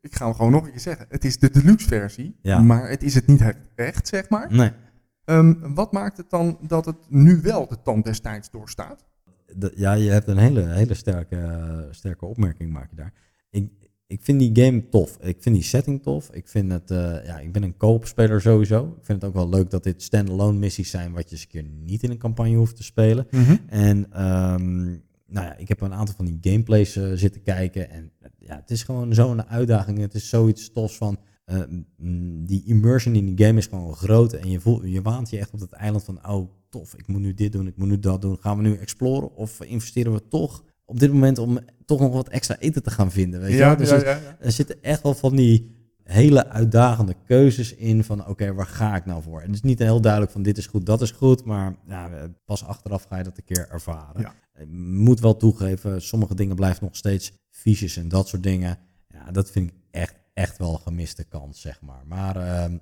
ik 0.00 0.14
ga 0.14 0.24
hem 0.24 0.34
gewoon 0.34 0.52
nog 0.52 0.64
een 0.64 0.70
keer 0.70 0.80
zeggen. 0.80 1.06
Het 1.08 1.24
is 1.24 1.38
de 1.38 1.50
deluxe 1.50 1.86
versie, 1.86 2.38
Ja. 2.42 2.60
maar 2.60 2.88
het 2.88 3.02
is 3.02 3.14
het 3.14 3.26
niet 3.26 3.54
echt, 3.74 4.08
zeg 4.08 4.28
maar. 4.28 4.52
nee. 4.54 4.70
Ehm, 5.24 5.74
wat 5.74 5.92
maakt 5.92 6.16
het 6.16 6.30
dan 6.30 6.58
dat 6.66 6.84
het 6.84 6.96
nu 7.08 7.40
wel 7.40 7.68
de 7.68 7.82
tand 7.82 8.04
destijds 8.04 8.50
doorstaat? 8.50 9.04
Ja, 9.74 9.92
je 9.92 10.10
hebt 10.10 10.28
een 10.28 10.38
hele, 10.38 10.66
hele 10.66 10.94
sterke, 10.94 11.88
sterke 11.90 12.26
opmerking 12.26 12.72
maak 12.72 12.90
je 12.90 12.96
daar. 12.96 13.12
Ik, 13.50 13.68
ik 14.06 14.22
vind 14.22 14.38
die 14.38 14.64
game 14.64 14.88
tof. 14.88 15.18
Ik 15.20 15.36
vind 15.40 15.54
die 15.54 15.64
setting 15.64 16.02
tof. 16.02 16.30
Ik 16.32 16.48
vind 16.48 16.72
het, 16.72 16.90
eh, 16.90 17.24
ja, 17.24 17.38
ik 17.38 17.52
ben 17.52 17.62
een 17.62 17.76
co-op-speler 17.76 18.40
sowieso. 18.40 18.84
Ik 18.98 19.04
vind 19.04 19.22
het 19.22 19.30
ook 19.30 19.36
wel 19.36 19.48
leuk 19.48 19.70
dat 19.70 19.82
dit 19.82 20.02
standalone 20.02 20.58
missies 20.58 20.90
zijn, 20.90 21.12
wat 21.12 21.24
je 21.24 21.30
eens 21.30 21.42
een 21.42 21.48
keer 21.48 21.64
niet 21.84 22.02
in 22.02 22.10
een 22.10 22.18
campagne 22.18 22.56
hoeft 22.56 22.76
te 22.76 22.82
spelen. 22.82 23.26
En 23.66 24.12
ehm, 24.12 24.82
nou 25.26 25.46
ja, 25.46 25.56
ik 25.56 25.68
heb 25.68 25.80
een 25.80 25.94
aantal 25.94 26.14
van 26.14 26.24
die 26.24 26.38
gameplays 26.40 26.96
eh, 26.96 27.10
zitten 27.14 27.42
kijken. 27.42 27.90
En 27.90 28.10
eh, 28.20 28.30
ja, 28.38 28.56
het 28.56 28.70
is 28.70 28.82
gewoon 28.82 29.14
zo'n 29.14 29.44
uitdaging. 29.46 29.98
Het 29.98 30.14
is 30.14 30.28
zoiets 30.28 30.72
tofs 30.72 30.96
van. 30.96 31.18
die 32.44 32.64
immersion 32.64 33.14
in 33.14 33.34
die 33.34 33.46
game 33.46 33.58
is 33.58 33.66
gewoon 33.66 33.94
groot. 33.94 34.32
En 34.32 34.50
je, 34.50 34.60
voelt, 34.60 34.82
je 34.84 35.02
waant 35.02 35.30
je 35.30 35.38
echt 35.38 35.52
op 35.52 35.60
dat 35.60 35.72
eiland 35.72 36.04
van. 36.04 36.28
Oh, 36.28 36.50
tof, 36.78 36.94
ik 36.94 37.06
moet 37.06 37.20
nu 37.20 37.34
dit 37.34 37.52
doen, 37.52 37.66
ik 37.66 37.76
moet 37.76 37.88
nu 37.88 37.98
dat 37.98 38.22
doen. 38.22 38.38
Gaan 38.40 38.56
we 38.56 38.62
nu 38.62 38.76
exploren? 38.76 39.34
Of 39.34 39.62
investeren 39.62 40.12
we 40.12 40.28
toch 40.28 40.64
op 40.84 41.00
dit 41.00 41.12
moment 41.12 41.38
om 41.38 41.58
toch 41.84 42.00
nog 42.00 42.12
wat 42.12 42.28
extra 42.28 42.58
eten 42.58 42.82
te 42.82 42.90
gaan 42.90 43.10
vinden? 43.10 43.40
Weet 43.40 43.52
je 43.52 43.58
wel? 43.58 43.76
Dus 43.76 43.88
ja, 43.88 43.96
ja. 43.96 44.36
er 44.40 44.52
zitten 44.52 44.82
echt 44.82 45.02
wel 45.02 45.14
van 45.14 45.36
die 45.36 45.70
hele 46.02 46.48
uitdagende 46.48 47.14
keuzes 47.26 47.74
in 47.74 48.04
van 48.04 48.26
oké, 48.26 48.54
waar 48.54 48.66
ga 48.66 48.96
ik 48.96 49.04
nou 49.04 49.22
voor? 49.22 49.40
En 49.40 49.46
het 49.46 49.54
is 49.54 49.62
niet 49.62 49.78
heel 49.78 50.00
duidelijk 50.00 50.32
van 50.32 50.42
dit 50.42 50.58
is 50.58 50.66
goed, 50.66 50.86
dat 50.86 51.02
is 51.02 51.10
goed, 51.10 51.44
maar 51.44 51.76
ja, 51.88 52.10
pas 52.44 52.64
achteraf 52.64 53.04
ga 53.04 53.16
je 53.18 53.24
dat 53.24 53.38
een 53.38 53.44
keer 53.44 53.68
ervaren. 53.70 54.20
Ja. 54.20 54.34
Ik 54.60 54.68
moet 54.70 55.20
wel 55.20 55.36
toegeven, 55.36 56.02
sommige 56.02 56.34
dingen 56.34 56.56
blijven 56.56 56.84
nog 56.84 56.96
steeds 56.96 57.32
fiches 57.50 57.96
en 57.96 58.08
dat 58.08 58.28
soort 58.28 58.42
dingen. 58.42 58.78
Ja, 59.08 59.30
dat 59.30 59.50
vind 59.50 59.70
ik 59.70 59.76
echt, 59.90 60.14
echt 60.34 60.58
wel 60.58 60.72
een 60.72 60.80
gemiste 60.80 61.24
kans, 61.24 61.60
zeg 61.60 61.80
maar. 61.80 62.02
Maar 62.06 62.36
ehm, 62.36 62.76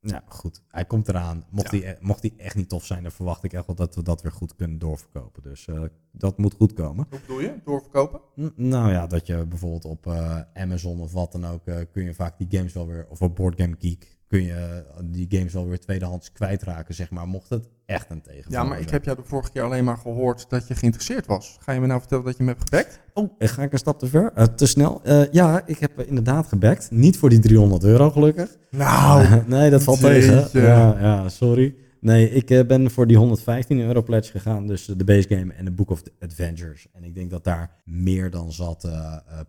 ja, 0.00 0.22
goed, 0.28 0.62
hij 0.68 0.84
komt 0.84 1.08
eraan. 1.08 1.44
Mocht, 1.50 1.70
Ja. 1.70 1.78
hij, 1.80 1.96
mocht 2.00 2.22
hij 2.22 2.32
echt 2.36 2.54
niet 2.54 2.68
tof 2.68 2.84
zijn, 2.84 3.02
dan 3.02 3.12
verwacht 3.12 3.44
ik 3.44 3.52
echt 3.52 3.66
wel 3.66 3.76
dat 3.76 3.94
we 3.94 4.02
dat 4.02 4.22
weer 4.22 4.32
goed 4.32 4.54
kunnen 4.56 4.78
doorverkopen. 4.78 5.42
Dus 5.42 5.66
eh, 5.66 5.82
dat 6.12 6.38
moet 6.38 6.54
goed 6.54 6.72
komen. 6.72 7.06
Hoe 7.10 7.20
bedoel 7.20 7.40
je? 7.40 7.54
Doorverkopen? 7.64 8.20
N- 8.40 8.52
Nou 8.56 8.90
ja, 8.90 9.06
dat 9.06 9.26
je 9.26 9.46
bijvoorbeeld 9.46 9.84
op 9.84 10.06
eh, 10.06 10.40
Amazon 10.54 11.00
of 11.00 11.12
wat 11.12 11.32
dan 11.32 11.46
ook, 11.46 11.66
eh, 11.66 11.76
kun 11.92 12.04
je 12.04 12.14
vaak 12.14 12.38
die 12.38 12.46
games 12.58 12.72
wel 12.72 12.86
weer, 12.86 13.06
of 13.08 13.22
op 13.22 13.36
Board 13.36 13.60
Game 13.60 13.76
Geek, 13.78 14.17
kun 14.28 14.42
je 14.42 14.52
eh, 14.52 15.02
die 15.04 15.26
games 15.28 15.52
wel 15.52 15.68
weer 15.68 15.80
tweedehands 15.80 16.32
kwijtraken, 16.32 16.94
zeg 16.94 17.10
maar, 17.10 17.26
mocht 17.26 17.48
het 17.48 17.68
echt 17.88 18.10
een 18.10 18.22
tegenvaller 18.22 18.58
Ja, 18.58 18.64
maar 18.64 18.80
ik 18.80 18.90
heb 18.90 19.04
jou 19.04 19.16
de 19.16 19.22
vorige 19.24 19.50
keer 19.50 19.62
alleen 19.62 19.84
maar 19.84 19.96
gehoord 19.96 20.46
dat 20.48 20.68
je 20.68 20.74
geïnteresseerd 20.74 21.26
was. 21.26 21.56
Ga 21.60 21.72
je 21.72 21.80
me 21.80 21.86
nou 21.86 22.00
vertellen 22.00 22.24
dat 22.24 22.36
je 22.36 22.42
me 22.42 22.48
hebt 22.48 22.62
gebackt? 22.62 23.00
Oh, 23.14 23.30
eh, 23.38 23.48
ga 23.48 23.62
ik 23.62 23.72
een 23.72 23.78
stap 23.78 23.98
te 23.98 24.06
ver? 24.06 24.32
Eh, 24.34 24.44
te 24.44 24.66
snel? 24.66 25.00
Eh, 25.04 25.32
ja, 25.32 25.62
ik 25.66 25.78
heb 25.78 26.00
inderdaad 26.00 26.46
gebackt. 26.46 26.90
Niet 26.90 27.16
voor 27.16 27.28
die 27.28 27.38
300 27.38 27.84
euro, 27.84 28.10
gelukkig. 28.10 28.56
Nou, 28.70 29.26
nee, 29.46 29.70
dat 29.70 29.82
valt 29.82 29.98
jeetje. 29.98 30.48
tegen. 30.50 30.68
Ja, 30.68 31.00
ja, 31.00 31.28
sorry. 31.28 31.74
Nee, 32.00 32.30
ik 32.30 32.50
eh, 32.50 32.66
ben 32.66 32.90
voor 32.90 33.06
die 33.06 33.16
115 33.16 33.80
euro 33.80 34.02
pledge 34.02 34.30
gegaan. 34.30 34.66
Dus 34.66 34.84
de 34.84 35.04
base 35.04 35.28
game 35.28 35.52
en 35.52 35.64
de 35.64 35.70
Book 35.70 35.90
of 35.90 36.02
the 36.02 36.12
Adventures. 36.20 36.86
En 36.92 37.04
ik 37.04 37.14
denk 37.14 37.30
dat 37.30 37.44
daar 37.44 37.82
meer 37.84 38.30
dan 38.30 38.52
zat 38.52 38.88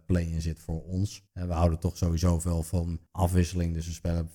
play 0.05 0.23
in 0.23 0.41
zit 0.41 0.59
voor 0.59 0.83
ons. 0.83 1.23
We 1.33 1.53
houden 1.53 1.79
toch 1.79 1.97
sowieso 1.97 2.39
veel 2.39 2.63
van 2.63 2.99
afwisseling. 3.11 3.73
Dus 3.73 3.85
we 3.85 3.93
spelen 3.93 4.29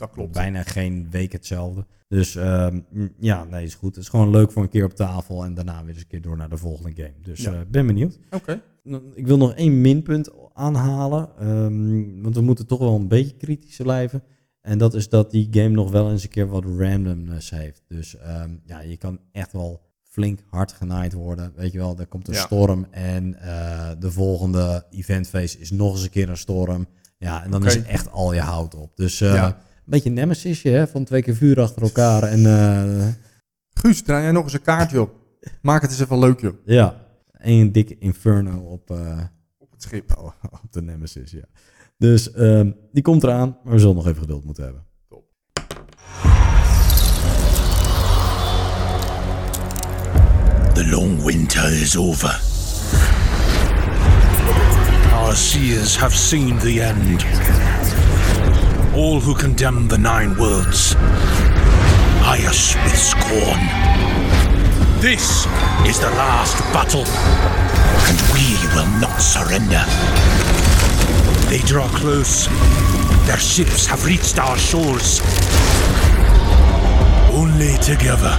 dat 0.00 0.10
klopt. 0.10 0.32
bijna 0.32 0.62
geen 0.62 1.06
week 1.10 1.32
hetzelfde. 1.32 1.86
Dus 2.08 2.36
ehm, 2.36 2.80
ja, 3.18 3.44
nee, 3.44 3.64
is 3.64 3.74
goed. 3.74 3.94
Het 3.94 4.04
is 4.04 4.10
gewoon 4.10 4.30
leuk 4.30 4.52
voor 4.52 4.62
een 4.62 4.68
keer 4.68 4.84
op 4.84 4.94
tafel. 4.94 5.44
En 5.44 5.54
daarna 5.54 5.80
weer 5.84 5.92
eens 5.92 6.02
een 6.02 6.06
keer 6.08 6.22
door 6.22 6.36
naar 6.36 6.48
de 6.48 6.56
volgende 6.56 6.92
game. 7.02 7.14
Dus 7.22 7.40
Ja. 7.42 7.52
eh, 7.52 7.58
ben 7.68 7.86
benieuwd. 7.86 8.18
Oké. 8.30 8.62
Ik 9.14 9.26
wil 9.26 9.36
nog 9.36 9.54
één 9.54 9.80
minpunt 9.80 10.30
aanhalen. 10.52 11.28
ehm, 11.38 12.22
want 12.22 12.34
we 12.34 12.40
moeten 12.40 12.66
toch 12.66 12.78
wel 12.78 12.94
een 12.94 13.08
beetje 13.08 13.36
kritisch 13.36 13.76
blijven. 13.76 14.22
En 14.60 14.78
dat 14.78 14.94
is 14.94 15.08
dat 15.08 15.30
die 15.30 15.48
game 15.50 15.68
nog 15.68 15.90
wel 15.90 16.10
eens 16.10 16.22
een 16.22 16.28
keer 16.28 16.48
wat 16.48 16.64
randomness 16.78 17.50
heeft. 17.50 17.82
Dus 17.88 18.16
ehm, 18.16 18.50
ja, 18.64 18.80
je 18.80 18.96
kan 18.96 19.18
echt 19.32 19.52
wel 19.52 19.80
flink 20.02 20.40
hard 20.50 20.72
genaaid 20.72 21.12
worden. 21.12 21.52
Weet 21.56 21.72
je 21.72 21.78
wel, 21.78 21.98
er 21.98 22.06
komt 22.06 22.28
een 22.28 22.34
Ja. 22.34 22.40
storm 22.40 22.86
en 22.90 23.40
eh, 23.40 23.90
de 23.98 24.10
volgende 24.10 24.86
eventface 24.90 25.58
is 25.58 25.70
nog 25.70 25.92
eens 25.92 26.02
een 26.02 26.10
keer 26.10 26.28
een 26.28 26.36
storm. 26.36 26.86
Ja, 27.18 27.44
en 27.44 27.50
dan 27.50 27.66
is 27.66 27.82
echt 27.82 28.10
al 28.10 28.32
je 28.34 28.40
hout 28.40 28.74
op. 28.74 28.96
Dus 28.96 29.20
eh, 29.20 29.34
Ja. 29.34 29.58
Een 29.90 29.96
beetje 30.02 30.10
nemesisje, 30.10 30.68
hè, 30.68 30.86
van 30.86 31.04
twee 31.04 31.22
keer 31.22 31.34
vuur 31.36 31.60
achter 31.60 31.82
elkaar. 31.82 32.22
En 32.22 32.46
eh, 32.46 33.08
Guus, 33.74 34.02
draai 34.02 34.22
jij 34.22 34.32
nog 34.32 34.44
eens 34.44 34.52
een 34.52 34.62
kaartje 34.62 35.00
op. 35.00 35.14
Maak 35.62 35.82
het 35.82 35.90
eens 35.90 36.00
even 36.00 36.18
leuk, 36.18 36.40
joh. 36.40 36.54
ja, 36.64 37.06
één 37.32 37.72
dikke 37.72 37.98
inferno 37.98 38.58
op... 38.58 38.90
eh, 38.90 39.18
Op 39.58 39.70
het 39.70 39.82
schip. 39.82 40.16
Oh, 40.18 40.24
op 40.64 40.72
de 40.72 40.82
Nemesis, 40.82 41.30
ja. 41.30 41.44
Dus 41.98 42.32
ehm, 42.32 42.70
die 42.92 43.02
komt 43.02 43.22
eraan, 43.22 43.56
maar 43.64 43.72
we 43.72 43.78
zullen 43.78 43.94
nog 43.94 44.06
even 44.06 44.20
geduld 44.20 44.44
moeten 44.44 44.64
hebben. 44.64 44.84
The 50.74 50.86
long 50.90 51.22
winter 51.24 51.72
is 51.82 51.96
over. 51.96 52.40
Our 55.12 55.34
seers 55.36 55.96
have 55.96 56.16
seen 56.16 56.58
the 56.58 56.80
end. 56.82 57.24
All 58.94 59.20
who 59.20 59.34
condemn 59.34 59.88
the 59.88 59.98
Nine 59.98 60.36
Worlds 60.36 60.96
us 62.50 62.74
with 62.76 62.96
scorn. 62.96 63.60
This 65.00 65.46
is 65.86 65.98
the 65.98 66.10
last 66.18 66.58
battle, 66.72 67.06
and 68.08 68.18
we 68.34 68.56
will 68.74 68.90
not 69.00 69.16
surrender. 69.18 69.84
They 71.48 71.58
draw 71.66 71.88
close. 71.88 72.46
Their 73.26 73.38
ships 73.38 73.86
have 73.86 74.04
reached 74.04 74.38
our 74.38 74.58
shores. 74.58 75.20
Only 77.32 77.76
together 77.78 78.34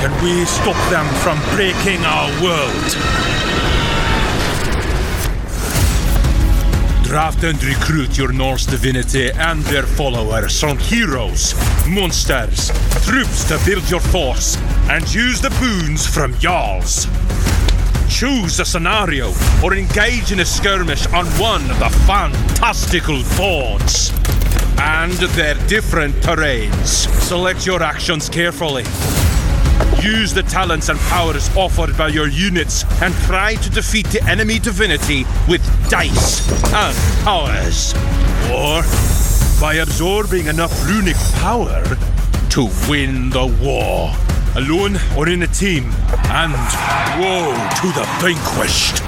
can 0.00 0.12
we 0.22 0.44
stop 0.44 0.76
them 0.90 1.06
from 1.22 1.38
breaking 1.54 2.04
our 2.04 2.30
world? 2.42 3.75
Draft 7.06 7.44
and 7.44 7.62
recruit 7.62 8.18
your 8.18 8.32
Norse 8.32 8.66
divinity 8.66 9.30
and 9.30 9.62
their 9.62 9.84
followers 9.84 10.58
from 10.58 10.76
heroes, 10.76 11.54
monsters, 11.88 12.72
troops 13.06 13.44
to 13.44 13.60
build 13.64 13.88
your 13.88 14.00
force, 14.00 14.56
and 14.90 15.14
use 15.14 15.40
the 15.40 15.50
boons 15.60 16.04
from 16.04 16.36
Jarls. 16.40 17.06
Choose 18.08 18.58
a 18.58 18.64
scenario 18.64 19.32
or 19.62 19.74
engage 19.74 20.32
in 20.32 20.40
a 20.40 20.44
skirmish 20.44 21.06
on 21.12 21.26
one 21.38 21.62
of 21.70 21.78
the 21.78 21.90
fantastical 22.06 23.22
boards 23.36 24.10
and 24.78 25.12
their 25.12 25.54
different 25.68 26.14
terrains. 26.16 27.08
Select 27.22 27.64
your 27.66 27.84
actions 27.84 28.28
carefully. 28.28 28.82
Use 30.02 30.32
the 30.32 30.42
talents 30.42 30.88
and 30.88 30.98
powers 31.00 31.48
offered 31.56 31.96
by 31.96 32.08
your 32.08 32.28
units 32.28 32.84
and 33.02 33.14
try 33.26 33.54
to 33.56 33.70
defeat 33.70 34.06
the 34.08 34.22
enemy 34.24 34.58
divinity 34.58 35.24
with 35.48 35.62
dice 35.90 36.46
and 36.72 36.96
powers. 37.24 37.94
Or 38.50 38.82
by 39.60 39.74
absorbing 39.80 40.46
enough 40.46 40.72
runic 40.86 41.16
power 41.40 41.82
to 42.50 42.68
win 42.88 43.30
the 43.30 43.46
war. 43.62 44.12
Alone 44.54 44.96
or 45.16 45.28
in 45.28 45.42
a 45.42 45.46
team. 45.46 45.90
And 46.28 46.52
woe 47.20 47.52
to 47.80 47.86
the 47.92 48.06
vanquished. 48.20 49.02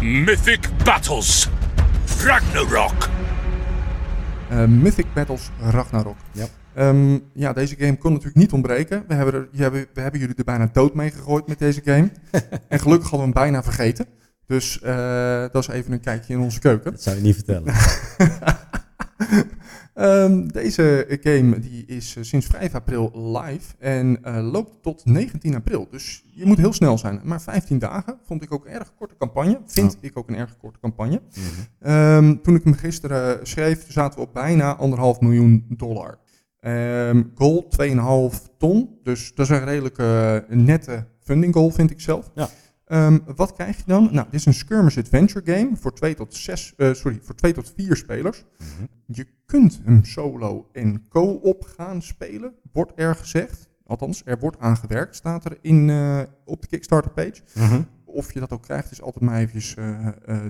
Mythic 0.00 0.68
Battles. 0.84 1.48
Ragnarok. 2.24 3.10
Eh, 4.50 4.66
Mythic 4.66 5.06
Battles 5.14 5.50
Ragnarok. 5.60 6.16
Ja. 6.32 6.46
Ehm, 6.74 7.18
ja, 7.32 7.52
deze 7.52 7.76
game 7.76 7.98
kon 7.98 8.10
natuurlijk 8.10 8.38
niet 8.38 8.52
ontbreken. 8.52 9.04
We 9.08 9.14
hebben, 9.14 9.34
er, 9.34 9.48
we, 9.70 10.00
hebben 10.00 10.20
jullie 10.20 10.34
er 10.34 10.44
bijna 10.44 10.70
dood 10.72 10.94
mee 10.94 11.10
gegooid 11.10 11.46
met 11.46 11.58
deze 11.58 11.80
game. 11.84 12.10
en 12.68 12.78
gelukkig 12.78 13.10
hadden 13.10 13.28
we 13.28 13.38
hem 13.38 13.44
bijna 13.44 13.62
vergeten. 13.62 14.06
Dus 14.46 14.80
eh, 14.80 15.44
dat 15.52 15.62
is 15.62 15.68
even 15.68 15.92
een 15.92 16.00
kijkje 16.00 16.34
in 16.34 16.40
onze 16.40 16.60
keuken. 16.60 16.90
Dat 16.90 17.02
zou 17.02 17.16
je 17.16 17.22
niet 17.22 17.34
vertellen. 17.34 17.74
Ehm, 19.94 20.46
deze 20.46 21.18
game 21.22 21.58
die 21.58 21.86
is 21.86 22.16
eh, 22.16 22.22
sinds 22.22 22.46
5 22.46 22.74
april 22.74 23.32
live 23.38 23.74
en 23.78 24.18
eh, 24.22 24.50
loopt 24.52 24.82
tot 24.82 25.04
19 25.04 25.54
april. 25.54 25.88
Dus 25.90 26.24
je 26.32 26.46
moet 26.46 26.58
heel 26.58 26.72
snel 26.72 26.98
zijn. 26.98 27.20
Maar 27.24 27.42
15 27.42 27.78
dagen 27.78 28.18
vond 28.26 28.42
ik 28.42 28.52
ook 28.52 28.66
een 28.66 28.72
erg 28.72 28.94
korte 28.98 29.16
campagne. 29.18 29.60
Vind 29.66 29.96
ik 30.00 30.18
ook 30.18 30.28
een 30.28 30.36
erg 30.36 30.56
korte 30.56 30.78
campagne. 30.80 31.22
Ehm, 31.80 32.36
toen 32.42 32.54
ik 32.54 32.64
hem 32.64 32.74
gisteren 32.74 33.46
schreef, 33.46 33.84
zaten 33.88 34.18
we 34.18 34.26
op 34.26 34.32
bijna 34.32 34.76
anderhalf 34.76 35.20
miljoen 35.20 35.66
dollar. 35.68 36.18
Ehm 36.64 37.22
goal 37.34 37.68
2,5 38.32 38.56
ton. 38.58 38.98
Dus 39.02 39.34
dat 39.34 39.50
is 39.50 39.56
een 39.56 39.64
redelijk 39.64 39.98
eh, 39.98 40.36
nette 40.48 41.06
funding 41.20 41.54
goal, 41.54 41.70
vind 41.70 41.90
ik 41.90 42.00
zelf. 42.00 42.30
Ja. 42.34 42.48
Ehm, 42.84 43.18
wat 43.36 43.52
krijg 43.52 43.76
je 43.76 43.82
dan? 43.86 44.08
Nou, 44.12 44.26
dit 44.30 44.40
is 44.40 44.46
een 44.46 44.54
skirmish 44.54 44.98
adventure 44.98 45.52
game 45.54 45.76
voor 45.76 45.94
2 45.94 46.14
tot, 46.14 46.34
6, 46.34 46.72
eh, 46.76 46.92
sorry, 46.92 47.18
voor 47.22 47.34
2 47.34 47.52
tot 47.52 47.72
4 47.76 47.96
spelers. 47.96 48.44
Mhm. 48.58 48.84
Je 49.06 49.26
kunt 49.46 49.80
hem 49.84 50.04
solo 50.04 50.68
en 50.72 51.08
co-op 51.08 51.64
gaan 51.76 52.02
spelen, 52.02 52.54
wordt 52.72 52.92
er 52.94 53.14
gezegd. 53.14 53.68
Althans, 53.86 54.22
er 54.24 54.38
wordt 54.38 54.58
aangewerkt, 54.58 55.16
staat 55.16 55.44
er 55.44 55.58
in, 55.60 55.90
eh, 55.90 56.20
op 56.44 56.60
de 56.60 56.66
Kickstarter 56.66 57.10
page. 57.10 57.42
Mhm. 57.54 57.82
Of 58.04 58.32
je 58.32 58.40
dat 58.40 58.52
ook 58.52 58.62
krijgt, 58.62 58.90
is 58.90 59.02
altijd 59.02 59.24
maar 59.24 59.38
eventjes 59.38 59.74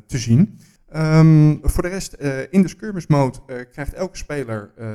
te 0.06 0.18
zien. 0.18 0.58
Ehm, 0.94 1.56
voor 1.62 1.82
de 1.82 1.88
rest, 1.88 2.12
eh, 2.12 2.38
in 2.50 2.62
de 2.62 2.68
skirmish 2.68 3.06
mode 3.06 3.38
eh, 3.46 3.56
krijgt 3.72 3.92
elke 3.92 4.16
speler 4.16 4.70
eh 4.76 4.86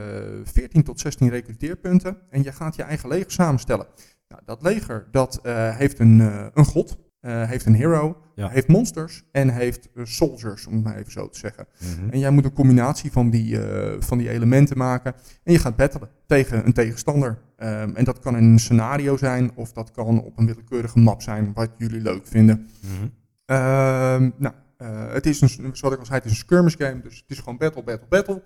14 0.43 0.83
tot 0.83 0.99
16 0.99 1.29
recruteerpunten. 1.29 2.17
En 2.29 2.43
je 2.43 2.51
gaat 2.51 2.75
je 2.75 2.83
eigen 2.83 3.09
leger 3.09 3.31
samenstellen. 3.31 3.85
Nou, 4.27 4.41
dat 4.45 4.61
leger 4.61 5.07
dat, 5.11 5.39
eh, 5.43 5.77
heeft 5.77 5.99
een, 5.99 6.21
eh, 6.21 6.45
een 6.53 6.65
god, 6.65 6.97
eh, 7.19 7.47
heeft 7.49 7.65
een 7.65 7.73
hero, 7.75 8.17
Ja. 8.35 8.49
heeft 8.49 8.67
monsters 8.67 9.23
en 9.31 9.49
heeft 9.49 9.89
eh, 9.95 10.05
soldiers, 10.05 10.65
om 10.67 10.73
het 10.73 10.83
maar 10.83 10.95
even 10.97 11.11
zo 11.11 11.29
te 11.29 11.39
zeggen. 11.39 11.65
Mhm. 11.79 12.09
En 12.09 12.19
jij 12.19 12.29
moet 12.31 12.45
een 12.45 12.53
combinatie 12.53 13.11
van 13.11 13.29
die, 13.29 13.61
eh, 13.67 13.95
van 14.01 14.17
die 14.17 14.29
elementen 14.29 14.77
maken. 14.77 15.13
En 15.43 15.53
je 15.53 15.59
gaat 15.59 15.75
battelen 15.75 16.09
tegen 16.27 16.65
een 16.65 16.73
tegenstander. 16.73 17.37
Ehm, 17.57 17.95
en 17.95 18.03
dat 18.03 18.19
kan 18.19 18.37
in 18.37 18.43
een 18.43 18.59
scenario 18.59 19.17
zijn, 19.17 19.51
of 19.55 19.71
dat 19.71 19.91
kan 19.91 20.23
op 20.23 20.37
een 20.37 20.45
willekeurige 20.45 20.99
map 20.99 21.21
zijn, 21.21 21.51
wat 21.53 21.69
jullie 21.77 22.01
leuk 22.01 22.27
vinden. 22.27 22.67
Mhm. 22.81 23.07
Ehm, 23.45 24.29
nou, 24.37 24.53
eh, 24.79 25.13
het 25.13 25.25
is 25.25 25.41
een, 25.41 25.49
zoals 25.49 25.93
ik 25.93 25.99
al 25.99 26.05
zei, 26.05 26.17
het 26.17 26.25
is 26.25 26.31
een 26.31 26.37
skirmish 26.37 26.75
game, 26.77 27.01
dus 27.01 27.17
het 27.17 27.25
is 27.27 27.39
gewoon 27.39 27.57
battle, 27.57 27.83
battle, 27.83 28.07
battle. 28.09 28.43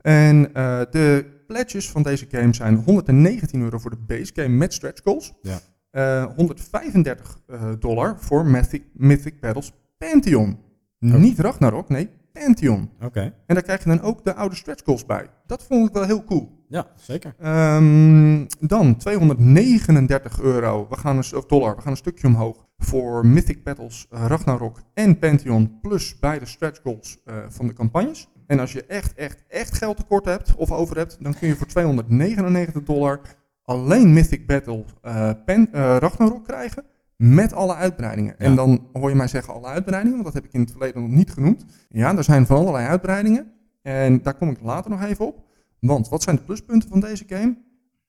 En 0.00 0.54
eh, 0.54 0.80
de 0.90 1.24
pledges 1.46 1.90
van 1.90 2.02
deze 2.02 2.26
game 2.30 2.54
zijn 2.54 2.76
119 2.76 3.60
euro 3.60 3.78
voor 3.78 3.90
de 3.90 4.04
base 4.06 4.32
game 4.34 4.56
met 4.56 4.74
stretch 4.74 5.02
goals. 5.02 5.32
Ja. 5.42 5.60
Eh, 5.90 6.24
135 6.36 7.38
eh, 7.46 7.72
dollar 7.78 8.20
voor 8.20 8.46
Mythic, 8.46 8.82
Mythic 8.92 9.40
Battles 9.40 9.72
Pantheon. 9.98 10.58
Niet 10.98 11.38
Ragnarok, 11.38 11.88
nee, 11.88 12.10
Pantheon. 12.32 12.90
Oké. 13.00 13.20
En 13.20 13.54
daar 13.54 13.62
krijg 13.62 13.84
je 13.84 13.88
dan 13.88 14.00
ook 14.00 14.24
de 14.24 14.34
oude 14.34 14.54
stretch 14.54 14.84
goals 14.84 15.06
bij. 15.06 15.26
Dat 15.46 15.62
vond 15.62 15.88
ik 15.88 15.94
wel 15.94 16.04
heel 16.04 16.24
cool. 16.24 16.64
Ja, 16.68 16.86
zeker. 16.96 17.34
Ehm, 17.38 18.44
dan 18.60 18.96
239 18.96 20.40
euro, 20.40 20.86
we 20.88 20.96
gaan 20.96 21.16
een, 21.16 21.36
of 21.36 21.46
dollar, 21.46 21.76
we 21.76 21.82
gaan 21.82 21.90
een 21.90 21.96
stukje 21.96 22.26
omhoog 22.26 22.63
voor 22.78 23.26
Mythic 23.26 23.64
Battles, 23.64 24.06
eh, 24.10 24.24
Ragnarok 24.26 24.80
en 24.94 25.18
Pantheon 25.18 25.80
plus 25.80 26.18
beide 26.18 26.46
stretch 26.46 26.80
goals 26.82 27.20
eh, 27.24 27.36
van 27.48 27.66
de 27.66 27.72
campagnes. 27.72 28.28
En 28.46 28.58
als 28.58 28.72
je 28.72 28.84
echt, 28.84 29.14
echt, 29.14 29.44
echt 29.48 29.74
geld 29.74 29.96
tekort 29.96 30.24
hebt 30.24 30.54
of 30.54 30.72
over 30.72 30.96
hebt, 30.96 31.16
dan 31.20 31.34
kun 31.34 31.48
je 31.48 31.56
voor 31.56 31.66
299 31.66 32.82
dollar 32.82 33.20
alleen 33.62 34.12
Mythic 34.12 34.46
Battle 34.46 34.84
eh, 35.02 35.30
Pen, 35.44 35.68
Ragnarok 35.72 36.44
krijgen 36.44 36.84
met 37.16 37.52
alle 37.52 37.74
uitbreidingen. 37.74 38.38
En 38.38 38.54
dan 38.54 38.88
hoor 38.92 39.08
je 39.08 39.16
mij 39.16 39.28
zeggen 39.28 39.54
alle 39.54 39.66
uitbreidingen, 39.66 40.22
want 40.22 40.24
dat 40.24 40.34
heb 40.34 40.44
ik 40.44 40.52
in 40.52 40.60
het 40.60 40.70
verleden 40.70 41.02
nog 41.02 41.10
niet 41.10 41.30
genoemd. 41.32 41.64
Ja, 41.88 42.16
er 42.16 42.24
zijn 42.24 42.46
van 42.46 42.56
allerlei 42.56 42.86
uitbreidingen 42.86 43.52
en 43.82 44.22
daar 44.22 44.34
kom 44.34 44.50
ik 44.50 44.60
later 44.60 44.90
nog 44.90 45.02
even 45.02 45.26
op. 45.26 45.44
Want 45.80 46.08
wat 46.08 46.22
zijn 46.22 46.36
de 46.36 46.42
pluspunten 46.42 46.88
van 46.88 47.00
deze 47.00 47.24
game? 47.26 47.56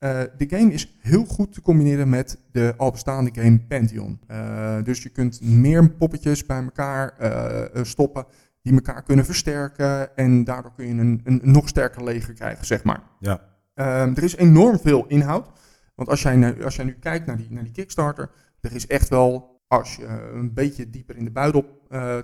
Eh, 0.05 0.21
de 0.37 0.57
game 0.57 0.71
is 0.73 0.95
heel 0.99 1.25
goed 1.25 1.53
te 1.53 1.61
combineren 1.61 2.09
met 2.09 2.39
de 2.51 2.73
al 2.77 2.91
bestaande 2.91 3.29
game 3.33 3.59
Pantheon. 3.59 4.19
Eh, 4.27 4.83
dus 4.83 5.03
je 5.03 5.09
kunt 5.09 5.41
meer 5.41 5.89
poppetjes 5.91 6.45
bij 6.45 6.63
elkaar 6.63 7.17
eh, 7.17 7.83
stoppen 7.83 8.25
die 8.61 8.73
elkaar 8.73 9.03
kunnen 9.03 9.25
versterken. 9.25 10.15
En 10.15 10.43
daardoor 10.43 10.73
kun 10.75 10.87
je 10.87 10.93
een, 11.01 11.21
een, 11.23 11.41
nog 11.43 11.67
sterker 11.67 12.03
leger 12.03 12.33
krijgen, 12.33 12.65
zeg 12.65 12.83
maar. 12.83 13.01
Ja. 13.19 13.41
Ehm, 13.73 14.13
er 14.15 14.23
is 14.23 14.35
enorm 14.35 14.79
veel 14.79 15.05
inhoud. 15.07 15.51
Want 15.95 16.09
als 16.09 16.21
jij, 16.21 16.35
nu- 16.35 16.63
als 16.63 16.75
jij 16.75 16.85
nu 16.85 16.95
kijkt 16.99 17.25
naar 17.25 17.37
die, 17.37 17.51
naar 17.51 17.63
die 17.63 17.71
Kickstarter, 17.71 18.29
er 18.61 18.75
is 18.75 18.87
echt 18.87 19.09
wel, 19.09 19.61
als 19.67 19.95
je 19.95 20.05
een 20.33 20.53
beetje 20.53 20.89
dieper 20.89 21.17
in 21.17 21.25
de 21.25 21.31
buidel 21.31 21.65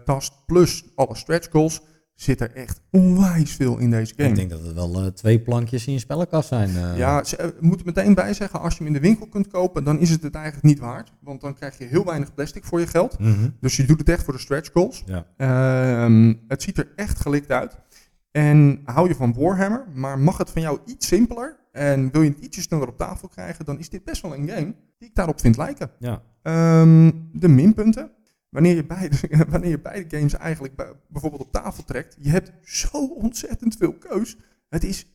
tast, 0.05 0.45
plus 0.45 0.85
alle 0.95 1.15
stretch 1.15 1.51
goals, 1.51 1.81
zit 2.21 2.41
er 2.41 2.51
echt 2.55 2.81
onwijs 2.91 3.55
veel 3.55 3.77
in 3.77 3.89
deze 3.91 4.13
game. 4.17 4.29
Ik 4.29 4.35
denk 4.35 4.49
dat 4.49 4.65
het 4.65 4.73
wel 4.73 4.95
eh, 4.95 5.05
twee 5.05 5.39
plankjes 5.39 5.87
in 5.87 5.93
je 5.93 5.99
spellenkast 5.99 6.47
zijn. 6.47 6.69
eh. 6.75 6.97
Ja, 6.97 7.23
ze 7.23 7.37
eh, 7.37 7.49
moeten 7.59 7.85
meteen 7.85 8.13
bij 8.13 8.33
zeggen, 8.33 8.59
als 8.61 8.73
je 8.73 8.83
hem 8.83 8.87
in 8.87 8.93
de 9.01 9.07
winkel 9.07 9.27
kunt 9.27 9.47
kopen, 9.47 9.83
dan 9.83 9.99
is 9.99 10.09
het 10.09 10.23
het 10.23 10.35
eigenlijk 10.35 10.65
niet 10.65 10.79
waard. 10.79 11.11
Want 11.19 11.41
dan 11.41 11.53
krijg 11.53 11.77
je 11.77 11.85
heel 11.85 12.05
weinig 12.05 12.33
plastic 12.33 12.63
voor 12.65 12.79
je 12.79 12.87
geld. 12.87 13.19
Mhm. 13.19 13.49
Dus 13.59 13.75
je 13.75 13.85
doet 13.85 13.99
het 13.99 14.09
echt 14.09 14.23
voor 14.23 14.33
de 14.33 14.39
stretch 14.39 14.71
goals. 14.73 15.03
Ja. 15.05 15.25
Ehm, 15.37 16.33
het 16.47 16.61
ziet 16.61 16.77
er 16.77 16.91
echt 16.95 17.19
gelikt 17.19 17.51
uit. 17.51 17.77
En 18.31 18.81
hou 18.85 19.07
je 19.07 19.15
van 19.15 19.33
Warhammer, 19.37 19.85
maar 19.93 20.19
mag 20.19 20.37
het 20.37 20.49
van 20.49 20.61
jou 20.61 20.79
iets 20.85 21.07
simpeler 21.07 21.59
en 21.71 22.11
wil 22.11 22.21
je 22.21 22.29
het 22.29 22.39
ietsje 22.39 22.61
sneller 22.61 22.87
op 22.87 22.97
tafel 22.97 23.27
krijgen, 23.27 23.65
dan 23.65 23.79
is 23.79 23.89
dit 23.89 24.03
best 24.03 24.21
wel 24.21 24.35
een 24.35 24.49
game 24.49 24.75
die 24.97 25.07
ik 25.09 25.15
daarop 25.15 25.39
vind 25.39 25.57
lijken. 25.57 25.91
Ja. 25.99 26.21
Ehm, 26.41 27.11
de 27.33 27.47
minpunten. 27.47 28.11
Wanneer 28.51 28.75
je, 28.75 28.85
beide, 28.85 29.15
wanneer 29.49 29.69
je 29.69 29.79
beide 29.79 30.17
games 30.17 30.33
eigenlijk 30.33 30.75
bij- 30.75 30.93
bijvoorbeeld 31.07 31.41
op 31.41 31.51
tafel 31.51 31.83
trekt, 31.83 32.15
je 32.19 32.29
hebt 32.29 32.51
zo 32.63 33.05
ontzettend 33.07 33.75
veel 33.77 33.93
keus. 33.93 34.37
Het 34.69 34.83
is, 34.83 35.05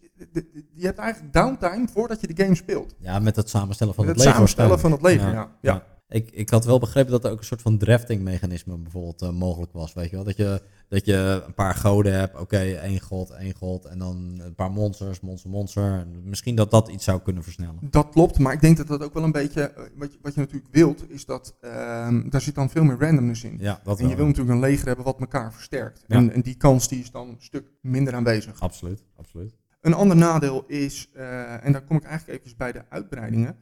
je 0.75 0.87
hebt 0.87 0.99
eigenlijk 0.99 1.33
downtime 1.33 1.89
voordat 1.89 2.21
je 2.21 2.27
de 2.35 2.43
game 2.43 2.55
speelt. 2.55 2.95
ja, 2.99 3.19
met 3.19 3.37
het 3.37 3.49
samenstellen 3.49 3.95
van 3.95 4.07
Met 4.07 4.15
het, 4.15 4.25
het 4.25 4.33
samenstellen 4.35 4.79
van 4.81 4.93
het 4.93 5.01
Ja. 5.13 5.31
ja. 5.33 5.57
ja. 5.61 5.85
Ik, 6.09 6.31
ik 6.31 6.51
had 6.51 6.65
wel 6.65 6.79
begrepen 6.79 7.11
dat 7.11 7.25
er 7.25 7.31
ook 7.31 7.39
een 7.39 7.45
soort 7.45 7.63
van 7.63 7.79
drafting 7.79 8.23
mechanisme 8.23 8.77
bijvoorbeeld 8.79 9.23
eh, 9.23 9.31
mogelijk 9.31 9.73
was. 9.73 9.93
Weet 9.93 10.11
je 10.11 10.17
wel? 10.17 10.25
Dat 10.25 10.37
je, 10.37 10.63
dat 10.89 11.05
je 11.05 11.43
een 11.47 11.55
paar 11.55 11.75
goden 11.75 12.13
hebt. 12.19 12.41
Oké, 12.41 12.59
één 12.59 13.01
god, 13.01 13.31
één 13.31 13.55
god. 13.55 13.85
En 13.85 13.99
dan 13.99 14.41
een 14.41 14.55
paar 14.55 14.71
monsters, 14.71 15.21
monster, 15.21 15.51
monster. 15.51 15.83
En 15.83 16.29
misschien 16.29 16.55
dat 16.55 16.71
dat 16.71 16.89
iets 16.89 17.05
zou 17.05 17.21
kunnen 17.21 17.43
versnellen. 17.43 17.79
Dat 17.81 18.09
klopt, 18.09 18.39
maar 18.39 18.53
ik 18.53 18.61
denk 18.61 18.77
dat 18.77 18.87
dat 18.87 19.03
ook 19.03 19.15
wel 19.15 19.25
een 19.25 19.33
beetje, 19.33 19.63
eh, 19.63 19.85
wat 19.97 20.13
je, 20.13 20.19
wat 20.23 20.35
je 20.35 20.41
natuurlijk 20.41 20.69
wilt, 20.75 21.11
is 21.11 21.25
dat 21.25 21.57
ehm, 21.61 22.29
daar 22.29 22.41
zit 22.41 22.55
dan 22.55 22.71
veel 22.71 22.85
meer 22.85 22.99
randomness 22.99 23.45
in. 23.45 23.57
Ja, 23.61 23.81
dat 23.85 23.97
En 23.99 24.03
je 24.03 24.09
wel. 24.09 24.17
wil 24.17 24.27
natuurlijk 24.27 24.55
een 24.55 24.61
leger 24.61 24.87
hebben 24.87 25.05
wat 25.05 25.21
elkaar 25.21 25.53
versterkt. 25.53 26.05
Ja. 26.07 26.17
En, 26.17 26.33
en 26.33 26.41
die 26.41 26.57
kans 26.57 26.89
die 26.89 27.01
is 27.01 27.11
dan 27.11 27.29
een 27.29 27.37
stuk 27.39 27.71
minder 27.81 28.15
aanwezig. 28.15 28.61
Absoluut, 28.61 29.05
absoluut. 29.17 29.55
Een 29.81 29.95
ander 29.95 30.17
nadeel 30.17 30.65
is, 30.67 31.09
eh, 31.15 31.65
en 31.65 31.73
daar 31.73 31.85
kom 31.85 31.97
ik 31.97 32.05
eigenlijk 32.05 32.45
even 32.45 32.57
bij 32.59 32.73
de 32.73 32.83
uitbreidingen. 32.89 33.57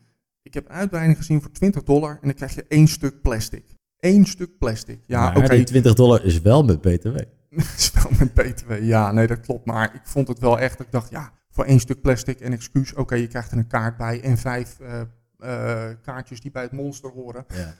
Ik 0.44 0.54
heb 0.54 0.68
uitbreiding 0.68 1.16
gezien 1.16 1.42
voor 1.42 1.50
20 1.50 1.82
dollar 1.82 2.10
en 2.10 2.18
dan 2.22 2.34
krijg 2.34 2.54
je 2.54 2.64
één 2.68 2.86
stuk 2.86 3.22
plastic. 3.22 3.64
Eén 3.98 4.26
stuk 4.26 4.58
plastic. 4.58 5.00
Ja, 5.06 5.20
maar 5.20 5.36
oké, 5.36 5.56
die 5.56 5.64
20 5.64 5.94
dollar 5.94 6.24
is 6.24 6.40
wel 6.40 6.64
met 6.64 6.80
BTW. 6.80 7.16
is 7.76 7.92
wel 7.94 8.10
met 8.18 8.34
BTW. 8.34 8.82
Ja, 8.82 9.12
nee, 9.12 9.26
dat 9.26 9.40
klopt. 9.40 9.66
Maar 9.66 9.94
ik 9.94 10.00
vond 10.04 10.28
het 10.28 10.38
wel 10.38 10.58
echt, 10.58 10.80
ik 10.80 10.90
dacht, 10.90 11.10
ja, 11.10 11.32
voor 11.50 11.64
één 11.64 11.80
stuk 11.80 12.00
plastic 12.00 12.40
en 12.40 12.52
excuus, 12.52 12.94
oké, 12.94 13.14
je 13.14 13.26
krijgt 13.26 13.50
er 13.50 13.58
een 13.58 13.66
kaart 13.66 13.96
bij 13.96 14.22
en 14.22 14.38
vijf 14.38 14.80
eh, 14.80 15.00
eh, 15.38 15.96
kaartjes 16.02 16.40
die 16.40 16.50
bij 16.50 16.62
het 16.62 16.72
monster 16.72 17.10
horen. 17.10 17.44
Ja. 17.48 17.74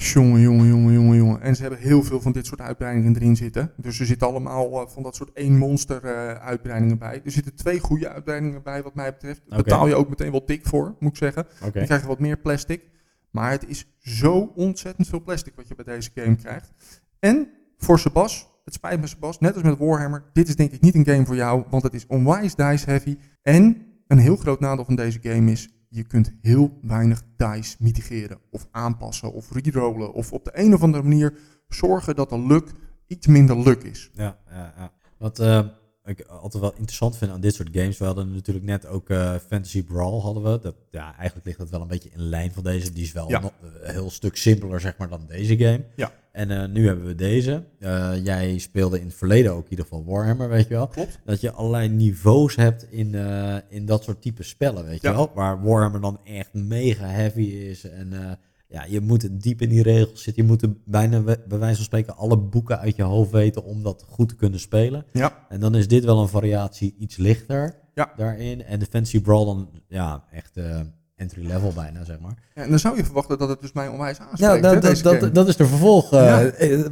Jongen, 0.00 0.40
jongen, 0.40 0.66
jongen, 0.66 0.92
jongen, 0.92 1.16
jongen. 1.16 1.40
En 1.40 1.56
ze 1.56 1.62
hebben 1.62 1.80
heel 1.80 2.02
veel 2.02 2.20
van 2.20 2.32
dit 2.32 2.46
soort 2.46 2.60
uitbreidingen 2.60 3.14
erin 3.14 3.36
zitten. 3.36 3.72
Dus 3.76 4.00
er 4.00 4.06
zitten 4.06 4.26
allemaal 4.26 4.80
eh, 4.80 4.88
van 4.88 5.02
dat 5.02 5.16
soort 5.16 5.32
één 5.32 5.56
monster 5.56 6.04
eh, 6.04 6.34
uitbreidingen 6.34 6.98
bij. 6.98 7.20
Er 7.24 7.30
zitten 7.30 7.54
twee 7.54 7.80
goede 7.80 8.08
uitbreidingen 8.08 8.62
bij 8.62 8.82
wat 8.82 8.94
mij 8.94 9.12
betreft. 9.12 9.40
Daar 9.48 9.58
Oké. 9.58 9.68
betaal 9.68 9.86
je 9.86 9.94
ook 9.94 10.08
meteen 10.08 10.30
wel 10.30 10.46
dik 10.46 10.66
voor, 10.66 10.94
moet 10.98 11.10
ik 11.10 11.16
zeggen. 11.16 11.46
Oké. 11.62 11.78
Dan 11.78 11.84
krijg 11.84 12.00
je 12.00 12.06
wat 12.06 12.18
meer 12.18 12.36
plastic. 12.36 12.82
Maar 13.30 13.50
het 13.50 13.68
is 13.68 13.86
zo 13.98 14.52
ontzettend 14.54 15.08
veel 15.08 15.22
plastic 15.22 15.52
wat 15.56 15.68
je 15.68 15.74
bij 15.74 15.84
deze 15.94 16.10
game 16.14 16.36
krijgt. 16.36 16.72
En 17.18 17.48
voor 17.78 17.98
Sebas, 17.98 18.48
het 18.64 18.74
spijt 18.74 19.00
me 19.00 19.06
Sebas, 19.06 19.38
net 19.38 19.54
als 19.54 19.62
met 19.62 19.78
Warhammer, 19.78 20.24
dit 20.32 20.48
is 20.48 20.56
denk 20.56 20.72
ik 20.72 20.80
niet 20.80 20.94
een 20.94 21.06
game 21.06 21.26
voor 21.26 21.36
jou, 21.36 21.64
want 21.70 21.82
het 21.82 21.94
is 21.94 22.06
onwijs 22.06 22.54
dice 22.54 22.84
heavy. 22.84 23.18
En 23.42 23.86
een 24.06 24.18
heel 24.18 24.36
groot 24.36 24.60
nadeel 24.60 24.84
van 24.84 24.96
deze 24.96 25.18
game 25.22 25.50
is, 25.50 25.68
je 25.88 26.04
kunt 26.04 26.32
heel 26.40 26.78
weinig 26.82 27.22
dice 27.36 27.76
mitigeren 27.78 28.38
of 28.50 28.68
aanpassen 28.70 29.32
of 29.32 29.52
rerollen 29.52 30.12
of 30.12 30.32
op 30.32 30.44
de 30.44 30.50
een 30.54 30.74
of 30.74 30.82
andere 30.82 31.02
manier 31.02 31.38
zorgen 31.68 32.16
dat 32.16 32.28
de 32.28 32.38
luck 32.46 32.72
iets 33.06 33.26
minder 33.26 33.58
luck 33.58 33.82
is. 33.82 34.10
Ja, 34.12 34.38
ja, 34.50 34.74
ja. 34.76 34.92
Wat 35.18 35.38
eh, 35.38 35.66
ik 36.08 36.20
altijd 36.26 36.62
wel 36.62 36.72
interessant 36.74 37.16
vind 37.16 37.30
aan 37.30 37.40
dit 37.40 37.54
soort 37.54 37.68
games, 37.72 37.98
we 37.98 38.04
hadden 38.04 38.32
natuurlijk 38.32 38.66
net 38.66 38.86
ook 38.86 39.10
eh, 39.10 39.34
Fantasy 39.48 39.82
Brawl 39.84 40.20
hadden 40.20 40.42
we. 40.42 40.58
Dat, 40.62 40.74
ja, 40.90 41.16
eigenlijk 41.16 41.46
ligt 41.46 41.58
dat 41.58 41.70
wel 41.70 41.80
een 41.80 41.88
beetje 41.88 42.10
in 42.12 42.22
lijn 42.22 42.52
van 42.52 42.62
deze. 42.62 42.92
Die 42.92 43.04
is 43.04 43.12
wel 43.12 43.28
Ja. 43.28 43.40
nog 43.40 43.52
een 43.82 43.90
heel 43.90 44.10
stuk 44.10 44.36
simpeler 44.36 44.80
zeg 44.80 44.96
maar 44.96 45.08
dan 45.08 45.26
deze 45.26 45.56
game. 45.56 45.84
Ja. 45.96 46.12
En 46.32 46.50
eh, 46.50 46.68
nu 46.68 46.86
hebben 46.86 47.06
we 47.06 47.14
deze. 47.14 47.64
Eh, 47.78 48.24
jij 48.24 48.58
speelde 48.58 49.00
in 49.00 49.06
het 49.06 49.14
verleden 49.14 49.52
ook 49.52 49.64
in 49.64 49.70
ieder 49.70 49.84
geval 49.84 50.04
Warhammer, 50.04 50.48
weet 50.48 50.68
je 50.68 50.74
wel. 50.74 50.86
Klopt. 50.88 51.18
Dat 51.24 51.40
je 51.40 51.50
allerlei 51.52 51.88
niveaus 51.88 52.56
hebt 52.56 52.86
in, 52.90 53.14
eh, 53.14 53.56
in 53.68 53.86
dat 53.86 54.02
soort 54.04 54.22
type 54.22 54.42
spellen, 54.42 54.84
weet 54.84 55.02
je 55.02 55.10
wel. 55.12 55.30
Waar 55.34 55.62
Warhammer 55.62 56.00
dan 56.00 56.20
echt 56.24 56.52
mega 56.54 57.06
heavy 57.06 57.40
is. 57.42 57.84
En 57.84 58.12
eh, 58.12 58.32
ja, 58.68 58.84
je 58.84 59.00
moet 59.00 59.42
diep 59.42 59.60
in 59.62 59.68
die 59.68 59.82
regels 59.82 60.22
zitten. 60.22 60.42
Je 60.42 60.48
moet 60.48 60.62
er 60.62 60.74
bijna 60.84 61.20
bij 61.20 61.58
wijze 61.58 61.76
van 61.76 61.84
spreken 61.84 62.16
alle 62.16 62.38
boeken 62.38 62.78
uit 62.78 62.96
je 62.96 63.02
hoofd 63.02 63.30
weten 63.30 63.64
om 63.64 63.82
dat 63.82 64.04
goed 64.08 64.28
te 64.28 64.36
kunnen 64.36 64.60
spelen. 64.60 65.04
Ja, 65.12 65.46
En 65.48 65.60
dan 65.60 65.74
is 65.74 65.88
dit 65.88 66.04
wel 66.04 66.20
een 66.20 66.28
variatie 66.28 66.94
iets 66.98 67.16
lichter 67.16 67.74
Ja. 67.94 68.12
daarin. 68.16 68.64
En 68.64 68.78
de 68.78 68.86
Fantasy 68.90 69.20
Brawl 69.20 69.44
dan, 69.44 69.68
ja, 69.88 70.24
echt 70.30 70.56
eh, 70.56 70.80
entry 71.16 71.46
level 71.46 71.72
bijna, 71.72 72.04
zeg 72.04 72.18
maar. 72.20 72.50
Ja, 72.54 72.62
en 72.62 72.70
dan 72.70 72.78
zou 72.78 72.96
je 72.96 73.04
verwachten 73.04 73.38
dat 73.38 73.48
het 73.48 73.60
dus 73.60 73.72
mij 73.72 73.88
onwijs 73.88 74.18
aanspreekt. 74.18 74.40
Ja, 74.40 74.54
hè, 74.70 74.80
dat, 74.80 74.82
dat, 75.02 75.20
dat, 75.20 75.34
dat 75.34 75.48
is 75.48 75.56
de 75.56 75.66
vervolg. 75.66 76.10
Ja. 76.10 76.44
eh, 76.44 76.84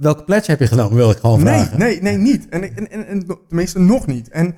welke 0.00 0.24
pledge 0.24 0.50
heb 0.50 0.60
je 0.60 0.66
genomen, 0.66 0.96
wil 0.96 1.10
ik 1.10 1.16
gewoon 1.18 1.42
Nee, 1.42 1.54
vragen. 1.54 1.78
nee, 1.78 2.02
nee, 2.02 2.16
niet. 2.16 2.48
En, 2.48 2.62
en, 2.76 2.90
en, 2.90 3.06
en 3.06 3.26
tenminste 3.48 3.78
nog 3.78 4.06
niet. 4.06 4.28
En 4.28 4.54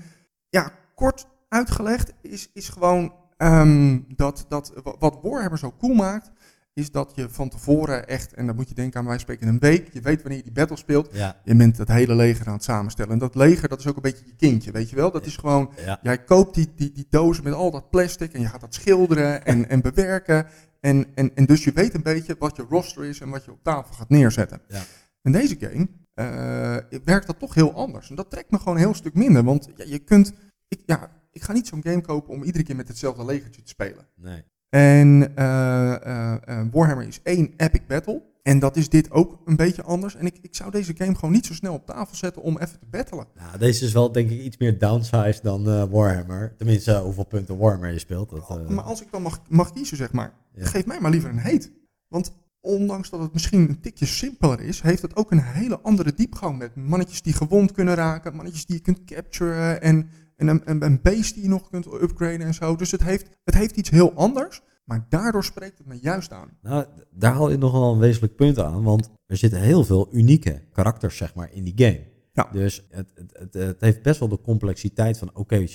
ja, 0.48 0.72
kort 0.94 1.26
uitgelegd 1.48 2.12
is, 2.22 2.50
is 2.54 2.68
gewoon 2.68 3.12
ehm, 3.36 3.98
dat, 4.16 4.44
dat 4.48 4.72
wa- 4.84 4.96
wat 4.98 5.18
Warhammer 5.22 5.58
zo 5.58 5.74
cool 5.78 5.94
maakt, 5.94 6.30
is 6.72 6.90
dat 6.90 7.12
je 7.14 7.28
van 7.28 7.48
tevoren 7.48 8.08
echt, 8.08 8.32
en 8.32 8.46
dan 8.46 8.56
moet 8.56 8.68
je 8.68 8.74
denken 8.74 9.00
aan 9.00 9.06
wij 9.06 9.18
spreken 9.18 9.48
een 9.48 9.58
week, 9.58 9.92
je 9.92 10.00
weet 10.00 10.20
wanneer 10.22 10.38
je 10.38 10.44
die 10.44 10.52
battle 10.52 10.76
speelt, 10.76 11.08
Ja, 11.12 11.40
je 11.44 11.54
bent 11.54 11.78
het 11.78 11.88
hele 11.88 12.14
leger 12.14 12.46
aan 12.46 12.52
het 12.52 12.64
samenstellen. 12.64 13.12
En 13.12 13.18
dat 13.18 13.34
leger, 13.34 13.68
dat 13.68 13.78
is 13.78 13.86
ook 13.86 13.96
een 13.96 14.02
beetje 14.02 14.24
je 14.26 14.36
kindje, 14.36 14.70
weet 14.70 14.90
je 14.90 14.96
wel? 14.96 15.10
Dat 15.10 15.26
is 15.26 15.36
gewoon, 15.36 15.72
ja. 15.84 15.98
jij 16.02 16.24
koopt 16.24 16.54
die, 16.54 16.72
die, 16.76 16.92
die 16.92 17.06
dozen 17.10 17.44
met 17.44 17.52
al 17.52 17.70
dat 17.70 17.90
plastic 17.90 18.32
en 18.32 18.40
je 18.40 18.48
gaat 18.48 18.60
dat 18.60 18.74
schilderen 18.74 19.44
en, 19.44 19.68
en 19.70 19.80
bewerken. 19.80 20.46
En, 20.80 21.06
en, 21.14 21.34
en 21.34 21.44
dus 21.44 21.64
je 21.64 21.72
weet 21.72 21.94
een 21.94 22.02
beetje 22.02 22.36
wat 22.38 22.56
je 22.56 22.66
roster 22.68 23.04
is 23.04 23.20
en 23.20 23.28
wat 23.28 23.44
je 23.44 23.50
op 23.50 23.62
tafel 23.62 23.94
gaat 23.94 24.08
neerzetten. 24.08 24.60
Ja. 24.68 24.82
In 25.22 25.32
deze 25.32 25.56
game 25.58 25.88
eh, 26.14 26.98
werkt 27.04 27.26
dat 27.26 27.38
toch 27.38 27.54
heel 27.54 27.74
anders. 27.74 28.10
En 28.10 28.16
dat 28.16 28.30
trekt 28.30 28.50
me 28.50 28.58
gewoon 28.58 28.74
een 28.74 28.80
heel 28.80 28.94
stuk 28.94 29.14
minder. 29.14 29.44
Want 29.44 29.68
je 29.76 29.98
kunt. 29.98 30.32
Ik, 30.68 30.82
ja, 30.86 31.10
ik 31.32 31.42
ga 31.42 31.52
niet 31.52 31.66
zo'n 31.66 31.82
game 31.82 32.00
kopen 32.00 32.32
om 32.32 32.42
iedere 32.42 32.64
keer 32.64 32.76
met 32.76 32.88
hetzelfde 32.88 33.24
legertje 33.24 33.62
te 33.62 33.68
spelen. 33.68 34.06
Nee. 34.14 34.44
En 34.70 35.36
eh, 35.36 36.06
eh, 36.06 36.32
eh, 36.44 36.66
Warhammer 36.72 37.06
is 37.06 37.20
één 37.22 37.52
epic 37.56 37.80
battle. 37.86 38.22
En 38.42 38.58
dat 38.58 38.76
is 38.76 38.88
dit 38.88 39.10
ook 39.10 39.38
een 39.44 39.56
beetje 39.56 39.82
anders. 39.82 40.16
En 40.16 40.26
ik, 40.26 40.38
ik 40.42 40.54
zou 40.54 40.70
deze 40.70 40.94
game 40.96 41.14
gewoon 41.14 41.32
niet 41.32 41.46
zo 41.46 41.54
snel 41.54 41.74
op 41.74 41.86
tafel 41.86 42.16
zetten 42.16 42.42
om 42.42 42.58
even 42.58 42.78
te 42.78 42.86
battelen. 42.90 43.26
Nou, 43.34 43.58
deze 43.58 43.84
is 43.84 43.92
wel 43.92 44.12
denk 44.12 44.30
ik 44.30 44.40
iets 44.40 44.56
meer 44.56 44.78
downsized 44.78 45.42
dan 45.42 45.90
Warhammer. 45.90 46.54
Tenminste, 46.56 46.98
hoeveel 46.98 47.24
punten 47.24 47.58
Warhammer 47.58 47.92
je 47.92 47.98
speelt. 47.98 48.30
Dat, 48.30 48.68
Maar 48.70 48.84
als 48.84 49.02
ik 49.02 49.10
dan 49.10 49.22
mag, 49.22 49.40
mag 49.48 49.72
kiezen, 49.72 49.96
zeg 49.96 50.12
maar, 50.12 50.32
Ja. 50.54 50.66
geef 50.66 50.86
mij 50.86 51.00
maar 51.00 51.10
liever 51.10 51.30
een 51.30 51.38
heet. 51.38 51.72
Want 52.08 52.32
ondanks 52.60 53.10
dat 53.10 53.20
het 53.20 53.32
misschien 53.32 53.68
een 53.68 53.80
tikje 53.80 54.06
simpeler 54.06 54.60
is, 54.60 54.80
heeft 54.80 55.02
het 55.02 55.16
ook 55.16 55.30
een 55.30 55.42
hele 55.42 55.80
andere 55.80 56.14
diepgang 56.14 56.58
met 56.58 56.76
mannetjes 56.76 57.22
die 57.22 57.32
gewond 57.32 57.72
kunnen 57.72 57.94
raken, 57.94 58.34
mannetjes 58.34 58.66
die 58.66 58.76
je 58.76 58.82
kunt 58.82 59.04
capturen 59.04 59.82
en, 59.82 60.08
en 60.40 60.48
een, 60.48 60.62
een, 60.64 60.84
een 60.84 61.00
beest 61.02 61.34
die 61.34 61.42
je 61.42 61.48
nog 61.48 61.70
kunt 61.70 61.86
upgraden 61.86 62.40
en 62.40 62.54
zo. 62.54 62.76
Dus 62.76 62.90
het 62.90 63.02
heeft, 63.02 63.26
het 63.44 63.54
heeft 63.54 63.76
iets 63.76 63.90
heel 63.90 64.12
anders, 64.12 64.62
maar 64.84 65.06
daardoor 65.08 65.44
spreekt 65.44 65.78
het 65.78 65.86
me 65.86 65.98
juist 66.00 66.32
aan. 66.32 66.48
Nou, 66.62 66.84
daar 67.10 67.32
haal 67.32 67.50
je 67.50 67.58
nog 67.58 67.72
wel 67.72 67.92
een 67.92 67.98
wezenlijk 67.98 68.36
punt 68.36 68.58
aan, 68.58 68.82
want 68.82 69.10
er 69.26 69.36
zitten 69.36 69.60
heel 69.60 69.84
veel 69.84 70.08
unieke 70.12 70.62
karakters 70.72 71.16
zeg 71.16 71.34
maar, 71.34 71.52
in 71.52 71.64
die 71.64 71.72
game. 71.76 72.08
Ja. 72.32 72.48
Dus 72.52 72.86
het, 72.90 73.06
het, 73.14 73.38
het, 73.38 73.54
het 73.54 73.80
heeft 73.80 74.02
best 74.02 74.18
wel 74.18 74.28
de 74.28 74.40
complexiteit 74.40 75.18
van, 75.18 75.30
oké, 75.34 75.66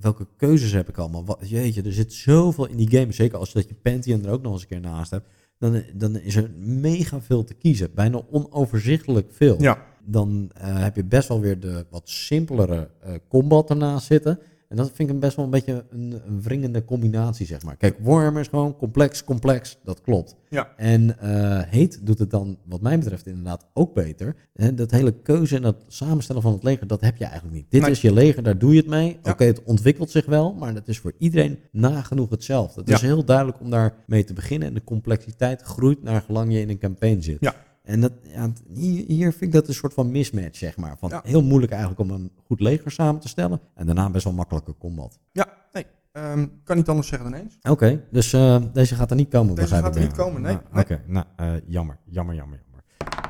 welke 0.00 0.26
keuzes 0.36 0.72
heb 0.72 0.88
ik 0.88 0.98
allemaal? 0.98 1.24
Wat, 1.24 1.48
jeetje, 1.48 1.82
er 1.82 1.92
zit 1.92 2.12
zoveel 2.12 2.66
in 2.66 2.76
die 2.76 2.90
game. 2.90 3.12
Zeker 3.12 3.38
als 3.38 3.52
je 3.52 3.58
dat 3.58 3.68
je 3.68 3.74
Pentium 3.74 4.24
er 4.24 4.30
ook 4.30 4.42
nog 4.42 4.52
eens 4.52 4.62
een 4.62 4.68
keer 4.68 4.80
naast 4.80 5.10
hebt. 5.10 5.28
Dan, 5.58 5.82
dan 5.94 6.16
is 6.16 6.36
er 6.36 6.50
mega 6.58 7.20
veel 7.20 7.44
te 7.44 7.54
kiezen. 7.54 7.94
Bijna 7.94 8.22
onoverzichtelijk 8.30 9.32
veel. 9.32 9.62
Ja, 9.62 9.86
Dan 10.06 10.50
eh, 10.54 10.82
heb 10.82 10.96
je 10.96 11.04
best 11.04 11.28
wel 11.28 11.40
weer 11.40 11.60
de 11.60 11.86
wat 11.90 12.08
simpelere 12.08 12.90
eh, 13.00 13.14
combat 13.28 13.70
ernaast 13.70 14.06
zitten. 14.06 14.38
En 14.68 14.76
dat 14.80 14.90
vind 14.94 15.10
ik 15.10 15.20
best 15.20 15.36
wel 15.36 15.44
een 15.44 15.50
beetje 15.50 15.84
een, 15.90 16.20
een 16.26 16.42
wringende 16.42 16.84
combinatie, 16.84 17.46
zeg 17.46 17.62
maar. 17.62 17.76
Kijk, 17.76 17.96
Warhammer 18.00 18.40
is 18.40 18.48
gewoon 18.48 18.76
complex, 18.76 19.24
complex. 19.24 19.78
Dat 19.84 20.00
klopt. 20.00 20.36
Ja. 20.48 20.72
En 20.76 21.18
eh 21.18 21.60
Heet 21.68 22.06
doet 22.06 22.18
het 22.18 22.30
dan, 22.30 22.58
wat 22.64 22.80
mij 22.80 22.98
betreft, 22.98 23.26
inderdaad 23.26 23.66
ook 23.74 23.94
beter. 23.94 24.36
En 24.54 24.76
dat 24.76 24.90
hele 24.90 25.12
keuze 25.12 25.56
en 25.56 25.62
dat 25.62 25.76
samenstellen 25.88 26.42
van 26.42 26.52
het 26.52 26.62
leger, 26.62 26.86
dat 26.86 27.00
heb 27.00 27.16
je 27.16 27.24
eigenlijk 27.24 27.54
niet. 27.54 27.70
Dit 27.70 27.80
Nee. 27.82 27.90
is 27.90 28.00
je 28.00 28.12
leger, 28.12 28.42
daar 28.42 28.58
doe 28.58 28.70
je 28.72 28.80
het 28.80 28.88
mee. 28.88 29.18
Ja. 29.22 29.30
Oké, 29.30 29.44
het 29.44 29.62
ontwikkelt 29.62 30.10
zich 30.10 30.26
wel, 30.26 30.52
maar 30.54 30.74
dat 30.74 30.88
is 30.88 30.98
voor 30.98 31.12
iedereen 31.18 31.58
nagenoeg 31.72 32.30
hetzelfde. 32.30 32.80
Het 32.80 32.90
is 32.90 33.00
heel 33.00 33.24
duidelijk 33.24 33.60
om 33.60 33.70
daar 33.70 33.94
mee 34.06 34.24
te 34.24 34.32
beginnen. 34.32 34.68
En 34.68 34.74
de 34.74 34.84
complexiteit 34.84 35.62
groeit 35.62 36.02
naar 36.02 36.20
gelang 36.22 36.52
je 36.52 36.60
in 36.60 36.68
een 36.68 36.78
campaign 36.78 37.20
zit. 37.20 37.36
Ja. 37.40 37.54
En 37.84 38.00
dat, 38.00 38.12
ja, 38.22 38.52
hier, 38.74 39.04
hier 39.06 39.30
vind 39.32 39.42
ik 39.42 39.52
dat 39.52 39.68
een 39.68 39.74
soort 39.74 39.94
van 39.94 40.10
mismatch, 40.10 40.56
zeg 40.56 40.76
maar. 40.76 40.98
Van 40.98 41.08
Ja. 41.08 41.20
Heel 41.24 41.42
moeilijk 41.42 41.72
eigenlijk 41.72 42.00
om 42.00 42.10
een 42.10 42.30
goed 42.46 42.60
leger 42.60 42.90
samen 42.90 43.20
te 43.20 43.28
stellen. 43.28 43.60
En 43.74 43.86
daarna 43.86 44.10
best 44.10 44.24
wel 44.24 44.32
makkelijke 44.32 44.74
combat. 44.78 45.18
ja, 45.32 45.46
nee. 45.72 45.86
ehm, 46.12 46.46
kan 46.64 46.76
niet 46.76 46.88
anders 46.88 47.08
zeggen 47.08 47.30
dan 47.30 47.40
eens. 47.40 47.58
Oké, 47.62 48.04
dus 48.10 48.32
eh, 48.32 48.62
deze 48.72 48.94
gaat 48.94 49.10
er 49.10 49.16
niet 49.16 49.28
komen. 49.28 49.54
Deze 49.54 49.74
gaat 49.74 49.94
er 49.94 50.00
niet 50.00 50.12
komen, 50.12 50.42
nee, 50.42 50.54
Ah, 50.54 50.72
nee. 50.72 50.82
Oké, 50.82 51.00
nou, 51.06 51.26
eh, 51.36 51.52
jammer, 51.66 51.98
jammer, 52.04 52.34
jammer, 52.34 52.60
jammer. 52.64 52.82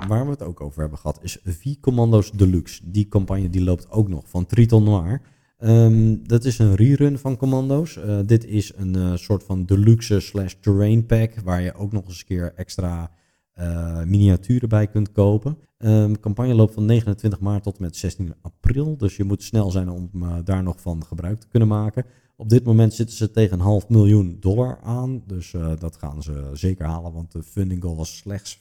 Waar 0.08 0.24
we 0.24 0.30
het 0.30 0.42
ook 0.42 0.60
over 0.60 0.80
hebben 0.80 0.98
gehad 0.98 1.18
is 1.22 1.38
V-Commando's 1.44 2.30
Deluxe. 2.30 2.90
Die 2.90 3.08
campagne 3.08 3.50
die 3.50 3.64
loopt 3.64 3.90
ook 3.90 4.08
nog 4.08 4.28
van 4.28 4.46
Triton 4.46 4.84
Noir. 4.84 5.20
Ehm, 5.58 6.16
dat 6.22 6.44
is 6.44 6.58
een 6.58 6.74
rerun 6.74 7.18
van 7.18 7.36
Commando's. 7.36 7.96
Eh, 7.96 8.18
dit 8.26 8.44
is 8.44 8.72
een 8.76 9.18
soort 9.18 9.44
van 9.44 9.64
deluxe 9.64 10.20
slash 10.20 10.54
terrain 10.60 11.06
pack... 11.06 11.34
waar 11.44 11.60
je 11.60 11.74
ook 11.74 11.92
nog 11.92 12.06
eens 12.06 12.18
een 12.18 12.26
keer 12.26 12.52
extra 12.56 13.10
eh, 13.54 14.02
miniaturen 14.02 14.68
bij 14.68 14.86
kunt 14.86 15.12
kopen. 15.12 15.58
De 15.76 16.16
campagne 16.20 16.54
loopt 16.54 16.74
van 16.74 16.84
29 16.84 17.40
maart 17.40 17.62
tot 17.62 17.76
en 17.76 17.82
met 17.82 17.96
16 17.96 18.34
april. 18.42 18.96
Dus 18.96 19.16
je 19.16 19.24
moet 19.24 19.42
snel 19.42 19.70
zijn 19.70 19.88
om 19.88 20.10
eh, 20.14 20.36
daar 20.44 20.62
nog 20.62 20.80
van 20.80 21.04
gebruik 21.04 21.40
te 21.40 21.48
kunnen 21.48 21.68
maken. 21.68 22.04
Op 22.36 22.48
dit 22.48 22.64
moment 22.64 22.94
zitten 22.94 23.16
ze 23.16 23.30
tegen 23.30 23.52
een 23.52 23.64
half 23.64 23.88
miljoen 23.88 24.36
dollar 24.40 24.78
aan. 24.82 25.22
Dus 25.26 25.54
eh, 25.54 25.72
dat 25.78 25.96
gaan 25.96 26.22
ze 26.22 26.50
zeker 26.52 26.86
halen, 26.86 27.12
want 27.12 27.32
de 27.32 27.42
funding 27.42 27.82
goal 27.82 27.96
was 27.96 28.16
slechts 28.16 28.60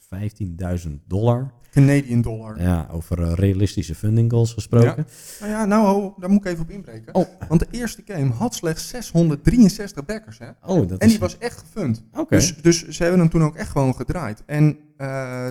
15.000 0.86 0.92
dollar. 1.08 1.54
Canadian 1.72 2.22
dollar. 2.22 2.62
Ja, 2.62 2.88
over 2.92 3.22
eh, 3.22 3.34
realistische 3.34 3.96
funding 3.96 4.32
goals 4.32 4.54
gesproken. 4.54 5.08
Nou 5.40 5.52
ja, 5.52 5.66
nou, 5.66 6.12
daar 6.18 6.30
moet 6.30 6.46
ik 6.46 6.52
even 6.52 6.64
op 6.64 6.70
inbreken. 6.70 7.16
Oh. 7.16 7.26
Want 7.48 7.60
de 7.60 7.68
eerste 7.72 8.02
game 8.06 8.32
had 8.32 8.56
slechts 8.56 8.88
663 8.88 10.06
backers, 10.06 10.40
hè. 10.40 10.50
Oh, 10.66 10.88
dat 10.88 11.00
En 11.00 11.06
is... 11.06 11.12
die 11.12 11.20
was 11.20 11.38
echt 11.38 11.58
gefund. 11.58 12.04
Oké. 12.14 12.36
Dus, 12.36 12.56
dus 12.62 12.88
ze 12.88 13.02
hebben 13.02 13.22
hem 13.22 13.30
toen 13.30 13.44
ook 13.44 13.56
echt 13.56 13.70
gewoon 13.70 13.96
gedraaid. 13.96 14.44
En 14.46 14.78
eh, 14.98 15.08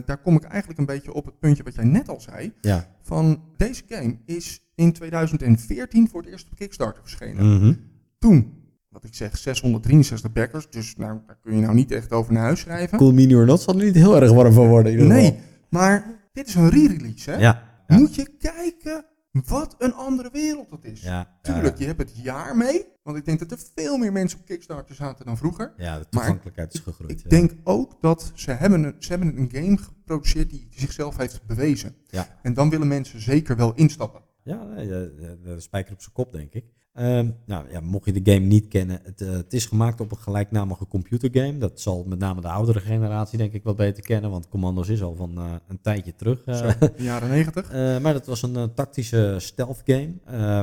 daar 0.06 0.18
kom 0.22 0.36
ik 0.36 0.42
eigenlijk 0.42 0.78
een 0.80 0.86
beetje 0.86 1.12
op 1.12 1.24
het 1.24 1.38
puntje 1.38 1.62
wat 1.62 1.74
jij 1.74 1.84
net 1.84 2.08
al 2.08 2.20
zei. 2.20 2.52
Ja. 2.60 2.88
Van 3.02 3.42
deze 3.56 3.82
game 3.88 4.16
is 4.24 4.60
in 4.74 4.92
2014 4.92 6.08
voor 6.08 6.22
het 6.22 6.30
eerst 6.30 6.46
op 6.50 6.56
Kickstarter 6.56 7.02
verschenen. 7.02 7.56
Mhm. 7.56 7.74
Toen, 8.22 8.52
wat 8.88 9.04
ik 9.04 9.14
zeg, 9.14 9.38
663 9.38 10.32
backers. 10.32 10.70
Dus 10.70 10.96
nou, 10.96 11.18
daar 11.26 11.38
kun 11.42 11.54
je 11.54 11.60
nou 11.60 11.74
niet 11.74 11.90
echt 11.90 12.12
over 12.12 12.32
naar 12.32 12.42
huis 12.42 12.60
schrijven. 12.60 12.98
Cool 12.98 13.12
Mini 13.12 13.34
or 13.36 13.46
Not 13.46 13.60
zal 13.60 13.78
er 13.78 13.84
niet 13.84 13.94
heel 13.94 14.20
erg 14.20 14.32
warm 14.32 14.52
van 14.52 14.66
worden 14.68 14.92
in 14.92 14.98
ieder 14.98 15.14
Nee, 15.16 15.38
maar 15.68 16.20
dit 16.32 16.46
is 16.48 16.54
een 16.54 16.70
re-release, 16.70 17.30
hè? 17.30 17.36
Ja. 17.36 17.62
Ja. 17.86 17.98
Moet 17.98 18.14
je 18.14 18.36
kijken 18.38 19.04
wat 19.32 19.74
een 19.78 19.94
andere 19.94 20.30
wereld 20.32 20.70
dat 20.70 20.84
is. 20.84 21.02
Ja, 21.02 21.38
Tuurlijk, 21.42 21.78
je 21.78 21.84
hebt 21.84 21.98
het 21.98 22.16
jaar 22.22 22.56
mee. 22.56 22.86
Want 23.02 23.16
ik 23.16 23.24
denk 23.24 23.38
dat 23.38 23.50
er 23.50 23.58
veel 23.74 23.96
meer 23.96 24.12
mensen 24.12 24.38
op 24.38 24.46
Kickstarter 24.46 24.94
zaten 24.94 25.26
dan 25.26 25.36
vroeger. 25.36 25.72
ja, 25.76 25.98
de 25.98 26.08
toegankelijkheid 26.08 26.74
is 26.74 26.80
gegroeid. 26.80 27.10
Ik 27.10 27.30
denk 27.30 27.52
ook 27.64 27.96
dat 28.00 28.32
ze 28.34 28.50
hebben, 28.50 28.82
een, 28.82 28.94
ze 28.98 29.08
hebben 29.08 29.36
een 29.38 29.50
game 29.52 29.76
geproduceerd 29.76 30.50
die 30.50 30.68
zichzelf 30.70 31.16
heeft 31.16 31.46
bewezen. 31.46 31.94
Ja. 32.06 32.38
En 32.42 32.54
dan 32.54 32.70
willen 32.70 32.88
mensen 32.88 33.20
zeker 33.20 33.56
wel 33.56 33.74
instappen. 33.74 34.22
Ja, 34.44 34.64
de 34.74 35.54
spijker 35.58 35.92
op 35.92 36.00
zijn 36.00 36.14
kop, 36.14 36.32
denk 36.32 36.52
ik. 36.52 36.64
Ehm, 36.93 37.30
nou 37.47 37.70
ja, 37.70 37.80
mocht 37.80 38.05
je 38.05 38.22
de 38.22 38.32
game 38.32 38.47
niet 38.47 38.68
kennen, 38.68 39.01
het, 39.03 39.20
eh, 39.20 39.30
het 39.30 39.53
is 39.53 39.66
gemaakt 39.66 40.01
op 40.01 40.11
een 40.11 40.16
gelijknamige 40.18 40.86
computergame. 40.86 41.59
Dat 41.59 41.80
zal 41.80 42.05
met 42.09 42.18
name 42.18 42.40
de 42.40 42.49
oudere 42.49 42.80
generatie 42.80 43.38
denk 43.38 43.53
ik 43.53 43.62
wat 43.62 43.76
beter 43.76 44.03
kennen, 44.03 44.30
want 44.30 44.49
Commandos 44.49 44.88
is 44.88 45.03
al 45.03 45.14
van 45.14 45.38
eh, 45.38 45.53
een 45.68 45.80
tijdje 45.80 46.14
terug. 46.14 46.45
eh. 46.45 46.55
Zo, 46.55 46.66
de 46.78 46.93
jaren 46.97 47.28
negentig. 47.28 47.72
Maar 48.03 48.12
dat 48.12 48.26
was 48.26 48.43
een 48.43 48.74
tactische 48.74 49.34
stealth 49.38 49.82
game, 49.84 50.12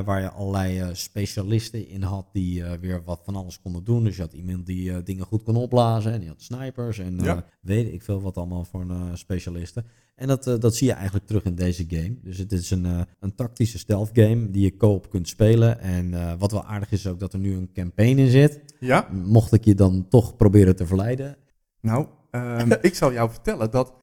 waar 0.04 0.20
je 0.20 0.30
allerlei 0.30 0.90
specialisten 0.92 1.88
in 1.88 2.02
had 2.02 2.26
die 2.32 2.64
weer 2.80 3.02
wat 3.04 3.20
van 3.24 3.36
alles 3.36 3.60
konden 3.60 3.84
doen. 3.84 4.04
Dus 4.04 4.16
je 4.16 4.22
had 4.22 4.32
iemand 4.32 4.66
die 4.66 5.02
dingen 5.02 5.24
goed 5.26 5.42
kon 5.42 5.56
opblazen 5.56 6.12
en 6.12 6.20
die 6.20 6.28
had 6.28 6.42
snipers 6.42 6.98
en 6.98 7.18
Ja. 7.18 7.44
weet 7.60 7.92
ik 7.92 8.02
veel 8.02 8.20
wat 8.20 8.36
allemaal 8.36 8.64
voor 8.64 8.80
een, 8.80 9.18
specialisten. 9.18 9.84
En 10.20 10.26
dat, 10.26 10.46
eh, 10.46 10.54
dat 10.58 10.76
zie 10.76 10.86
je 10.86 10.92
eigenlijk 10.92 11.26
terug 11.26 11.44
in 11.44 11.54
deze 11.54 11.84
game. 11.88 12.16
Dus 12.22 12.38
het 12.38 12.52
is 12.52 12.70
een, 12.70 12.86
eh, 12.86 13.00
een 13.20 13.34
tactische 13.34 13.78
stealth 13.78 14.10
game 14.12 14.50
die 14.50 14.62
je 14.62 14.76
co-op 14.76 15.10
kunt 15.10 15.28
spelen. 15.28 15.80
En 15.80 16.14
eh, 16.14 16.32
wat 16.38 16.50
wel 16.52 16.64
aardig 16.64 16.92
is, 16.92 17.06
ook 17.06 17.20
dat 17.20 17.32
er 17.32 17.38
nu 17.38 17.54
een 17.54 17.72
campaign 17.72 18.18
in 18.18 18.30
zit. 18.30 18.60
Ja, 18.80 19.08
Mocht 19.12 19.52
ik 19.52 19.64
je 19.64 19.74
dan 19.74 20.08
toch 20.08 20.36
proberen 20.36 20.76
te 20.76 20.86
verleiden. 20.86 21.36
nou, 21.80 22.06
ehm, 22.30 22.72
ik 22.80 22.94
zal 22.94 23.12
jou 23.12 23.30
vertellen 23.30 23.70
dat 23.70 23.98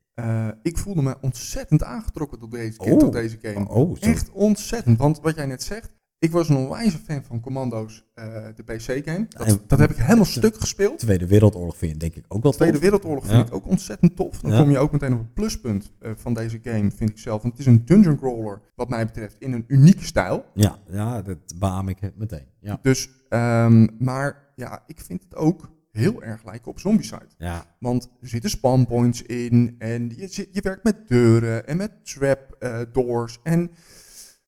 ik 0.62 0.78
voelde 0.78 1.02
me 1.02 1.16
ontzettend 1.22 1.84
aangetrokken 1.84 2.40
tot 2.40 2.52
deze, 2.52 2.80
Oh. 2.80 2.98
tot 3.00 3.12
deze 3.14 3.38
game. 3.42 3.70
Oh, 3.70 3.96
zo. 3.96 4.06
Echt 4.10 4.32
ontzettend. 4.32 4.98
Want 4.98 5.20
wat 5.22 5.36
jij 5.36 5.46
net 5.46 5.64
zegt, 5.64 5.94
ik 6.20 6.32
was 6.32 6.50
een 6.50 6.56
onwijze 6.56 6.98
fan 6.98 7.24
van 7.24 7.40
Commando's, 7.40 8.06
eh, 8.14 8.46
de 8.56 8.64
PC-game. 8.64 9.26
Dat, 9.30 9.60
dat 9.68 9.80
heb 9.80 9.90
ik 9.92 9.98
helemaal 9.98 10.26
stuk 10.26 10.56
gespeeld. 10.56 11.00
Tweede 11.00 11.28
Wereldoorlog 11.28 11.78
vind 11.78 11.92
je 11.92 11.98
denk 11.98 12.16
ik 12.16 12.26
ook 12.28 12.42
wel 12.44 12.52
De 12.52 12.58
Tweede 12.58 12.74
tof. 12.74 12.84
Wereldoorlog 12.84 13.26
vind 13.26 13.38
Ja. 13.38 13.46
ik 13.46 13.54
ook 13.54 13.68
ontzettend 13.68 14.16
tof. 14.16 14.40
Dan 14.42 14.52
Ja. 14.52 14.60
kom 14.62 14.70
je 14.70 14.78
ook 14.78 14.92
meteen 14.92 15.14
op 15.14 15.20
het 15.20 15.34
pluspunt 15.34 15.92
eh, 16.00 16.12
van 16.16 16.34
deze 16.34 16.60
game, 16.64 16.92
vind 16.92 17.10
ik 17.10 17.18
zelf. 17.18 17.42
Want 17.42 17.58
het 17.58 17.68
is 17.68 17.74
een 17.74 17.86
dungeon 17.86 18.18
crawler, 18.18 18.62
wat 18.76 18.90
mij 18.90 19.06
betreft, 19.06 19.36
in 19.40 19.54
een 19.54 19.64
unieke 19.68 20.04
stijl. 20.06 20.46
Ja, 20.54 20.78
ja, 20.90 21.22
dat 21.22 21.38
beaam 21.60 21.90
ik 21.90 21.98
meteen. 22.16 22.46
Ja. 22.60 22.80
Dus, 22.82 23.10
ehm, 23.30 23.88
maar 24.00 24.52
ja, 24.56 24.84
ik 24.88 25.00
vind 25.00 25.24
het 25.24 25.36
ook 25.36 25.76
heel 25.92 26.24
erg 26.24 26.46
lijken 26.46 26.72
op 26.72 26.80
Zombicide. 26.80 27.28
Ja, 27.38 27.66
Want 27.80 28.10
er 28.22 28.28
zitten 28.28 28.50
spawnpoints 28.50 29.22
in 29.22 29.76
en 29.78 30.10
je, 30.16 30.48
je 30.52 30.62
werkt 30.62 30.84
met 30.84 31.08
deuren 31.08 31.68
en 31.68 31.78
met 31.78 31.92
trap 32.06 32.56
eh, 32.60 32.80
doors 32.92 33.40
en 33.44 33.72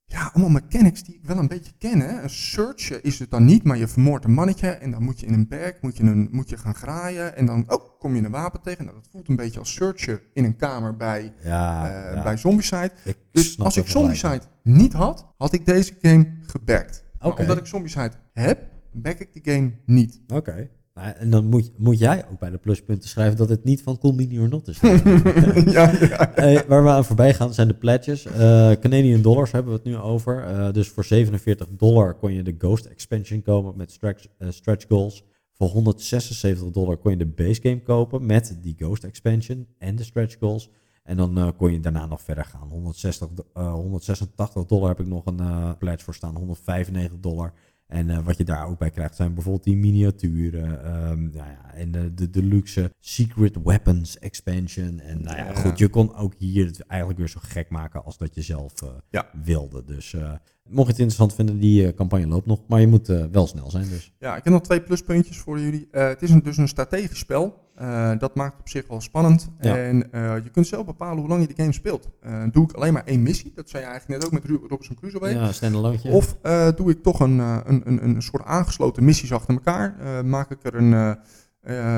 ja, 0.10 0.30
allemaal 0.34 0.62
mechanics 0.62 1.04
die 1.04 1.16
ik 1.16 1.26
wel 1.26 1.38
een 1.38 1.48
beetje 1.48 1.72
ken. 1.78 2.00
Hè. 2.00 2.22
Een 2.22 2.30
search 2.30 3.02
is 3.02 3.20
het 3.20 3.32
dan 3.32 3.46
niet, 3.46 3.64
maar 3.64 3.78
je 3.78 3.88
vermoordt 3.88 4.26
een 4.26 4.34
mannetje 4.34 4.70
en 4.70 4.92
dan 4.92 5.04
moet 5.04 5.20
je 5.20 5.26
in 5.26 5.34
een 5.34 5.48
berg 5.48 5.82
moet 5.82 5.98
je, 5.98 6.04
een, 6.04 6.28
moet 6.32 6.50
je 6.50 6.58
gaan 6.58 6.76
graaien 6.76 7.36
en 7.36 7.46
dan 7.46 7.64
oh, 7.68 8.00
kom 8.00 8.16
je 8.16 8.24
een 8.24 8.32
wapen 8.32 8.62
tegen. 8.62 8.86
Nou, 8.86 8.98
dat 8.98 9.08
voelt 9.12 9.28
een 9.28 9.36
beetje 9.36 9.60
als 9.60 9.74
searchen 9.74 10.22
in 10.34 10.44
een 10.44 10.56
kamer 10.56 10.96
bij, 10.98 11.34
ja, 11.44 11.90
eh, 11.90 12.16
ja. 12.16 12.24
bij 12.24 12.38
Zombicide. 12.38 12.92
Ik 13.04 13.18
Dus 13.32 13.60
als 13.60 13.78
ik 13.78 13.88
Zombicide 13.88 14.42
niet 14.64 14.94
had, 14.94 15.34
had 15.38 15.54
ik 15.54 15.66
deze 15.66 15.94
game 16.02 16.38
gebackt. 16.42 17.04
Omdat 17.20 17.58
ik 17.58 17.66
Zombicide 17.66 18.12
heb, 18.34 18.68
back 18.92 19.18
ik 19.20 19.44
de 19.44 19.52
game 19.52 19.72
niet. 19.86 20.22
Oké. 20.28 20.70
Nou, 21.00 21.14
en 21.18 21.30
dan 21.30 21.46
moet, 21.46 21.72
moet 21.78 22.00
jij 22.00 22.26
ook 22.32 22.40
bij 22.40 22.50
de 22.50 22.58
pluspunten 22.58 23.10
schrijven 23.10 23.38
dat 23.38 23.50
het 23.50 23.64
niet 23.64 23.82
van 23.82 23.98
Cool 24.00 24.14
Mini 24.14 24.40
or 24.40 24.50
Not 24.50 24.68
is. 24.68 24.80
ja, 24.82 25.92
ja. 26.00 26.36
Eh, 26.36 26.62
waar 26.68 26.84
we 26.84 26.90
aan 26.90 27.06
voorbij 27.06 27.34
gaan 27.34 27.54
zijn 27.54 27.68
de 27.68 27.74
pledges. 27.74 28.26
Eh, 28.26 28.72
Canadian 28.72 29.22
dollars 29.22 29.52
hebben 29.52 29.72
we 29.72 29.78
het 29.78 29.88
nu 29.88 29.98
over. 29.98 30.44
Eh, 30.44 30.72
dus 30.74 30.88
voor 30.90 31.06
47 31.06 31.68
dollar 31.78 32.14
kon 32.14 32.34
je 32.34 32.44
de 32.44 32.56
Ghost 32.58 32.86
expansion 32.86 33.42
kopen 33.42 33.74
met 33.78 33.92
stretch, 33.92 34.26
eh, 34.38 34.50
stretch 34.50 34.86
goals. 34.88 35.24
Voor 35.54 35.68
176 35.68 36.72
dollar 36.72 36.98
kon 36.98 37.12
je 37.12 37.18
de 37.18 37.26
base 37.26 37.62
game 37.62 37.82
kopen 37.82 38.26
met 38.26 38.58
die 38.62 38.76
Ghost 38.78 39.04
expansion 39.04 39.68
en 39.78 39.96
de 39.96 40.04
stretch 40.04 40.36
goals. 40.40 40.70
En 41.04 41.18
dan 41.18 41.54
kon 41.58 41.72
je 41.72 41.80
daarna 41.80 42.06
nog 42.06 42.22
verder 42.22 42.46
gaan. 42.46 42.68
160, 42.70 43.28
do- 43.34 43.46
eh, 43.54 43.72
186 43.74 44.66
dollar 44.66 44.88
heb 44.88 45.00
ik 45.00 45.08
nog 45.08 45.26
een 45.26 45.78
pledge 45.78 46.04
voor 46.04 46.16
staan. 46.16 46.36
195 46.36 47.20
dollar. 47.20 47.54
En 47.90 48.10
eh, 48.10 48.18
wat 48.26 48.38
je 48.38 48.44
daar 48.44 48.68
ook 48.68 48.78
bij 48.80 48.90
krijgt 48.90 49.16
zijn 49.16 49.34
bijvoorbeeld 49.34 49.64
die 49.64 49.78
miniaturen. 49.78 50.84
ehm, 50.84 51.20
nou 51.24 51.50
ja, 51.50 51.74
en 51.74 51.92
de, 51.92 52.14
de 52.14 52.30
deluxe 52.30 52.94
Secret 53.00 53.58
Weapons 53.64 54.20
expansion. 54.20 55.00
En 55.00 55.22
nou 55.22 55.38
ja, 55.38 55.46
Ja. 55.46 55.56
goed, 55.56 55.78
je 55.78 55.88
kon 55.88 56.16
ook 56.16 56.34
hier 56.38 56.66
het 56.66 56.86
eigenlijk 56.86 57.20
weer 57.20 57.30
zo 57.30 57.40
gek 57.44 57.70
maken 57.70 58.04
als 58.04 58.18
dat 58.18 58.36
je 58.36 58.42
zelf 58.42 58.82
eh, 58.82 58.90
Ja. 59.10 59.30
wilde. 59.44 59.84
Dus 59.86 60.14
eh, 60.14 60.22
mocht 60.64 60.86
je 60.86 60.92
het 60.92 61.00
interessant 61.00 61.34
vinden, 61.36 61.60
die 61.60 61.94
campagne 61.94 62.28
loopt 62.28 62.46
nog. 62.46 62.60
Maar 62.68 62.80
je 62.82 62.88
moet 62.88 63.08
wel 63.08 63.48
snel 63.48 63.70
zijn 63.72 63.90
dus. 63.90 64.14
Ja, 64.20 64.36
ik 64.38 64.44
heb 64.44 64.54
nog 64.54 64.62
twee 64.62 64.82
pluspuntjes 64.82 65.38
voor 65.38 65.60
jullie. 65.60 65.88
Het 65.92 66.22
is 66.22 66.30
een, 66.30 66.44
dus 66.44 66.58
een 66.58 66.68
strategisch 66.68 67.20
spel. 67.20 67.68
Eh, 67.80 68.12
dat 68.18 68.36
maakt 68.36 68.52
het 68.52 68.60
op 68.62 68.70
zich 68.70 68.88
wel 68.88 69.02
spannend. 69.02 69.50
Ja. 69.60 69.78
En 69.78 70.12
eh, 70.12 70.44
je 70.44 70.50
kunt 70.50 70.68
zelf 70.68 70.86
bepalen 70.86 71.18
hoe 71.20 71.28
lang 71.28 71.42
je 71.42 71.48
de 71.48 71.62
game 71.62 71.74
speelt. 71.74 72.10
Eh, 72.22 72.44
doe 72.52 72.64
ik 72.64 72.72
alleen 72.72 72.94
maar 72.94 73.04
één 73.06 73.24
missie, 73.24 73.52
dat 73.56 73.70
zei 73.70 73.84
je 73.84 73.90
eigenlijk 73.90 74.22
net 74.22 74.30
ook 74.30 74.42
met 74.42 74.60
Robinson 74.70 74.96
Crusoe. 74.96 75.30
Ja, 75.30 75.52
standalootje. 75.52 76.10
Of 76.10 76.38
eh, 76.42 76.68
doe 76.76 76.90
ik 76.90 77.04
toch 77.04 77.20
een, 77.20 77.40
eh, 77.40 77.58
een, 77.66 77.82
een, 77.86 78.04
een 78.04 78.22
soort 78.22 78.44
aangesloten 78.44 79.04
missies 79.04 79.34
achter 79.34 79.54
elkaar. 79.54 79.96
Eh, 80.00 80.22
maak 80.22 80.52
ik 80.52 80.64
er 80.64 80.76
een, 80.76 80.94
eh, 80.94 81.10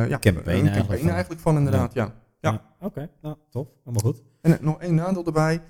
eh, 0.01 0.09
ja, 0.09 0.19
Campaign 0.19 0.59
een 0.65 0.67
eigenlijk 0.71 1.01
van. 1.01 1.09
eigenlijk 1.09 1.41
van, 1.41 1.57
inderdaad. 1.57 1.93
Ja. 1.93 2.13
ja. 2.39 2.61
Oké, 2.79 3.09
nou 3.21 3.35
tof. 3.49 3.67
Helemaal 3.83 4.11
goed. 4.11 4.23
En 4.41 4.57
nog 4.61 4.79
één 4.81 4.95
nadeel 4.95 5.25
erbij. 5.25 5.61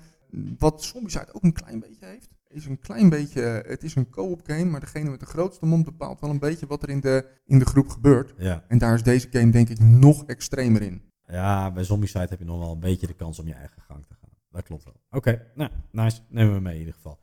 wat 0.58 0.82
Zombicide 0.82 1.28
ook 1.32 1.42
een 1.42 1.52
klein 1.52 1.80
beetje 1.80 2.06
heeft, 2.06 2.28
is 2.52 2.66
een 2.66 2.78
klein 2.78 3.08
beetje, 3.08 3.40
het 3.66 3.82
is 3.82 3.94
een 3.94 4.10
co-op 4.10 4.40
game, 4.44 4.64
maar 4.64 4.80
degene 4.80 5.10
met 5.10 5.20
de 5.20 5.26
grootste 5.26 5.66
mond 5.66 5.84
bepaalt 5.84 6.20
wel 6.20 6.30
een 6.30 6.38
beetje 6.38 6.66
wat 6.66 6.82
er 6.82 6.88
in 6.88 7.00
de, 7.00 7.26
in 7.44 7.58
de 7.58 7.64
groep 7.64 7.88
gebeurt. 7.88 8.34
Ja. 8.38 8.64
En 8.68 8.78
daar 8.78 8.94
is 8.94 9.02
deze 9.02 9.28
game 9.30 9.50
denk 9.50 9.68
ik 9.68 9.78
nog 9.78 10.24
extremer 10.24 10.82
in. 10.82 11.02
ja, 11.26 11.72
bij 11.72 11.84
Zombicide 11.84 12.26
heb 12.28 12.38
je 12.38 12.44
nog 12.44 12.58
wel 12.58 12.72
een 12.72 12.80
beetje 12.80 13.06
de 13.06 13.14
kans 13.14 13.38
om 13.38 13.46
je 13.46 13.54
eigen 13.54 13.82
gang 13.82 14.06
te 14.06 14.14
gaan. 14.20 14.30
Dat 14.50 14.62
klopt 14.62 14.84
wel. 14.84 14.94
Oké, 15.10 15.46
nou, 15.54 15.70
nice. 15.90 16.20
Nemen 16.28 16.54
we 16.54 16.60
mee 16.60 16.72
in 16.72 16.78
ieder 16.78 16.94
geval. 16.94 17.18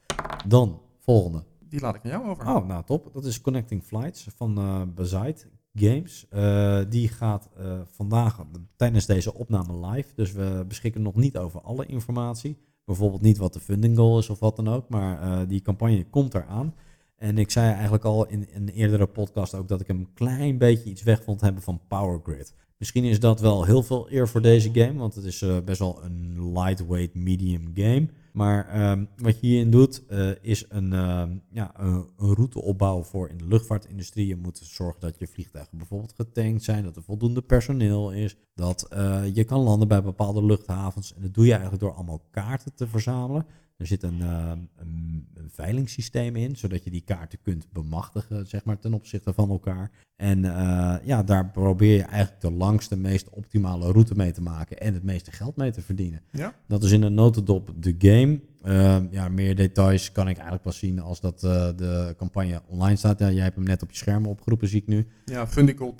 Dan, 0.48 0.82
volgende. 1.00 1.44
Die 1.60 1.80
laat 1.80 1.96
ik 1.96 2.04
aan 2.04 2.12
jou 2.12 2.30
over. 2.30 2.48
Oh, 2.48 2.68
nou 2.68 2.84
top. 2.86 3.14
Dat 3.14 3.26
is 3.26 3.42
Connecting 3.42 3.84
Flights 3.84 4.28
van 4.36 4.54
Bazite 4.96 5.48
Games. 5.74 6.28
Eh, 6.30 6.82
die 6.90 7.08
gaat 7.08 7.50
eh, 7.58 7.80
vandaag 7.86 8.46
tijdens 8.76 9.06
deze 9.06 9.34
opname 9.34 9.88
live. 9.88 10.16
Dus 10.16 10.32
we 10.32 10.66
beschikken 10.68 11.02
nog 11.02 11.16
niet 11.16 11.38
over 11.38 11.62
alle 11.62 11.86
informatie. 11.86 12.58
Bijvoorbeeld 12.90 13.22
niet 13.22 13.38
wat 13.38 13.54
de 13.54 13.60
funding 13.60 13.98
goal 13.98 14.18
is 14.18 14.30
of 14.30 14.40
wat 14.40 14.56
dan 14.56 14.68
ook. 14.68 14.90
Maar 14.90 15.22
eh, 15.22 15.48
die 15.48 15.62
campagne 15.62 16.06
komt 16.10 16.34
eraan. 16.34 16.74
En 17.18 17.38
ik 17.38 17.52
zei 17.52 17.72
eigenlijk 17.72 18.04
al 18.04 18.28
in 18.28 18.48
een 18.54 18.70
eerdere 18.70 19.06
podcast 19.06 19.56
ook 19.56 19.68
dat 19.68 19.82
ik 19.82 19.88
een 19.88 20.08
klein 20.14 20.58
beetje 20.58 20.90
iets 20.90 21.04
weg 21.04 21.24
vond 21.24 21.42
hebben 21.42 21.62
van 21.62 21.82
Power 21.88 22.20
Grid. 22.24 22.54
Misschien 22.78 23.04
is 23.04 23.20
dat 23.20 23.40
wel 23.40 23.64
heel 23.64 23.84
veel 23.84 24.12
eer 24.12 24.28
voor 24.28 24.42
deze 24.42 24.70
game, 24.74 25.00
want 25.00 25.16
het 25.16 25.24
is 25.24 25.42
eh, 25.42 25.58
best 25.66 25.80
wel 25.80 26.04
een 26.04 26.52
lightweight 26.54 27.16
medium 27.16 27.72
game. 27.74 28.08
Maar 28.40 28.68
ehm, 28.68 29.06
wat 29.18 29.40
je 29.40 29.48
hierin 29.48 29.72
doet, 29.72 30.06
eh, 30.06 30.32
is 30.42 30.66
een, 30.70 30.94
ehm, 30.94 31.38
ja, 31.52 31.72
een, 31.80 32.06
route 32.18 32.62
opbouwen 32.62 33.06
voor 33.06 33.30
in 33.30 33.38
de 33.38 33.48
luchtvaartindustrie. 33.48 34.28
Je 34.28 34.36
moet 34.36 34.58
zorgen 34.64 35.02
dat 35.02 35.20
je 35.20 35.28
vliegtuigen 35.28 35.78
bijvoorbeeld 35.78 36.14
getankt 36.14 36.64
zijn, 36.64 36.84
dat 36.84 36.96
er 36.96 37.04
voldoende 37.04 37.42
personeel 37.42 38.12
is, 38.12 38.36
dat 38.56 38.88
eh, 38.88 39.36
je 39.36 39.44
kan 39.44 39.60
landen 39.60 39.88
bij 39.88 40.04
bepaalde 40.04 40.46
luchthavens. 40.46 41.14
En 41.14 41.22
dat 41.22 41.34
doe 41.34 41.46
je 41.46 41.52
eigenlijk 41.52 41.82
door 41.82 41.94
allemaal 41.94 42.22
kaarten 42.32 42.76
te 42.76 42.88
verzamelen. 42.88 43.46
Er 43.80 43.88
zit 43.88 44.04
een, 44.04 44.22
ehm, 44.22 44.60
een, 44.76 45.28
een 45.34 45.50
veilingssysteem 45.50 46.36
in, 46.36 46.56
zodat 46.56 46.84
je 46.84 46.90
die 46.90 47.04
kaarten 47.06 47.42
kunt 47.42 47.72
bemachtigen, 47.72 48.48
zeg 48.48 48.64
maar, 48.64 48.80
ten 48.80 48.94
opzichte 48.94 49.34
van 49.34 49.50
elkaar. 49.50 49.92
En 50.16 50.46
eh, 50.46 50.96
ja, 51.04 51.24
daar 51.24 51.50
probeer 51.52 51.96
je 51.96 52.04
eigenlijk 52.04 52.42
de 52.42 52.52
langste, 52.52 52.98
meest 52.98 53.30
optimale 53.30 53.92
route 53.92 54.16
mee 54.16 54.32
te 54.32 54.42
maken 54.42 54.78
en 54.78 54.94
het 54.94 55.04
meeste 55.04 55.32
geld 55.32 55.56
mee 55.56 55.72
te 55.72 55.82
verdienen. 55.82 56.22
Ja? 56.32 56.56
Dat 56.68 56.84
is 56.84 56.92
in 56.92 57.02
een 57.02 57.14
notendop 57.14 57.74
de 57.76 57.96
game. 57.98 58.40
Ehm, 58.62 59.08
ja, 59.12 59.30
meer 59.30 59.56
details 59.56 60.12
kan 60.12 60.28
ik 60.28 60.36
eigenlijk 60.36 60.64
pas 60.64 60.78
zien 60.78 61.00
als 61.00 61.22
dat 61.22 61.44
eh, 61.44 61.70
de 61.76 62.14
campagne 62.18 62.62
online 62.68 62.96
staat. 62.96 63.20
Ja, 63.20 63.32
jij 63.32 63.44
hebt 63.44 63.56
hem 63.56 63.66
net 63.66 63.82
op 63.82 63.92
je 63.92 63.98
scherm 63.98 64.26
opgeroepen, 64.26 64.68
zie 64.68 64.82
ik 64.82 64.88
nu. 64.88 65.08
Ja, 65.26 65.48
funding 65.48 65.78
goal 65.78 65.96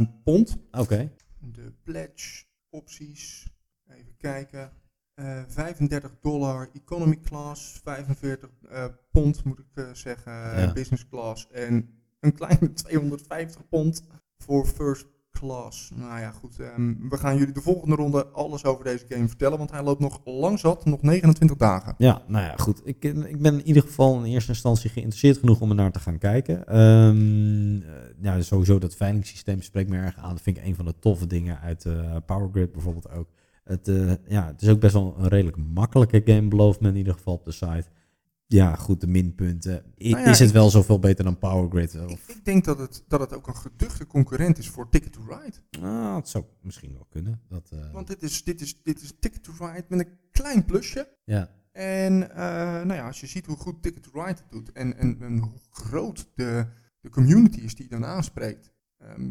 12.000 0.00 0.22
pond. 0.24 0.56
Oké. 0.70 1.10
De 1.38 1.72
pledge 1.82 2.44
opties, 2.70 3.46
even 3.88 4.16
kijken. 4.16 4.70
Eh 5.16 5.40
35 5.48 6.10
dollar 6.20 6.68
economy 6.72 7.18
class, 7.24 7.80
45 7.84 8.48
eh, 8.70 8.84
pond 9.10 9.44
moet 9.44 9.58
ik 9.58 9.66
eh, 9.74 9.84
zeggen, 9.92 10.32
Ja. 10.32 10.72
business 10.72 11.08
class. 11.08 11.48
En 11.50 11.88
een 12.20 12.32
kleine 12.34 12.72
250 12.82 13.68
pond 13.68 14.02
voor 14.38 14.66
first 14.66 15.06
class. 15.30 15.90
Nou 15.94 16.20
ja, 16.20 16.30
goed. 16.30 16.60
ehm, 16.60 16.94
we 17.08 17.16
gaan 17.16 17.36
jullie 17.36 17.54
de 17.54 17.60
volgende 17.60 17.94
ronde 17.94 18.26
alles 18.26 18.64
over 18.64 18.84
deze 18.84 19.04
game 19.08 19.28
vertellen, 19.28 19.58
want 19.58 19.70
hij 19.70 19.82
loopt 19.82 20.00
nog 20.00 20.20
lang 20.24 20.58
zat, 20.58 20.84
nog 20.84 21.02
29 21.02 21.56
dagen. 21.56 21.94
Ja, 21.98 22.22
nou 22.26 22.44
ja, 22.44 22.54
goed. 22.56 22.80
Ik, 22.84 23.04
ik 23.04 23.42
ben 23.42 23.54
in 23.54 23.66
ieder 23.66 23.82
geval 23.82 24.18
in 24.18 24.24
eerste 24.32 24.50
instantie 24.50 24.90
geïnteresseerd 24.90 25.38
genoeg 25.38 25.60
om 25.60 25.68
er 25.70 25.74
naar 25.76 25.92
te 25.92 26.00
gaan 26.00 26.18
kijken. 26.18 26.66
Eh, 26.66 27.80
ja, 28.20 28.42
sowieso 28.42 28.78
dat 28.78 28.94
veilingssysteem 28.96 29.62
spreekt 29.62 29.90
me 29.90 29.96
erg 29.96 30.16
aan. 30.16 30.30
Dat 30.34 30.42
vind 30.42 30.56
ik 30.56 30.64
een 30.64 30.74
van 30.74 30.84
de 30.84 30.94
toffe 30.98 31.26
dingen 31.26 31.60
uit 31.60 31.84
eh 31.84 32.16
Power 32.26 32.48
Grid 32.52 32.72
bijvoorbeeld 32.72 33.10
ook. 33.10 33.28
Het, 33.66 33.88
eh, 33.88 34.12
ja, 34.28 34.46
het 34.46 34.62
is 34.62 34.68
ook 34.68 34.80
best 34.80 34.92
wel 34.92 35.14
een 35.18 35.28
redelijk 35.28 35.56
makkelijke 35.56 36.22
game, 36.24 36.48
belooft 36.48 36.80
men 36.80 36.90
in 36.90 36.96
ieder 36.96 37.12
geval 37.14 37.34
op 37.34 37.44
de 37.44 37.52
site. 37.52 37.84
Ja, 38.46 38.74
goed, 38.74 39.00
de 39.00 39.06
minpunten. 39.06 39.82
I- 39.98 40.10
Nou 40.10 40.22
ja, 40.24 40.30
is 40.30 40.38
het 40.38 40.50
wel 40.50 40.70
zoveel 40.70 40.98
beter 40.98 41.24
dan 41.24 41.38
Power 41.38 41.70
Grid? 41.70 41.94
Ik, 41.94 42.10
Of, 42.10 42.28
ik 42.28 42.44
denk 42.44 42.64
dat 42.64 42.78
het, 42.78 43.04
dat 43.08 43.20
het 43.20 43.32
ook 43.34 43.46
een 43.46 43.56
geduchte 43.56 44.06
concurrent 44.06 44.58
is 44.58 44.68
voor 44.68 44.88
Ticket 44.88 45.12
to 45.12 45.20
Ride. 45.28 45.86
ah, 45.86 46.16
het 46.16 46.28
zou 46.28 46.44
misschien 46.62 46.92
wel 46.92 47.06
kunnen. 47.10 47.40
Dat, 47.48 47.68
eh, 47.72 47.92
Want 47.92 48.06
dit 48.06 48.22
is, 48.22 48.44
dit, 48.44 48.60
is, 48.60 48.82
dit 48.82 49.02
is 49.02 49.12
Ticket 49.20 49.42
to 49.42 49.52
Ride 49.58 49.84
met 49.88 49.98
een 50.00 50.12
klein 50.30 50.64
plusje. 50.64 51.08
ja. 51.24 51.54
En 51.72 52.30
eh, 52.30 52.36
nou 52.84 52.94
ja, 52.94 53.06
als 53.06 53.20
je 53.20 53.26
ziet 53.26 53.46
hoe 53.46 53.56
goed 53.56 53.82
Ticket 53.82 54.02
to 54.02 54.10
Ride 54.12 54.26
het 54.40 54.44
doet 54.50 54.72
en, 54.72 54.96
en, 54.98 55.16
en 55.20 55.38
hoe 55.38 55.52
groot 55.70 56.28
de, 56.34 56.66
de 57.00 57.10
community 57.10 57.60
is 57.60 57.74
die 57.74 57.84
je 57.84 57.90
dan 57.90 58.04
aanspreekt, 58.04 58.70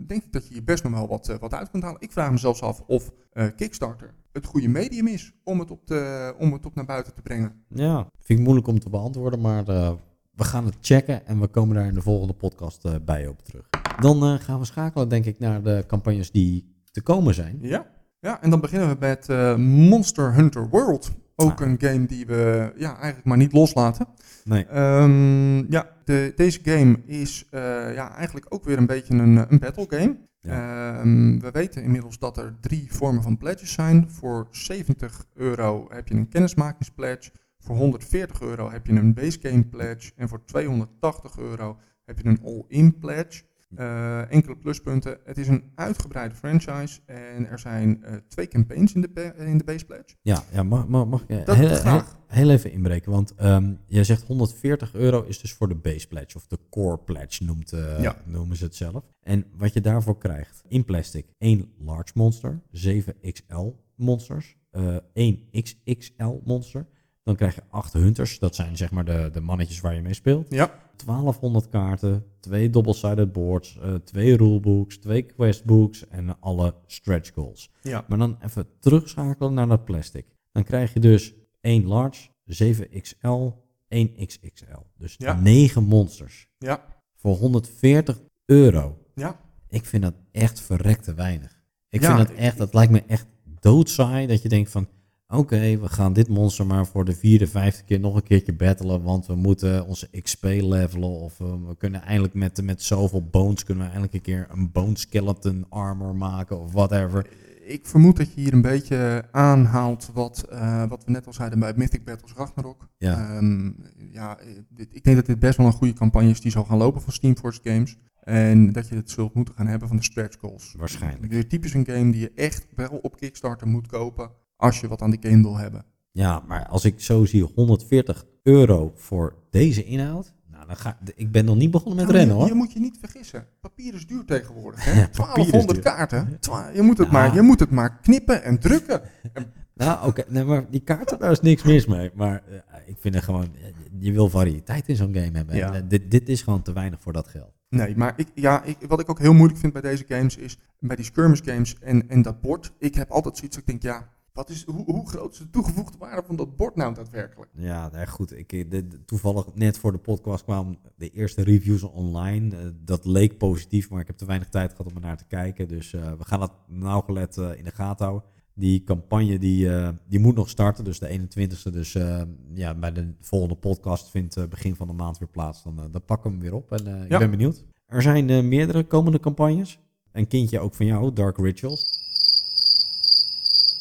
denk 0.08 0.24
ik 0.24 0.32
dat 0.34 0.48
je 0.48 0.54
hier 0.54 0.64
best 0.64 0.84
nog 0.84 0.94
wel 0.94 1.08
wat, 1.08 1.30
eh, 1.30 1.38
wat 1.40 1.54
uit 1.54 1.70
kunt 1.70 1.84
halen. 1.84 2.02
Ik 2.02 2.12
vraag 2.12 2.32
me 2.32 2.38
zelfs 2.38 2.62
af 2.62 2.82
of 2.88 3.12
eh, 3.32 3.46
Kickstarter 3.56 4.14
het 4.32 4.46
goede 4.46 4.68
medium 4.68 5.08
is 5.08 5.34
om 5.44 5.60
het, 5.60 5.72
op 5.72 5.88
de, 5.88 6.34
om 6.38 6.54
het 6.54 6.66
op 6.66 6.76
naar 6.76 6.86
buiten 6.86 7.14
te 7.14 7.22
brengen. 7.22 7.64
Ja, 7.70 8.08
vind 8.22 8.40
ik 8.40 8.46
moeilijk 8.46 8.68
om 8.68 8.80
te 8.80 8.90
beantwoorden, 8.90 9.42
maar 9.42 9.68
eh, 9.68 9.92
we 10.36 10.44
gaan 10.44 10.66
het 10.66 10.76
checken 10.82 11.28
en 11.28 11.40
we 11.40 11.48
komen 11.48 11.76
daar 11.76 11.86
in 11.86 11.94
de 11.94 12.02
volgende 12.02 12.34
podcast 12.34 13.06
bij 13.06 13.28
op 13.28 13.44
terug. 13.44 13.70
Dan 14.00 14.40
gaan 14.40 14.60
we 14.60 14.66
schakelen, 14.66 15.10
denk 15.10 15.26
ik, 15.26 15.40
naar 15.40 15.64
de 15.64 15.84
campagnes 15.88 16.32
die 16.32 16.76
te 16.92 17.02
komen 17.02 17.34
zijn. 17.34 17.58
Ja, 17.62 17.86
ja 18.20 18.42
en 18.42 18.50
dan 18.50 18.60
beginnen 18.62 18.90
we 18.90 18.96
met 19.00 19.28
Monster 19.60 20.34
Hunter 20.34 20.70
World. 20.70 21.12
Ook 21.36 21.62
Ah. 21.62 21.68
een 21.68 21.78
game 21.80 22.06
die 22.06 22.26
we 22.26 22.74
ja, 22.78 22.96
eigenlijk 22.96 23.26
maar 23.26 23.38
niet 23.38 23.54
loslaten. 23.54 24.08
Nee, 24.44 24.66
Ehm, 24.66 25.72
ja, 25.72 25.90
de, 26.06 26.34
deze 26.36 26.60
game 26.64 27.02
is 27.06 27.46
eh, 27.50 27.62
ja, 27.94 28.16
eigenlijk 28.16 28.46
ook 28.50 28.64
weer 28.64 28.78
een 28.78 28.86
beetje 28.86 29.14
een, 29.14 29.52
een 29.52 29.60
battle 29.60 29.86
game. 29.90 30.18
Ehm, 30.42 31.40
we 31.40 31.52
weten 31.52 31.84
inmiddels 31.84 32.20
dat 32.20 32.38
er 32.38 32.56
drie 32.62 32.94
vormen 32.94 33.24
van 33.24 33.38
pledges 33.38 33.74
zijn. 33.74 34.12
Voor 34.12 34.48
70 34.52 35.26
euro 35.34 35.88
heb 35.90 36.08
je 36.08 36.16
een 36.16 36.28
kennismakingspledge. 36.28 37.32
Voor 37.60 37.76
140 37.76 38.42
euro 38.42 38.72
heb 38.72 38.88
je 38.88 38.94
een 38.94 39.14
base 39.14 39.40
game 39.42 39.64
pledge. 39.64 40.12
En 40.16 40.30
voor 40.30 40.46
280 40.46 41.38
euro 41.38 41.78
heb 42.06 42.20
je 42.20 42.26
een 42.26 42.42
all-in 42.44 43.00
pledge. 43.00 43.44
Eh, 43.78 44.32
enkele 44.32 44.56
pluspunten. 44.58 45.18
Het 45.24 45.38
is 45.38 45.48
een 45.48 45.64
uitgebreide 45.76 46.36
franchise. 46.36 47.00
En 47.06 47.50
er 47.50 47.60
zijn 47.60 48.04
eh, 48.04 48.14
twee 48.28 48.48
campaigns 48.48 48.94
in 48.94 49.02
de, 49.02 49.34
in 49.38 49.58
de 49.58 49.64
base 49.64 49.86
pledge. 49.86 50.16
ja, 50.22 50.44
ja 50.52 50.64
mag, 50.64 50.88
mag, 50.88 51.08
mag 51.08 51.22
ik 51.28 51.46
Dat 51.46 51.56
heel, 51.56 52.02
heel, 52.28 52.50
even 52.50 52.72
inbreken? 52.72 53.12
Want 53.12 53.36
ehm 53.36 53.74
jij 53.88 54.04
zegt 54.04 54.24
140 54.24 54.94
euro 54.94 55.24
is 55.24 55.40
dus 55.40 55.54
voor 55.54 55.68
de 55.68 55.76
base 55.76 56.08
pledge, 56.08 56.38
of 56.38 56.48
de 56.48 56.60
core 56.70 56.98
pledge 56.98 57.44
noemt, 57.44 57.72
eh, 57.74 58.02
Ja. 58.02 58.16
noemen 58.26 58.58
ze 58.58 58.64
het 58.64 58.76
zelf. 58.76 59.04
En 59.22 59.46
wat 59.58 59.74
je 59.74 59.82
daarvoor 59.82 60.18
krijgt, 60.18 60.64
in 60.68 60.86
plastic, 60.86 61.26
één 61.38 61.72
large 61.78 62.12
monster, 62.14 62.62
7 62.72 63.16
XL 63.32 63.72
monsters, 63.96 64.58
eh 64.72 64.96
1 65.14 65.40
XXL 65.52 66.34
monster. 66.44 66.86
Dan 67.26 67.36
krijg 67.36 67.56
je 67.56 67.62
8 67.70 67.94
hunters, 67.94 68.40
dat 68.40 68.56
zijn 68.56 68.78
zeg 68.78 68.92
maar 68.92 69.06
de, 69.06 69.30
de 69.34 69.42
mannetjes 69.42 69.82
waar 69.82 69.96
je 69.96 70.02
mee 70.02 70.14
speelt. 70.14 70.50
Ja, 70.50 70.80
1200 71.06 71.70
kaarten, 71.70 72.26
twee 72.40 72.70
double-sided 72.70 73.32
boards, 73.32 73.78
eh, 73.80 73.94
twee 73.96 74.38
rulebooks, 74.38 74.98
twee 74.98 75.22
questbooks 75.22 76.08
en 76.08 76.40
alle 76.40 76.74
stretch 76.86 77.34
goals. 77.34 77.72
ja, 77.82 78.06
Maar 78.08 78.18
dan 78.18 78.38
even 78.42 78.68
terugschakelen 78.80 79.54
naar 79.54 79.68
dat 79.68 79.86
plastic. 79.86 80.26
Dan 80.52 80.64
krijg 80.64 80.94
je 80.94 81.00
dus 81.00 81.34
1 81.62 81.86
large, 81.86 82.30
7 82.46 83.02
XL, 83.02 83.50
1 83.88 84.26
XXL. 84.26 84.80
Dus 84.98 85.16
Ja. 85.18 85.40
9 85.40 85.84
monsters 85.84 86.48
ja, 86.58 86.86
voor 87.16 87.36
140 87.36 88.22
euro. 88.46 88.98
ja. 89.16 89.40
Ik 89.68 89.86
vind 89.86 90.04
dat 90.04 90.14
echt 90.32 90.60
verrekte 90.62 91.14
weinig. 91.14 91.64
Ik 91.90 92.02
Ja, 92.02 92.16
vind 92.16 92.28
dat 92.28 92.38
echt, 92.38 92.58
dat 92.58 92.74
lijkt 92.74 92.92
me 92.92 93.04
echt 93.08 93.26
doodsaai 93.60 94.28
dat 94.28 94.42
je 94.42 94.50
denkt 94.50 94.72
van, 94.72 94.88
oké, 95.28 95.78
we 95.80 95.90
gaan 95.90 96.14
dit 96.14 96.28
monster 96.28 96.66
maar 96.66 96.86
voor 96.88 97.06
de 97.06 97.16
vierde, 97.16 97.48
vijfde 97.48 97.84
keer 97.84 98.00
nog 98.00 98.16
een 98.16 98.24
keertje 98.24 98.54
battelen, 98.56 99.02
want 99.04 99.26
we 99.26 99.36
moeten 99.36 99.86
onze 99.86 100.10
XP 100.22 100.44
levelen 100.44 101.10
of 101.10 101.40
eh, 101.40 101.54
we 101.68 101.76
kunnen 101.78 102.02
eindelijk 102.02 102.34
met, 102.34 102.62
met 102.64 102.82
zoveel 102.82 103.28
bones 103.30 103.64
kunnen 103.64 103.84
we 103.84 103.90
eindelijk 103.90 104.14
een 104.14 104.22
keer 104.22 104.48
een 104.50 104.72
bone 104.72 104.98
skeleton 104.98 105.66
armor 105.70 106.16
maken 106.16 106.60
of 106.60 106.72
whatever. 106.72 107.30
Ik 107.66 107.86
vermoed 107.86 108.18
dat 108.18 108.34
je 108.34 108.42
hier 108.42 108.54
een 108.54 108.62
beetje 108.62 109.24
aanhaalt 109.32 110.10
wat, 110.14 110.46
eh, 110.50 110.88
wat 110.88 111.04
we 111.06 111.12
net 111.12 111.26
al 111.28 111.34
zeiden 111.34 111.60
bij 111.60 111.74
Mythic 111.76 112.04
Battles 112.06 112.34
Ragnarok. 112.34 112.88
Ja. 112.98 113.36
Ehm, 113.38 113.72
ja, 114.12 114.38
dit- 114.70 114.96
ik 114.96 115.04
denk 115.04 115.16
dat 115.16 115.26
dit 115.26 115.40
best 115.40 115.58
wel 115.58 115.66
een 115.68 115.72
goede 115.74 115.94
campagne 115.94 116.30
is 116.30 116.42
die 116.42 116.52
zal 116.52 116.64
gaan 116.64 116.78
lopen 116.78 117.02
van 117.02 117.14
Steamforce 117.14 117.60
Games. 117.64 117.98
En 118.22 118.72
dat 118.72 118.88
je 118.88 118.96
het 118.96 119.10
zult 119.10 119.34
moeten 119.34 119.54
gaan 119.54 119.68
hebben 119.68 119.88
van 119.88 119.98
de 119.98 120.04
stretch 120.04 120.40
goals. 120.40 120.74
Waarschijnlijk. 120.78 121.32
Weer 121.32 121.48
typisch 121.48 121.74
een 121.74 121.86
game 121.86 122.12
die 122.12 122.22
je 122.22 122.32
echt 122.36 122.68
wel 122.76 123.00
op 123.02 123.18
Kickstarter 123.18 123.68
moet 123.68 123.88
kopen 123.88 124.32
als 124.56 124.80
je 124.80 124.88
wat 124.88 125.02
aan 125.02 125.12
die 125.12 125.20
game 125.32 125.42
wil 125.42 125.58
hebben. 125.58 125.86
Ja, 126.12 126.44
maar 126.48 126.68
als 126.68 126.86
ik 126.86 127.00
zo 127.02 127.26
zie 127.26 127.44
140 127.56 128.26
euro 128.44 128.92
voor 128.96 129.36
deze 129.50 129.84
inhoud, 129.84 130.34
nou 130.52 130.68
dan 130.68 130.76
ga 130.76 130.98
ik 131.16 131.32
ben 131.32 131.46
nog 131.46 131.56
niet 131.56 131.72
begonnen 131.72 131.96
met 131.96 132.06
Nou, 132.06 132.18
rennen 132.18 132.36
je, 132.36 132.42
hoor. 132.42 132.52
je 132.52 132.58
moet 132.58 132.74
je 132.74 132.80
niet 132.80 132.98
vergissen. 133.00 133.48
Papier 133.62 133.94
is 133.94 134.08
duur 134.08 134.26
tegenwoordig. 134.26 134.84
Hè? 134.86 134.92
papier 134.94 135.06
is 135.10 135.16
1200 135.16 135.74
duur. 135.84 135.94
kaarten. 135.94 136.38
Twa- 136.40 136.70
je, 136.74 136.82
moet 136.82 136.98
het 136.98 137.08
Ja. 137.08 137.14
maar, 137.14 137.34
je 137.34 137.42
moet 137.42 137.60
het 137.60 137.72
maar 137.72 138.00
knippen 138.02 138.44
en 138.44 138.60
drukken. 138.60 139.02
Nou, 139.78 140.08
oké, 140.08 140.24
nee, 140.28 140.44
maar 140.44 140.70
die 140.70 140.80
kaarten, 140.80 141.20
daar 141.20 141.32
is 141.32 141.40
niks 141.42 141.64
mis 141.64 141.86
mee. 141.86 142.12
Maar 142.14 142.44
eh, 142.48 142.78
ik 142.86 142.96
vind 143.00 143.16
er 143.16 143.22
gewoon, 143.24 143.44
eh, 143.56 143.62
je 144.00 144.12
wil 144.12 144.30
variëteit 144.30 144.88
in 144.88 144.96
zo'n 144.96 145.14
game 145.16 145.32
hebben. 145.38 145.56
Ja. 145.56 145.68
En, 145.74 145.84
eh, 145.84 145.90
dit, 145.90 146.12
dit 146.12 146.30
is 146.30 146.42
gewoon 146.42 146.62
te 146.62 146.74
weinig 146.74 147.02
voor 147.02 147.14
dat 147.14 147.28
geld. 147.28 147.54
Nee, 147.70 147.96
maar 147.98 148.14
ik, 148.16 148.28
ja, 148.34 148.64
ik, 148.64 148.78
wat 148.88 149.00
ik 149.00 149.10
ook 149.10 149.20
heel 149.20 149.34
moeilijk 149.34 149.60
vind 149.60 149.74
bij 149.74 149.82
deze 149.82 150.06
games 150.08 150.36
is, 150.38 150.58
bij 150.80 150.96
die 150.96 151.06
skirmish 151.06 151.40
games 151.44 151.76
en, 151.80 152.10
en 152.10 152.22
dat 152.22 152.42
bord, 152.42 152.72
ik 152.80 152.96
heb 152.96 153.10
altijd 153.12 153.38
zoiets 153.38 153.56
dat 153.56 153.66
ik 153.68 153.82
denk, 153.82 153.96
ja, 153.96 154.10
Wat 154.36 154.50
is, 154.50 154.64
hoe, 154.66 154.84
hoe 154.86 155.08
groot 155.10 155.32
is 155.34 155.38
de 155.38 155.50
toegevoegde 155.50 155.98
waarde 155.98 156.24
van 156.28 156.36
dat 156.36 156.56
bord 156.56 156.76
nou 156.76 156.94
daadwerkelijk? 156.94 157.52
Ja, 157.54 158.06
goed. 158.06 158.38
Ik, 158.38 158.50
de, 158.50 158.68
de- 158.88 159.06
toevallig 159.06 159.46
net 159.54 159.78
voor 159.78 159.92
de 159.92 159.98
podcast 159.98 160.44
kwamen 160.44 160.78
de 160.96 161.10
eerste 161.10 161.42
reviews 161.44 161.84
online. 161.84 162.56
Eh, 162.58 162.66
dat 162.84 163.06
leek 163.06 163.38
positief, 163.38 163.90
maar 163.90 164.02
ik 164.02 164.08
heb 164.08 164.18
te 164.18 164.26
weinig 164.26 164.50
tijd 164.50 164.72
gehad 164.72 164.88
om 164.92 164.96
er 164.96 165.02
naar 165.02 165.18
te 165.18 165.26
kijken. 165.28 165.68
Dus 165.68 165.94
eh, 165.94 166.12
we 166.18 166.24
gaan 166.26 166.40
dat 166.40 166.52
nauwgelet 166.68 167.38
eh, 167.38 167.58
in 167.58 167.64
de 167.64 167.72
gaten 167.72 168.06
houden. 168.06 168.30
Die 168.54 168.84
campagne 168.84 169.40
die, 169.40 169.74
eh, 169.76 169.90
die 170.08 170.20
moet 170.20 170.36
nog 170.36 170.50
starten, 170.50 170.84
dus 170.84 171.00
de 171.00 171.20
21ste. 171.20 171.72
Dus 171.72 171.96
eh, 171.96 172.22
ja, 172.54 172.74
bij 172.74 172.92
de 172.92 173.14
volgende 173.22 173.56
podcast 173.56 174.10
vindt 174.10 174.38
eh, 174.38 174.44
begin 174.48 174.76
van 174.76 174.88
de 174.88 174.94
maand 174.94 175.18
weer 175.18 175.28
plaats. 175.30 175.64
Dan, 175.64 175.80
eh, 175.80 175.86
dan 175.92 176.06
pakken 176.06 176.30
we 176.30 176.36
hem 176.36 176.46
weer 176.46 176.56
op 176.56 176.72
en 176.72 176.88
eh, 176.88 177.04
ik 177.04 177.10
ben 177.20 177.32
benieuwd. 177.32 177.66
Er 177.86 178.02
zijn 178.02 178.30
eh, 178.30 178.44
meerdere 178.44 178.84
komende 178.84 179.20
campagnes. 179.20 179.80
Een 180.12 180.28
kindje 180.28 180.60
ook 180.60 180.74
van 180.76 180.86
jou, 180.86 181.14
Dark 181.14 181.38
Rituals. 181.38 182.04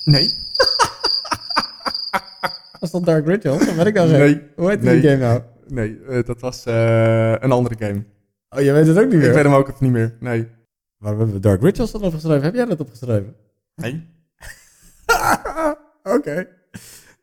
Nee. 0.05 0.34
Was 2.80 2.90
dat 2.96 3.05
Dark 3.05 3.26
Rituals? 3.26 3.66
Dat 3.66 3.74
weet 3.74 3.86
ik 3.86 3.94
Nee. 3.94 4.42
Hoe 4.57 4.70
heet 4.70 4.82
Nee. 4.82 5.00
game 5.00 5.16
nou? 5.16 5.42
Nee, 5.66 6.00
eh, 6.09 6.24
dat 6.24 6.40
was 6.40 6.64
eh, 6.64 7.30
een 7.30 7.52
andere 7.52 7.76
game. 7.78 8.05
Oh, 8.48 8.61
je 8.61 8.72
weet 8.72 8.86
het 8.86 8.98
ook 8.98 9.12
niet 9.12 9.22
Ik 9.22 9.32
weet 9.32 9.44
hem 9.44 9.52
ook 9.55 9.68
even 9.68 9.84
niet 9.84 9.92
meer. 9.92 10.16
Nee. 10.20 10.48
Waar 10.98 11.16
hebben 11.16 11.32
we 11.32 11.40
Dark 11.40 11.62
Rituals 11.62 11.92
dan 11.92 12.02
opgeschreven? 12.02 12.42
Heb 12.42 12.55
jij 12.55 12.64
dat 12.64 12.80
opgeschreven? 12.80 13.36
Nee. 13.74 14.09
Oké. 16.16 16.48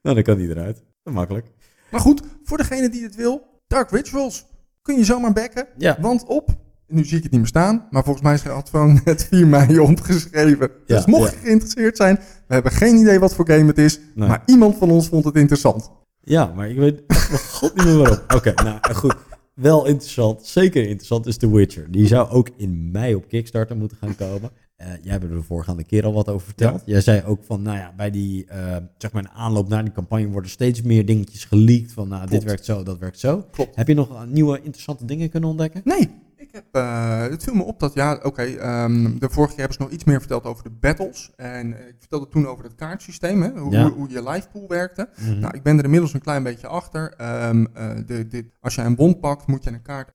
Nou, 0.02 0.16
dan 0.16 0.24
kan 0.24 0.38
die 0.38 0.50
eruit. 0.50 0.84
Makkelijk. 1.04 1.48
Maar 1.92 2.00
goed, 2.02 2.22
voor 2.44 2.58
degene 2.58 2.90
die 2.90 3.04
het 3.04 3.16
wil, 3.16 3.62
Dark 3.68 3.90
Rituals 3.90 4.46
kun 4.82 4.98
je 4.98 5.04
zomaar 5.04 5.34
backen. 5.34 5.68
Ja. 5.78 5.98
Want 6.00 6.26
op, 6.26 6.50
nu 6.92 7.06
zie 7.06 7.18
ik 7.18 7.24
het 7.24 7.32
niet 7.32 7.42
meer 7.42 7.50
staan, 7.50 7.88
maar 7.90 8.04
volgens 8.04 8.24
mij 8.24 8.34
is 8.34 8.44
het 8.44 8.70
gewoon 8.70 9.02
net 9.06 9.28
4 9.32 9.48
mei 9.48 9.80
opgeschreven. 9.80 10.72
Ja, 10.86 10.96
dus 10.96 11.06
mocht 11.06 11.32
ja. 11.32 11.38
je 11.38 11.46
geïnteresseerd 11.46 11.98
zijn, 11.98 12.16
we 12.48 12.54
hebben 12.54 12.72
geen 12.72 12.96
idee 12.96 13.20
wat 13.20 13.36
voor 13.36 13.48
game 13.48 13.66
het 13.66 13.78
is, 13.78 14.00
Nee. 14.16 14.28
maar 14.28 14.44
iemand 14.46 14.78
van 14.78 14.92
ons 14.92 15.08
vond 15.08 15.26
het 15.26 15.36
interessant. 15.36 15.92
Ja, 16.24 16.52
maar 16.56 16.70
ik 16.70 16.78
weet 16.78 17.02
god 17.50 17.76
niet 17.76 17.86
meer 17.86 17.98
waarom. 17.98 18.18
Oké, 18.38 18.54
nou 18.64 18.94
goed. 18.94 19.16
Wel 19.54 19.86
interessant. 19.86 20.46
Zeker 20.46 20.84
interessant 20.84 21.26
is 21.26 21.38
The 21.38 21.52
Witcher. 21.52 21.92
Die 21.92 22.08
zou 22.08 22.30
ook 22.30 22.50
in 22.58 22.92
mei 22.92 23.16
op 23.16 23.28
Kickstarter 23.28 23.78
moeten 23.78 23.98
gaan 23.98 24.16
komen. 24.16 24.52
Eh, 24.76 24.88
jij 25.02 25.12
hebt 25.12 25.24
er 25.24 25.30
de 25.30 25.42
vorige 25.42 25.84
keer 25.84 26.06
al 26.06 26.14
wat 26.14 26.30
over 26.30 26.46
verteld. 26.46 26.82
Jij 26.86 27.02
zei 27.02 27.24
ook 27.26 27.44
van, 27.44 27.62
nou 27.62 27.78
ja, 27.78 27.94
bij 27.98 28.12
die, 28.12 28.46
eh, 28.46 28.78
zeg 28.98 29.12
maar, 29.12 29.24
een 29.24 29.30
aanloop 29.30 29.70
naar 29.70 29.84
die 29.84 29.94
campagne 29.94 30.28
worden 30.28 30.52
steeds 30.52 30.82
meer 30.82 31.06
dingetjes 31.06 31.46
geleakt. 31.46 31.92
Van, 31.92 32.08
nou, 32.08 32.28
dit 32.28 32.44
werkt 32.44 32.66
zo, 32.66 32.84
dat 32.84 32.98
werkt 32.98 33.20
zo. 33.20 33.46
Klopt. 33.52 33.76
Heb 33.76 33.88
je 33.88 33.94
nog 33.94 34.26
nieuwe 34.28 34.58
interessante 34.58 35.06
dingen 35.06 35.30
kunnen 35.30 35.50
ontdekken? 35.50 35.82
Nee, 35.84 36.10
heb, 36.52 36.66
eh, 36.72 37.22
het 37.22 37.44
viel 37.44 37.54
me 37.54 37.64
op 37.64 37.80
dat, 37.80 37.94
ja, 37.94 38.20
oké, 38.24 38.42
ehm, 38.44 39.18
de 39.20 39.30
vorige 39.30 39.50
keer 39.54 39.60
hebben 39.60 39.78
ze 39.78 39.82
nog 39.84 39.92
iets 39.92 40.04
meer 40.04 40.20
verteld 40.20 40.44
over 40.44 40.64
de 40.64 40.70
battles. 40.70 41.32
En 41.36 41.78
eh, 41.80 41.88
ik 41.88 41.96
vertelde 42.00 42.28
toen 42.28 42.48
over 42.48 42.64
het 42.64 42.76
kaartsysteem, 42.76 43.42
hè, 43.42 43.50
hoe, 43.60 43.72
Ja. 43.72 43.90
hoe 43.90 44.10
je 44.10 44.30
live 44.30 44.48
pool 44.52 44.68
werkte. 44.68 45.10
Mhm. 45.20 45.40
Nou, 45.40 45.56
ik 45.56 45.64
ben 45.64 45.78
er 45.78 45.84
inmiddels 45.84 46.14
een 46.14 46.22
klein 46.22 46.44
beetje 46.44 46.68
achter. 46.68 47.14
Ehm, 47.18 47.66
eh, 47.74 47.90
de, 48.06 48.28
de, 48.28 48.46
als 48.60 48.76
je 48.76 48.82
een 48.82 48.96
bond 48.96 49.20
pakt, 49.20 49.48
moet 49.48 49.64
je 49.64 49.70
een 49.70 49.82
kaart 49.82 50.12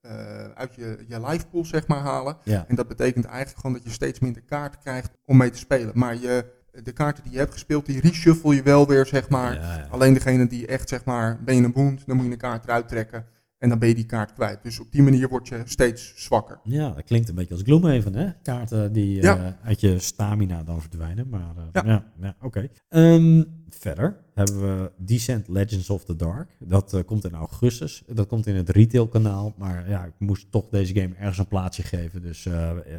uit 0.54 0.74
je, 0.74 1.04
je 1.08 1.26
live 1.26 1.46
pool 1.46 1.64
zeg 1.64 1.86
maar 1.86 2.00
halen. 2.00 2.36
ja. 2.42 2.64
En 2.68 2.74
dat 2.74 2.88
betekent 2.88 3.24
eigenlijk 3.24 3.58
gewoon 3.60 3.72
dat 3.76 3.84
je 3.84 3.90
steeds 3.90 4.20
minder 4.20 4.42
kaarten 4.42 4.80
krijgt 4.80 5.10
om 5.24 5.36
mee 5.36 5.50
te 5.50 5.58
spelen. 5.58 5.90
Maar 5.94 6.14
je, 6.16 6.54
de 6.82 6.92
kaarten 6.92 7.22
die 7.22 7.32
je 7.32 7.38
hebt 7.38 7.52
gespeeld, 7.52 7.86
die 7.86 8.00
reshuffle 8.00 8.54
je 8.54 8.62
wel 8.62 8.86
weer, 8.86 9.06
zeg 9.06 9.28
maar. 9.28 9.54
Ja, 9.54 9.60
ja. 9.76 9.86
Alleen 9.90 10.14
degene 10.14 10.46
die 10.46 10.66
echt, 10.66 10.88
zeg 10.88 11.04
maar, 11.04 11.38
ben 11.44 11.56
je 11.56 11.62
een 11.62 11.72
boend, 11.72 12.06
dan 12.06 12.16
moet 12.16 12.24
je 12.26 12.30
een 12.32 12.38
kaart 12.38 12.64
eruit 12.64 12.88
trekken. 12.88 13.26
En 13.58 13.68
dan 13.68 13.78
ben 13.78 13.88
je 13.88 13.94
die 13.94 14.06
kaart 14.06 14.32
kwijt. 14.32 14.62
Dus 14.62 14.80
op 14.80 14.92
die 14.92 15.02
manier 15.02 15.28
word 15.28 15.48
je 15.48 15.62
steeds 15.64 16.12
zwakker. 16.16 16.60
Ja, 16.62 16.90
dat 16.90 17.04
klinkt 17.04 17.28
een 17.28 17.34
beetje 17.34 17.54
als 17.54 17.62
Gloomhaven, 17.62 18.14
hè? 18.14 18.28
Kaarten 18.42 18.92
die 18.92 19.20
eh, 19.20 19.46
uit 19.62 19.80
je 19.80 19.98
stamina 19.98 20.62
dan 20.62 20.80
verdwijnen. 20.80 21.28
Maar 21.28 21.54
eh, 21.56 21.64
Ja. 21.72 21.82
ja, 21.84 22.04
ja, 22.20 22.36
oké. 22.40 22.68
Ehm, 22.88 23.42
verder 23.68 24.16
hebben 24.34 24.60
we 24.60 24.92
Descent 24.96 25.48
Legends 25.48 25.90
of 25.90 26.04
the 26.04 26.16
Dark. 26.16 26.56
Dat 26.58 26.94
eh, 26.94 27.00
komt 27.06 27.24
in 27.24 27.34
augustus. 27.34 28.02
Dat 28.06 28.26
komt 28.26 28.46
in 28.46 28.54
het 28.54 28.68
retailkanaal. 28.68 29.54
Maar 29.58 29.88
ja, 29.88 30.04
ik 30.04 30.14
moest 30.18 30.46
toch 30.50 30.68
deze 30.68 30.94
game 30.94 31.14
ergens 31.14 31.38
een 31.38 31.48
plaatsje 31.48 31.82
geven. 31.82 32.22
Dus 32.22 32.46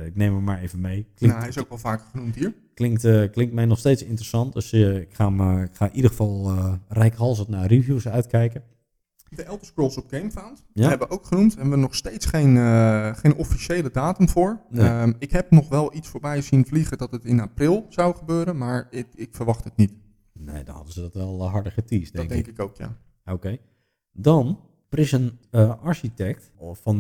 ik 0.06 0.16
neem 0.16 0.34
hem 0.34 0.44
maar 0.44 0.62
even 0.62 0.82
mee. 0.82 1.08
Klinkt, 1.16 1.20
nou, 1.36 1.40
hij 1.40 1.48
is 1.50 1.60
ook 1.60 1.70
wel 1.70 1.78
vaker 1.78 2.06
genoemd 2.12 2.36
hier. 2.36 2.54
klinkt, 2.74 3.02
klinkt 3.32 3.54
mij 3.54 3.66
nog 3.66 3.80
steeds 3.80 4.04
interessant. 4.04 4.54
Dus 4.54 4.74
ik, 4.74 5.14
ga 5.14 5.26
hem, 5.34 5.64
ik 5.64 5.76
ga 5.76 5.86
in 5.86 5.96
ieder 5.96 6.10
geval 6.10 6.54
rijkhalsend 6.88 7.48
naar 7.48 7.68
reviews 7.68 8.08
uitkijken. 8.08 8.64
De 9.30 9.44
Elder 9.44 9.66
Scrolls 9.66 9.98
op 9.98 10.10
GameFound 10.10 10.66
Ja. 10.74 10.90
hebben 10.90 11.08
we 11.08 11.14
ook 11.14 11.26
genoemd. 11.26 11.54
Hebben 11.56 11.74
we 11.74 11.80
nog 11.80 11.96
steeds 11.96 12.26
geen, 12.26 12.58
eh, 12.58 13.14
geen 13.16 13.36
officiële 13.36 13.92
datum 13.92 14.30
voor. 14.30 14.62
Nee. 14.70 14.88
Ehm, 14.88 15.14
ik 15.20 15.32
heb 15.32 15.52
nog 15.52 15.70
wel 15.70 15.96
iets 15.96 16.08
voorbij 16.08 16.42
zien 16.42 16.66
vliegen 16.66 16.98
dat 16.98 17.12
het 17.12 17.26
in 17.26 17.40
april 17.40 17.86
zou 17.90 18.16
gebeuren. 18.16 18.58
Maar 18.58 18.88
ik, 18.90 19.08
ik 19.16 19.36
verwacht 19.36 19.64
het 19.64 19.76
niet. 19.76 19.94
Nee, 20.34 20.64
dan 20.64 20.76
hadden 20.76 20.94
ze 20.94 21.02
dat 21.02 21.14
wel 21.14 21.42
eh, 21.42 21.52
harder 21.52 21.72
geteased, 21.72 22.14
denk 22.14 22.30
dat 22.30 22.38
ik. 22.38 22.46
denk 22.46 22.58
ik 22.58 22.64
ook, 22.66 22.76
ja. 22.76 22.98
Oké. 23.34 23.58
Dan 24.12 24.60
Prison 24.90 25.40
eh, 25.52 25.74
Architect 25.84 26.52
van 26.72 27.00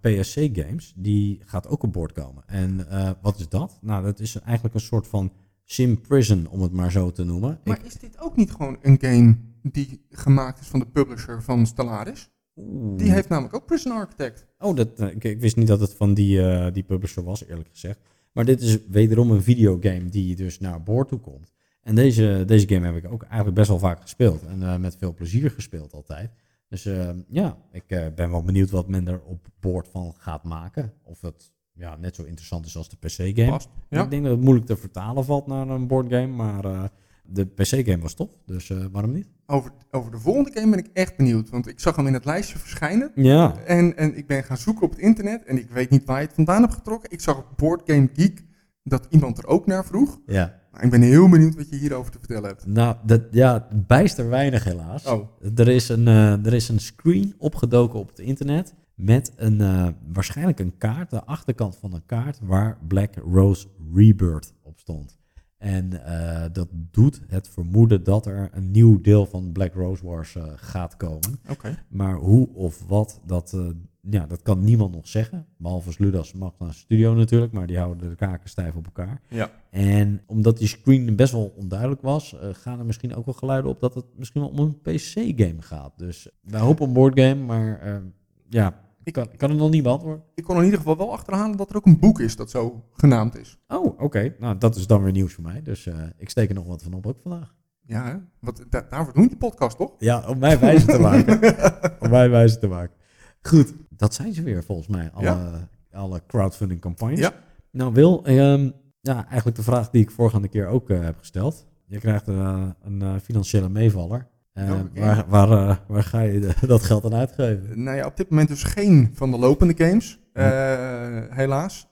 PSC 0.00 0.48
Games. 0.52 0.92
Die 0.96 1.40
gaat 1.44 1.68
ook 1.68 1.82
op 1.82 1.92
boord 1.92 2.12
komen. 2.12 2.42
En 2.46 2.86
wat 3.22 3.38
is 3.38 3.48
dat? 3.48 3.78
Nou, 3.80 4.04
dat 4.04 4.20
is 4.20 4.40
eigenlijk 4.40 4.74
een 4.74 4.80
soort 4.80 5.06
van 5.06 5.32
Sim 5.64 6.00
Prison, 6.00 6.48
om 6.48 6.60
het 6.62 6.72
maar 6.72 6.90
zo 6.90 7.10
te 7.12 7.24
noemen. 7.24 7.60
Maar 7.64 7.78
Ik- 7.78 7.84
is 7.84 7.94
dit 7.94 8.20
ook 8.20 8.36
niet 8.36 8.50
gewoon 8.50 8.78
een 8.82 8.98
game 9.00 9.36
die 9.72 10.06
gemaakt 10.10 10.60
is 10.60 10.66
van 10.66 10.80
de 10.80 10.86
publisher 10.86 11.42
van 11.42 11.66
Stellaris? 11.66 12.30
Oeh. 12.56 12.98
Die 12.98 13.10
heeft 13.10 13.28
namelijk 13.28 13.54
ook 13.54 13.66
Prison 13.66 13.92
Architect. 13.92 14.46
Oh, 14.58 14.76
dat, 14.76 15.00
eh, 15.00 15.08
ik, 15.08 15.24
ik 15.24 15.40
wist 15.40 15.56
niet 15.56 15.66
dat 15.66 15.80
het 15.80 15.94
van 15.94 16.14
die, 16.14 16.48
eh, 16.48 16.72
die 16.72 16.82
publisher 16.82 17.24
was, 17.24 17.44
eerlijk 17.44 17.68
gezegd. 17.68 17.98
Maar 18.32 18.44
dit 18.44 18.60
is 18.60 18.78
wederom 18.88 19.30
een 19.30 19.42
videogame 19.42 20.08
die 20.08 20.36
dus 20.36 20.60
naar 20.60 20.82
boord 20.82 21.08
toe 21.08 21.20
komt. 21.20 21.52
En 21.80 21.94
deze, 21.94 22.42
deze 22.46 22.68
game 22.68 22.86
heb 22.86 22.96
ik 22.96 23.12
ook 23.12 23.22
eigenlijk 23.22 23.54
best 23.54 23.68
wel 23.68 23.78
vaak 23.78 24.00
gespeeld. 24.00 24.46
En 24.46 24.62
eh, 24.62 24.76
met 24.76 24.96
veel 24.96 25.14
plezier 25.14 25.50
gespeeld 25.50 25.92
altijd. 25.92 26.30
Dus 26.68 26.88
ja, 27.28 27.56
ik 27.72 27.84
ben 28.14 28.30
wel 28.30 28.42
benieuwd 28.42 28.70
wat 28.70 28.88
men 28.88 29.08
er 29.08 29.20
op 29.22 29.46
boord 29.60 29.88
van 29.88 30.14
gaat 30.16 30.44
maken. 30.44 30.92
Of 31.02 31.20
het 31.20 31.52
ja, 31.72 31.96
net 31.96 32.14
zo 32.14 32.22
interessant 32.22 32.66
is 32.66 32.76
als 32.76 32.88
de 32.88 32.96
PC-game. 32.96 33.60
Ja. 33.88 34.02
Ik 34.02 34.10
denk 34.10 34.22
dat 34.22 34.32
het 34.32 34.40
moeilijk 34.40 34.66
te 34.66 34.76
vertalen 34.76 35.24
valt 35.24 35.46
naar 35.46 35.68
een 35.68 35.86
boardgame. 35.86 36.26
Maar 36.26 36.90
de 37.26 37.46
PC-game 37.46 37.98
was 37.98 38.14
tof, 38.14 38.30
dus 38.46 38.70
eh, 38.70 38.84
waarom 38.92 39.12
niet? 39.12 39.28
Over, 39.46 39.70
over 39.90 40.10
de 40.10 40.18
volgende 40.18 40.50
game 40.60 40.70
ben 40.70 40.78
ik 40.78 40.90
echt 40.92 41.16
benieuwd. 41.16 41.50
Want 41.50 41.68
ik 41.68 41.80
zag 41.80 41.96
hem 41.96 42.06
in 42.06 42.14
het 42.14 42.24
lijstje 42.24 42.58
verschijnen. 42.58 43.10
Ja, 43.14 43.56
En, 43.56 43.96
en 43.96 44.16
ik 44.16 44.26
ben 44.26 44.44
gaan 44.44 44.56
zoeken 44.56 44.82
op 44.82 44.90
het 44.90 45.00
internet. 45.00 45.44
En 45.44 45.58
ik 45.58 45.70
weet 45.70 45.90
niet 45.90 46.04
waar 46.04 46.20
je 46.20 46.26
het 46.26 46.34
vandaan 46.34 46.62
hebt 46.62 46.74
getrokken. 46.74 47.10
Ik 47.10 47.20
zag 47.20 47.38
op 47.38 47.46
Board 47.56 47.82
Game 47.84 48.08
Geek 48.14 48.44
dat 48.82 49.06
iemand 49.10 49.38
er 49.38 49.46
ook 49.46 49.66
naar 49.66 49.84
vroeg. 49.84 50.20
ja. 50.26 50.62
Maar 50.70 50.84
ik 50.84 50.90
ben 50.90 51.02
heel 51.02 51.28
benieuwd 51.28 51.54
wat 51.56 51.68
je 51.68 51.76
hierover 51.76 52.12
te 52.12 52.18
vertellen 52.18 52.48
hebt. 52.48 52.66
Nou, 52.66 52.96
dat, 53.04 53.22
ja, 53.30 53.68
bijster 53.86 54.28
weinig 54.28 54.64
helaas. 54.64 55.06
Oh. 55.06 55.28
Er, 55.56 55.68
is 55.68 55.88
een, 55.88 56.08
eh, 56.08 56.46
er 56.46 56.54
is 56.54 56.68
een 56.68 56.80
screen 56.80 57.34
opgedoken 57.38 57.98
op 57.98 58.08
het 58.08 58.18
internet 58.18 58.74
met 58.94 59.32
een, 59.36 59.60
eh, 59.60 59.88
waarschijnlijk 60.12 60.58
een 60.58 60.76
kaart, 60.78 61.10
de 61.10 61.24
achterkant 61.24 61.76
van 61.76 61.94
een 61.94 62.06
kaart, 62.06 62.38
waar 62.42 62.78
Black 62.88 63.14
Rose 63.14 63.66
Rebirth 63.94 64.52
op 64.62 64.78
stond. 64.78 65.18
En 65.64 66.04
eh, 66.04 66.44
dat 66.52 66.68
doet 66.90 67.20
het 67.28 67.48
vermoeden 67.48 68.04
dat 68.04 68.26
er 68.26 68.48
een 68.52 68.70
nieuw 68.70 69.00
deel 69.00 69.26
van 69.26 69.52
Black 69.52 69.74
Rose 69.74 70.06
Wars 70.06 70.36
eh, 70.36 70.44
gaat 70.56 70.96
komen. 70.96 71.38
Oké. 71.48 71.78
Maar 71.88 72.14
hoe 72.14 72.48
of 72.54 72.86
wat, 72.86 73.20
dat, 73.26 73.52
eh, 73.52 73.66
ja, 74.00 74.26
dat 74.26 74.42
kan 74.42 74.64
niemand 74.64 74.94
nog 74.94 75.08
zeggen. 75.08 75.46
Behalve 75.56 75.92
Sludas 75.92 76.32
Magna 76.32 76.72
Studio 76.72 77.14
natuurlijk, 77.14 77.52
maar 77.52 77.66
die 77.66 77.78
houden 77.78 78.08
de 78.08 78.14
kaken 78.14 78.48
stijf 78.48 78.74
op 78.74 78.84
elkaar. 78.84 79.20
Ja. 79.28 79.50
En 79.70 80.22
omdat 80.26 80.58
die 80.58 80.68
screen 80.68 81.16
best 81.16 81.32
wel 81.32 81.54
onduidelijk 81.56 82.02
was, 82.02 82.36
gaan 82.52 82.78
er 82.78 82.86
misschien 82.86 83.14
ook 83.14 83.24
wel 83.24 83.34
geluiden 83.34 83.70
op 83.70 83.80
dat 83.80 83.94
het 83.94 84.06
misschien 84.16 84.40
wel 84.40 84.50
om 84.50 84.58
een 84.58 84.80
PC-game 84.80 85.62
gaat. 85.62 85.92
Dus 85.96 86.28
wij 86.40 86.60
hopen 86.60 86.82
op 86.82 86.88
een 86.88 86.94
boardgame, 86.94 87.44
maar 87.44 88.02
ja, 88.48 88.83
ik 89.04 89.12
kan, 89.12 89.28
kan 89.36 89.50
het 89.50 89.58
nog 89.58 89.70
niet 89.70 89.82
beantwoorden. 89.82 90.22
Ik 90.34 90.44
kon 90.44 90.56
in 90.56 90.64
ieder 90.64 90.78
geval 90.78 90.96
wel 90.96 91.12
achterhalen 91.12 91.56
dat 91.56 91.70
er 91.70 91.76
ook 91.76 91.86
een 91.86 91.98
boek 91.98 92.20
is 92.20 92.36
dat 92.36 92.50
zo 92.50 92.84
genaamd 92.92 93.38
is. 93.38 93.58
Oh, 93.68 94.00
oké. 94.00 94.34
Nou, 94.38 94.58
dat 94.58 94.76
is 94.76 94.86
dan 94.86 95.02
weer 95.02 95.12
nieuws 95.12 95.32
voor 95.32 95.44
mij. 95.44 95.62
Dus 95.62 95.86
eh, 95.86 95.94
ik 96.16 96.30
steek 96.30 96.48
er 96.48 96.54
nog 96.54 96.66
wat 96.66 96.82
van 96.82 96.92
op 96.92 97.06
ook 97.06 97.18
vandaag. 97.22 97.54
Ja, 97.86 98.04
hè? 98.06 98.14
Wat, 98.40 98.64
da- 98.70 98.86
daarvoor 98.90 99.14
doen 99.14 99.26
die 99.28 99.36
podcast, 99.36 99.76
toch? 99.76 99.92
Ja, 99.98 100.28
om 100.28 100.38
mij 100.38 100.58
wijze 100.58 100.86
te 100.86 100.98
maken. 100.98 101.40
om 102.04 102.10
mij 102.10 102.30
wijze 102.30 102.58
te 102.58 102.66
maken. 102.66 102.96
Goed, 103.42 103.74
dat 103.88 104.14
zijn 104.14 104.32
ze 104.34 104.42
weer 104.42 104.64
volgens 104.64 104.88
mij, 104.88 105.10
alle, 105.12 105.24
Ja. 105.24 105.68
alle 105.92 106.22
crowdfunding 106.26 106.80
campagnes. 106.80 107.18
Ja. 107.18 107.32
Nou 107.70 107.92
Wil, 107.92 108.24
ehm, 108.24 108.70
ja, 109.00 109.26
eigenlijk 109.26 109.56
de 109.56 109.62
vraag 109.62 109.90
die 109.90 110.02
ik 110.02 110.10
vorige 110.10 110.48
keer 110.48 110.66
ook 110.66 110.90
eh, 110.90 111.00
heb 111.00 111.18
gesteld. 111.18 111.66
Je 111.86 111.98
krijgt 111.98 112.28
eh, 112.28 112.66
een 112.82 113.20
financiële 113.20 113.68
meevaller. 113.68 114.26
Eh, 114.54 114.68
Ja, 114.68 114.84
waar, 114.94 115.24
waar, 115.28 115.68
eh, 115.68 115.76
waar 115.88 116.02
ga 116.02 116.20
je 116.20 116.40
de- 116.40 116.66
dat 116.66 116.82
geld 116.82 117.04
aan 117.04 117.14
uitgeven? 117.14 117.82
Nou 117.82 117.96
ja, 117.96 118.06
op 118.06 118.16
dit 118.16 118.30
moment 118.30 118.48
dus 118.48 118.62
geen 118.62 119.10
van 119.14 119.30
de 119.30 119.38
lopende 119.38 119.74
games. 119.76 120.18
eh, 120.32 121.20
helaas. 121.28 121.88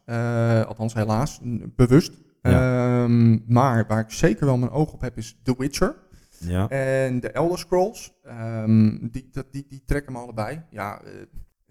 Althans, 0.66 0.94
helaas. 0.94 1.40
Bewust. 1.76 2.12
Ehm, 2.42 3.52
maar 3.52 3.84
waar 3.88 4.00
ik 4.00 4.10
zeker 4.10 4.46
wel 4.46 4.56
mijn 4.56 4.70
oog 4.70 4.92
op 4.92 5.00
heb 5.00 5.16
is 5.16 5.38
The 5.42 5.54
Witcher. 5.58 5.94
Ja, 6.38 6.68
En 6.68 7.20
de 7.20 7.30
Elder 7.30 7.58
Scrolls. 7.58 8.12
ehm, 8.24 8.98
die, 9.10 9.28
dat, 9.32 9.46
die, 9.50 9.64
die 9.68 9.82
trekken 9.86 10.12
me 10.12 10.18
allebei. 10.18 10.62
Ja, 10.70 11.00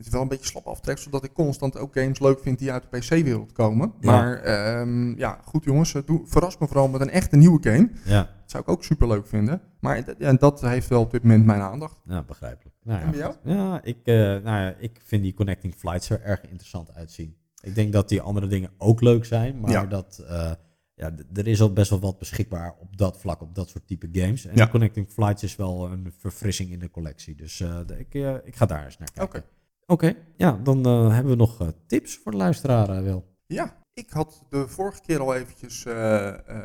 Het 0.01 0.09
is 0.09 0.15
wel 0.15 0.21
een 0.25 0.35
beetje 0.37 0.45
slap 0.51 0.65
aftreksel 0.65 1.11
zodat 1.11 1.23
ik 1.29 1.33
constant 1.33 1.77
ook 1.77 1.93
games 1.93 2.19
leuk 2.19 2.39
vind 2.39 2.59
die 2.59 2.71
uit 2.71 2.85
de 2.89 2.97
PC-wereld 2.99 3.51
komen. 3.51 3.93
Ja. 3.99 4.11
Maar 4.11 4.37
ehm, 4.37 5.17
ja, 5.17 5.39
goed 5.43 5.63
jongens, 5.63 5.95
doe, 6.05 6.21
verras 6.25 6.57
me 6.57 6.67
vooral 6.67 6.87
met 6.87 7.01
een 7.01 7.09
echte 7.09 7.35
nieuwe 7.35 7.57
game. 7.69 7.89
Ja, 8.05 8.19
Dat 8.21 8.51
zou 8.51 8.63
ik 8.63 8.69
ook 8.69 8.83
super 8.83 9.07
leuk 9.07 9.27
vinden. 9.27 9.61
Maar 9.79 10.13
ja, 10.17 10.33
dat 10.33 10.61
heeft 10.61 10.87
wel 10.87 11.01
op 11.01 11.11
dit 11.11 11.23
moment 11.23 11.45
mijn 11.45 11.61
aandacht. 11.61 11.97
ja 12.05 12.23
begrijpelijk. 12.23 12.75
Nou, 12.83 12.99
ja, 12.99 13.05
En 13.05 13.11
bij 13.11 13.19
jou? 13.19 13.33
goed. 13.33 13.41
Ja, 13.51 13.83
ik, 13.83 13.97
eh, 14.03 14.15
nou 14.15 14.41
ja, 14.43 14.75
ik 14.77 14.99
vind 15.03 15.23
die 15.23 15.33
connecting 15.33 15.75
flights 15.75 16.09
er 16.09 16.21
erg 16.21 16.41
interessant 16.43 16.93
uitzien. 16.93 17.35
Ik 17.61 17.75
denk 17.75 17.93
dat 17.93 18.09
die 18.09 18.21
andere 18.21 18.47
dingen 18.47 18.69
ook 18.77 19.01
leuk 19.01 19.25
zijn, 19.25 19.59
maar 19.59 19.71
Ja. 19.71 19.85
dat, 19.85 20.23
eh, 20.27 20.51
ja, 20.95 21.11
er 21.33 21.47
is 21.47 21.61
al 21.61 21.73
best 21.73 21.89
wel 21.89 21.99
wat 21.99 22.17
beschikbaar 22.17 22.75
op 22.79 22.97
dat 22.97 23.17
vlak, 23.19 23.41
op 23.41 23.55
dat 23.55 23.69
soort 23.69 23.87
type 23.87 24.07
games. 24.11 24.45
En 24.45 24.55
Ja. 24.55 24.67
connecting 24.67 25.09
flights 25.09 25.43
is 25.43 25.55
wel 25.55 25.91
een 25.91 26.13
verfrissing 26.17 26.71
in 26.71 26.79
de 26.79 26.91
collectie. 26.91 27.35
Dus 27.35 27.59
eh, 27.59 27.79
ik, 27.97 28.13
ik 28.43 28.55
ga 28.55 28.65
daar 28.65 28.85
eens 28.85 28.97
naar 28.97 29.11
kijken. 29.13 29.43
Oké. 29.85 30.15
Ja, 30.37 30.59
dan 30.63 30.85
eh, 30.85 31.13
hebben 31.13 31.31
we 31.31 31.37
nog 31.37 31.61
eh, 31.61 31.67
tips 31.87 32.17
voor 32.17 32.31
de 32.31 32.37
luisteraar, 32.37 32.89
eh, 32.89 33.01
Wil. 33.03 33.25
Ja, 33.47 33.77
ik 33.93 34.09
had 34.09 34.43
de 34.49 34.67
vorige 34.67 35.01
keer 35.01 35.19
al 35.19 35.35
eventjes 35.35 35.85
eh 35.85 35.93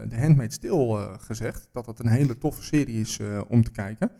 de 0.09 0.17
Handmaid's 0.19 0.59
Tale 0.59 0.99
eh, 0.99 1.15
gezegd. 1.19 1.69
Dat 1.73 1.87
het 1.87 1.99
een 1.99 2.09
hele 2.09 2.39
toffe 2.39 2.63
serie 2.63 3.01
is 3.01 3.21
om 3.49 3.65
te 3.65 3.71
kijken. 3.71 4.11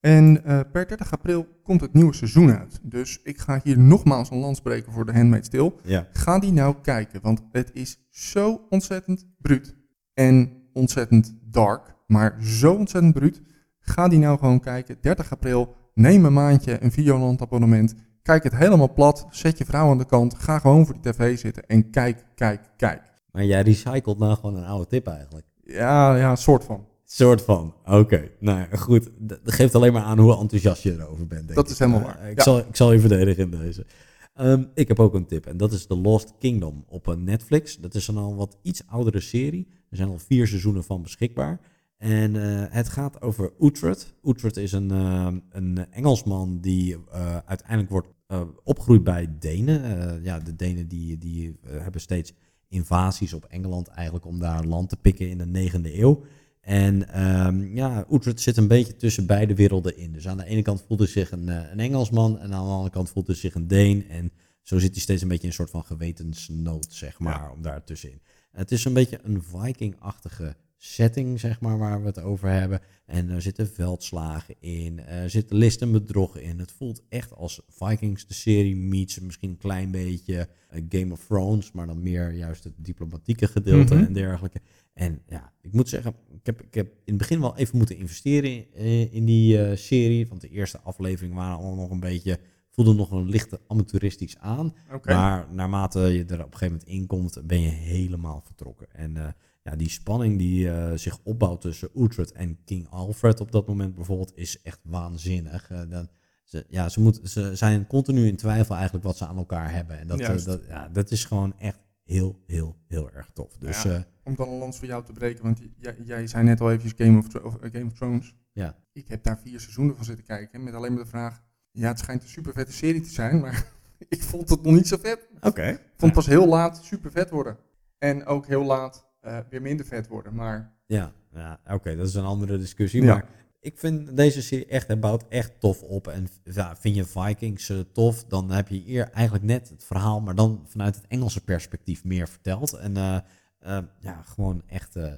En 0.00 0.42
per 0.72 0.88
30 0.88 1.12
april 1.12 1.46
komt 1.62 1.80
het 1.80 1.92
nieuwe 1.92 2.14
seizoen 2.14 2.50
uit. 2.50 2.78
Dus 2.82 3.20
ik 3.22 3.38
ga 3.38 3.60
hier 3.62 3.78
nogmaals 3.78 4.30
een 4.30 4.38
land 4.38 4.56
spreken 4.56 4.92
voor 4.92 5.06
de 5.06 5.12
Handmaid's 5.12 5.48
Tale. 5.48 5.74
Ja. 5.82 6.06
Ga 6.12 6.38
die 6.38 6.52
nou 6.52 6.74
kijken, 6.82 7.20
want 7.22 7.42
het 7.52 7.70
is 7.72 7.98
zo 8.10 8.66
ontzettend 8.68 9.26
bruut. 9.38 9.76
En 10.14 10.52
ontzettend 10.72 11.36
dark, 11.42 11.94
maar 12.06 12.36
zo 12.42 12.74
ontzettend 12.74 13.14
bruut. 13.14 13.42
Ga 13.80 14.08
die 14.08 14.18
nou 14.18 14.38
gewoon 14.38 14.60
kijken. 14.60 14.96
30 15.00 15.32
april, 15.32 15.74
neem 15.94 16.24
een 16.24 16.32
maandje 16.32 16.82
een 16.82 16.92
Videoland 16.92 17.42
abonnement. 17.42 17.94
Kijk 18.26 18.42
het 18.42 18.56
helemaal 18.56 18.92
plat, 18.92 19.26
zet 19.30 19.58
je 19.58 19.64
vrouw 19.64 19.90
aan 19.90 19.98
de 19.98 20.04
kant. 20.04 20.34
Ga 20.34 20.58
gewoon 20.58 20.86
voor 20.86 20.94
die 21.00 21.12
tv 21.12 21.38
zitten 21.38 21.66
en 21.66 21.90
kijk, 21.90 22.24
kijk, 22.34 22.60
kijk. 22.76 23.02
Maar 23.32 23.44
jij 23.44 23.62
recycelt 23.62 24.18
nou 24.18 24.34
gewoon 24.34 24.56
een 24.56 24.64
oude 24.64 24.86
tip 24.86 25.06
eigenlijk. 25.06 25.46
Ja, 25.64 26.16
ja, 26.16 26.36
soort 26.36 26.64
van. 26.64 26.84
Soort 27.04 27.42
van. 27.42 27.74
Oké. 27.84 28.28
Nou 28.40 28.58
ja, 28.58 28.76
goed. 28.76 29.10
Dat 29.18 29.38
geeft 29.44 29.74
alleen 29.74 29.92
maar 29.92 30.02
aan 30.02 30.18
hoe 30.18 30.38
enthousiast 30.38 30.82
je 30.82 30.92
erover 30.92 31.26
bent. 31.26 31.42
Denk 31.42 31.54
Dat 31.54 31.64
ik. 31.66 31.70
is 31.72 31.78
helemaal 31.78 32.00
Eh, 32.00 32.06
waar. 32.06 32.30
ik, 32.30 32.36
Ja. 32.36 32.42
zal, 32.42 32.58
ik 32.58 32.76
zal 32.76 32.92
je 32.92 33.00
verdedigen 33.00 33.42
in 33.52 33.58
deze. 33.58 33.86
Ehm, 34.34 34.64
ik 34.74 34.88
heb 34.88 35.00
ook 35.00 35.14
een 35.14 35.26
tip. 35.26 35.46
En 35.46 35.56
dat 35.56 35.72
is 35.72 35.86
The 35.86 35.96
Lost 35.96 36.32
Kingdom 36.38 36.84
op 36.88 37.08
eh, 37.08 37.14
Netflix. 37.14 37.76
Dat 37.78 37.94
is 37.94 38.08
een 38.08 38.16
al 38.16 38.36
wat 38.36 38.56
iets 38.62 38.82
oudere 38.86 39.20
serie. 39.20 39.68
Er 39.90 39.96
zijn 39.96 40.08
al 40.08 40.18
vier 40.18 40.46
seizoenen 40.46 40.84
van 40.84 41.02
beschikbaar. 41.02 41.60
En 41.98 42.36
eh, 42.36 42.64
het 42.74 42.88
gaat 42.88 43.22
over 43.22 43.52
Uhtred. 43.60 44.14
Uhtred 44.24 44.56
is 44.56 44.72
een, 44.72 44.90
eh, 44.90 45.28
een 45.50 45.86
Engelsman 45.90 46.58
die 46.60 46.96
eh, 47.12 47.36
uiteindelijk 47.46 47.90
wordt 47.90 48.08
eh, 48.26 48.42
opgegroeid 48.64 49.04
bij 49.04 49.28
Denen. 49.38 49.84
Eh, 49.84 50.24
ja, 50.24 50.38
de 50.38 50.56
Denen 50.56 50.88
die, 50.88 51.18
die 51.18 51.58
eh, 51.62 51.80
hebben 51.82 52.00
steeds 52.00 52.32
invasies 52.68 53.32
op 53.32 53.44
Engeland 53.44 53.88
eigenlijk 53.88 54.26
om 54.26 54.38
daar 54.38 54.64
land 54.64 54.88
te 54.88 54.96
pikken 54.96 55.28
in 55.28 55.38
de 55.38 55.46
negende 55.46 55.98
eeuw. 55.98 56.24
En 56.60 57.08
ehm, 57.08 57.76
ja, 57.76 58.06
Utrecht 58.10 58.40
zit 58.40 58.56
een 58.56 58.68
beetje 58.68 58.96
tussen 58.96 59.26
beide 59.26 59.54
werelden 59.54 59.96
in. 59.96 60.12
Dus 60.12 60.28
aan 60.28 60.36
de 60.36 60.44
ene 60.44 60.62
kant 60.62 60.84
voelt 60.86 61.00
hij 61.00 61.08
zich 61.08 61.30
een, 61.30 61.48
een 61.48 61.80
Engelsman 61.80 62.38
en 62.38 62.52
aan 62.52 62.64
de 62.64 62.70
andere 62.70 62.90
kant 62.90 63.10
voelt 63.10 63.26
hij 63.26 63.36
zich 63.36 63.54
een 63.54 63.66
Deen. 63.66 64.08
En 64.08 64.32
zo 64.62 64.78
zit 64.78 64.92
hij 64.92 65.00
steeds 65.00 65.22
een 65.22 65.28
beetje 65.28 65.42
in 65.42 65.48
een 65.48 65.54
soort 65.54 65.70
van 65.70 65.84
gewetensnood, 65.84 66.86
zeg 66.88 67.18
maar, 67.18 67.52
om 67.52 67.62
daar 67.62 67.84
tussenin. 67.84 68.20
Het 68.50 68.72
is 68.72 68.84
een 68.84 68.92
beetje 68.92 69.20
een 69.22 69.42
Viking-achtige 69.42 70.56
setting, 70.76 71.40
zeg 71.40 71.60
maar, 71.60 71.78
waar 71.78 72.00
we 72.00 72.06
het 72.06 72.20
over 72.20 72.48
hebben. 72.48 72.80
En 73.06 73.30
er 73.30 73.42
zitten 73.42 73.68
veldslagen 73.68 74.54
in, 74.60 75.00
er 75.00 75.30
zit 75.30 75.52
list 75.52 75.82
en 75.82 75.92
bedrog 75.92 76.36
in. 76.38 76.58
Het 76.58 76.72
voelt 76.72 77.02
echt 77.08 77.32
als 77.34 77.60
Vikings, 77.68 78.26
de 78.26 78.34
serie 78.34 78.76
meets 78.76 79.20
misschien 79.20 79.50
een 79.50 79.56
klein 79.56 79.90
beetje 79.90 80.48
eh, 80.68 80.82
Game 80.88 81.12
of 81.12 81.24
Thrones, 81.26 81.72
maar 81.72 81.86
dan 81.86 82.02
meer 82.02 82.32
juist 82.32 82.64
het 82.64 82.74
diplomatieke 82.76 83.46
gedeelte 83.46 83.94
Mhm. 83.94 84.04
en 84.04 84.12
dergelijke. 84.12 84.60
En 84.94 85.22
ja, 85.26 85.52
ik 85.60 85.72
moet 85.72 85.88
zeggen, 85.88 86.14
ik 86.32 86.46
heb, 86.46 86.62
ik 86.62 86.74
heb 86.74 86.86
in 86.86 87.00
het 87.04 87.16
begin 87.16 87.40
wel 87.40 87.56
even 87.56 87.76
moeten 87.78 87.96
investeren 87.96 88.50
in, 88.50 88.66
eh, 88.74 89.14
in 89.14 89.24
die 89.24 89.62
eh, 89.62 89.76
serie. 89.76 90.28
Want 90.28 90.40
de 90.40 90.48
eerste 90.48 90.80
aflevering 90.80 91.34
waren 91.34 91.56
allemaal 91.56 91.74
nog 91.76 91.90
een 91.90 92.00
beetje, 92.00 92.38
voelde 92.70 92.94
nog 92.94 93.10
een 93.10 93.28
lichte 93.28 93.60
amateuristisch 93.66 94.38
aan. 94.38 94.74
Maar 95.14 95.46
naarmate 95.50 96.00
je 96.00 96.24
er 96.24 96.44
op 96.44 96.52
een 96.52 96.58
gegeven 96.58 96.66
moment 96.66 96.84
in 96.88 97.06
komt, 97.06 97.46
ben 97.46 97.60
je 97.60 97.68
helemaal 97.68 98.40
vertrokken. 98.44 98.86
En 98.92 99.16
eh, 99.16 99.28
ja, 99.66 99.76
die 99.76 99.90
spanning 99.90 100.38
die 100.38 100.70
eh, 100.70 100.92
zich 100.96 101.18
opbouwt 101.22 101.60
tussen 101.60 101.90
Uhtred 101.94 102.32
en 102.32 102.58
King 102.64 102.88
Alfred 102.90 103.40
op 103.40 103.52
dat 103.52 103.66
moment 103.66 103.94
bijvoorbeeld, 103.94 104.32
is 104.36 104.62
echt 104.62 104.80
waanzinnig. 104.82 105.70
Eh, 105.70 105.80
dan, 105.88 106.08
ze, 106.44 106.64
ja, 106.68 106.88
ze, 106.88 107.00
moet, 107.00 107.20
ze 107.22 107.56
zijn 107.56 107.86
continu 107.86 108.26
in 108.26 108.36
twijfel 108.36 108.74
eigenlijk 108.74 109.04
wat 109.04 109.16
ze 109.16 109.26
aan 109.26 109.36
elkaar 109.36 109.72
hebben. 109.72 109.98
En 109.98 110.06
dat, 110.06 110.20
eh, 110.20 110.44
dat, 110.44 110.60
ja, 110.68 110.88
dat 110.88 111.10
is 111.10 111.24
gewoon 111.24 111.58
echt 111.58 111.78
heel, 112.04 112.42
heel, 112.46 112.76
heel 112.88 113.10
erg 113.10 113.30
tof. 113.32 113.56
Dus 113.58 113.82
Ja. 113.82 114.04
Om 114.24 114.34
dan 114.34 114.48
een 114.48 114.58
lans 114.58 114.78
voor 114.78 114.86
jou 114.86 115.04
te 115.04 115.12
breken, 115.12 115.42
want 115.42 115.60
jij, 115.76 115.96
jij 116.04 116.26
zei 116.26 116.44
net 116.44 116.60
al 116.60 116.70
eventjes 116.70 117.06
Game 117.06 117.18
of, 117.18 117.26
Game 117.72 117.84
of 117.84 117.92
Thrones. 117.92 118.34
Ja. 118.52 118.76
Ik 118.92 119.08
heb 119.08 119.22
daar 119.22 119.38
vier 119.38 119.60
seizoenen 119.60 119.96
van 119.96 120.04
zitten 120.04 120.24
kijken 120.24 120.62
met 120.62 120.74
alleen 120.74 120.92
maar 120.94 121.02
de 121.02 121.08
vraag... 121.08 121.42
Ja, 121.70 121.88
het 121.88 121.98
schijnt 121.98 122.22
een 122.22 122.28
super 122.28 122.52
vette 122.52 122.72
serie 122.72 123.00
te 123.00 123.10
zijn, 123.10 123.40
maar 123.40 123.72
ik 124.08 124.22
vond 124.22 124.48
het 124.48 124.62
nog 124.62 124.74
niet 124.74 124.88
zo 124.88 124.96
vet. 125.00 125.28
oké. 125.40 125.68
Ik 125.68 125.78
vond 125.96 126.00
het 126.00 126.12
pas 126.12 126.26
heel 126.26 126.46
laat 126.46 126.84
super 126.84 127.10
vet 127.10 127.30
worden. 127.30 127.56
En 127.98 128.26
ook 128.26 128.46
heel 128.46 128.64
laat 128.64 129.05
eh, 129.26 129.38
weer 129.50 129.62
minder 129.62 129.86
vet 129.86 130.08
worden. 130.08 130.34
Maar 130.34 130.74
Ja, 130.86 131.12
ja 131.34 131.60
oké, 131.70 131.96
dat 131.96 132.06
is 132.08 132.14
een 132.14 132.24
andere 132.24 132.58
discussie. 132.58 133.02
Ja. 133.02 133.12
Maar 133.14 133.28
ik 133.60 133.78
vind 133.78 134.16
deze 134.16 134.42
serie 134.42 134.66
echt, 134.66 134.88
het 134.88 135.00
bouwt 135.00 135.24
echt 135.28 135.60
tof 135.60 135.82
op. 135.82 136.08
En 136.08 136.26
ja, 136.44 136.76
vind 136.76 136.94
je 136.96 137.04
Vikings 137.04 137.68
eh, 137.68 137.78
tof, 137.92 138.24
dan 138.24 138.50
heb 138.50 138.68
je 138.68 138.76
hier 138.76 139.10
eigenlijk 139.10 139.44
net 139.44 139.68
het 139.68 139.84
verhaal, 139.84 140.20
maar 140.20 140.34
dan 140.34 140.64
vanuit 140.66 140.94
het 140.94 141.06
Engelse 141.06 141.44
perspectief 141.44 142.04
meer 142.04 142.28
verteld. 142.28 142.72
En 142.72 142.96
eh, 142.96 143.78
ja, 144.00 144.22
gewoon 144.22 144.62
echt 144.66 144.96
eh, 144.96 145.12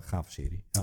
gave 0.00 0.30
serie. 0.30 0.64
Ja, 0.70 0.82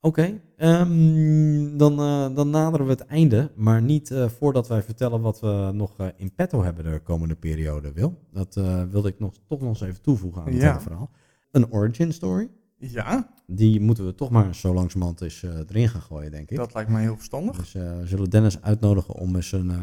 Oké. 0.00 0.40
ehm, 0.56 1.76
dan, 1.76 1.96
dan 2.34 2.50
naderen 2.50 2.86
we 2.86 2.92
het 2.92 3.06
einde, 3.06 3.52
maar 3.54 3.82
niet 3.82 4.14
voordat 4.38 4.68
wij 4.68 4.82
vertellen 4.82 5.20
wat 5.20 5.40
we 5.40 5.70
nog 5.74 5.96
in 6.16 6.34
petto 6.34 6.62
hebben 6.62 6.84
de 6.92 7.00
komende 7.00 7.34
periode, 7.36 7.92
Wil. 7.92 8.18
Dat 8.32 8.54
wilde 8.90 9.08
ik 9.08 9.18
nog, 9.18 9.34
toch 9.48 9.60
nog 9.60 9.68
eens 9.68 9.80
even 9.80 10.02
toevoegen 10.02 10.42
aan 10.42 10.52
het 10.52 10.62
Ja. 10.62 10.68
hele 10.68 10.80
verhaal. 10.80 11.10
Een 11.54 11.70
origin 11.72 12.12
story. 12.12 12.48
ja, 12.78 13.30
Die 13.46 13.80
moeten 13.80 14.06
we 14.06 14.14
toch 14.14 14.30
maar 14.30 14.54
zo 14.54 14.74
langzamerhand 14.74 15.20
eens 15.20 15.42
eh, 15.42 15.58
erin 15.68 15.88
gaan 15.88 16.00
gooien, 16.00 16.30
denk 16.30 16.50
ik. 16.50 16.56
dat 16.56 16.74
lijkt 16.74 16.90
mij 16.90 17.02
heel 17.02 17.16
verstandig. 17.16 17.56
Dus 17.56 17.74
eh, 17.74 17.98
we 17.98 18.06
zullen 18.06 18.30
Dennis 18.30 18.62
uitnodigen 18.62 19.14
om 19.14 19.36
eens 19.36 19.52
een, 19.52 19.70
eh, 19.70 19.76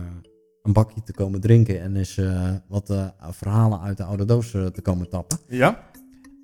een 0.64 0.74
bakje 0.74 1.04
te 1.04 1.14
komen 1.14 1.40
drinken 1.42 1.82
en 1.82 1.96
eens 1.96 2.20
wat 2.68 2.94
verhalen 3.20 3.80
uit 3.80 3.98
de 3.98 4.04
oude 4.04 4.26
doos 4.26 4.52
te 4.52 4.80
komen 4.82 5.10
tappen. 5.10 5.38
Ja? 5.48 5.90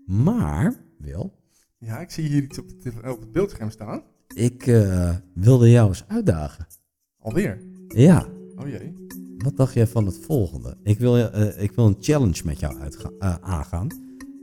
Maar, 0.05 0.75
Wil, 0.97 1.33
Ja, 1.77 1.99
ik 1.99 2.11
zie 2.11 2.27
hier 2.27 2.43
iets 2.43 2.59
op, 2.59 2.67
de 2.69 2.75
tv 2.77 3.07
op 3.09 3.19
het 3.19 3.31
beeldscherm 3.31 3.69
staan. 3.69 4.01
ik 4.35 4.63
wilde 5.33 5.69
jou 5.69 5.87
eens 5.87 6.03
uitdagen. 6.07 6.67
Alweer. 7.19 7.61
Ja, 7.87 8.25
Oh 8.55 8.67
jee. 8.67 8.93
wat 9.37 9.57
dacht 9.57 9.73
je 9.73 9.87
van 9.87 10.05
het 10.05 10.17
volgende? 10.17 10.77
Ik 10.83 10.99
wil, 10.99 11.17
ik 11.57 11.71
wil 11.71 11.85
een 11.85 11.97
challenge 11.99 12.41
met 12.45 12.59
jou 12.59 12.79
uitga- 12.79 13.11
eh, 13.19 13.35
aangaan. 13.41 13.87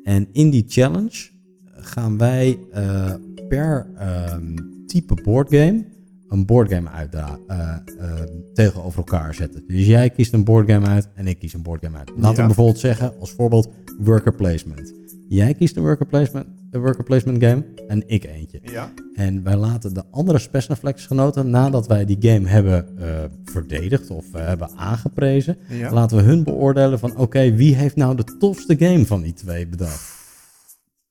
En 0.04 0.28
in 0.32 0.50
die 0.50 0.64
challenge 0.68 1.30
gaan 1.64 2.18
wij 2.18 2.58
eh, 2.72 3.14
per 3.48 3.86
ehm, 3.98 4.56
type 4.86 5.14
boardgame 5.22 5.84
een 6.28 6.46
boardgame 6.46 6.88
uitda- 6.88 7.38
eh, 7.46 7.76
eh, 7.98 8.20
tegenover 8.54 8.98
elkaar 8.98 9.34
zetten. 9.34 9.64
Dus 9.66 9.86
jij 9.86 10.10
kiest 10.10 10.32
een 10.32 10.44
boardgame 10.44 10.86
uit 10.86 11.08
en 11.14 11.26
ik 11.26 11.38
kies 11.38 11.52
een 11.52 11.62
boardgame 11.62 11.96
uit. 11.98 12.10
Laten 12.16 12.30
Ja. 12.30 12.40
we 12.40 12.46
bijvoorbeeld 12.46 12.78
zeggen, 12.78 13.18
als 13.20 13.30
voorbeeld, 13.30 13.68
worker 13.98 14.34
placement. 14.34 14.94
Jij 15.28 15.54
kiest 15.54 15.76
een 15.76 15.82
worker 15.82 16.06
placement, 16.06 16.46
worker 16.80 17.04
placement 17.04 17.42
game 17.44 17.64
en 17.88 18.02
ik 18.08 18.24
eentje. 18.24 18.60
Ja. 18.62 18.92
En 19.14 19.42
wij 19.42 19.56
laten 19.56 19.94
de 19.94 20.02
andere 20.10 20.38
Spesnaflex 20.38 21.06
genoten, 21.06 21.50
nadat 21.50 21.86
wij 21.86 22.04
die 22.04 22.16
game 22.20 22.48
hebben 22.48 22.98
eh, 22.98 23.24
verdedigd 23.44 24.10
of 24.10 24.34
eh, 24.34 24.46
hebben 24.46 24.70
aangeprezen, 24.76 25.56
Ja. 25.68 25.92
laten 25.92 26.16
we 26.16 26.22
hun 26.22 26.44
beoordelen 26.44 26.98
van 26.98 27.16
oké, 27.16 27.52
wie 27.54 27.74
heeft 27.74 27.96
nou 27.96 28.16
de 28.16 28.36
tofste 28.38 28.76
game 28.78 29.06
van 29.06 29.22
die 29.22 29.32
twee 29.32 29.66
bedacht? 29.66 30.12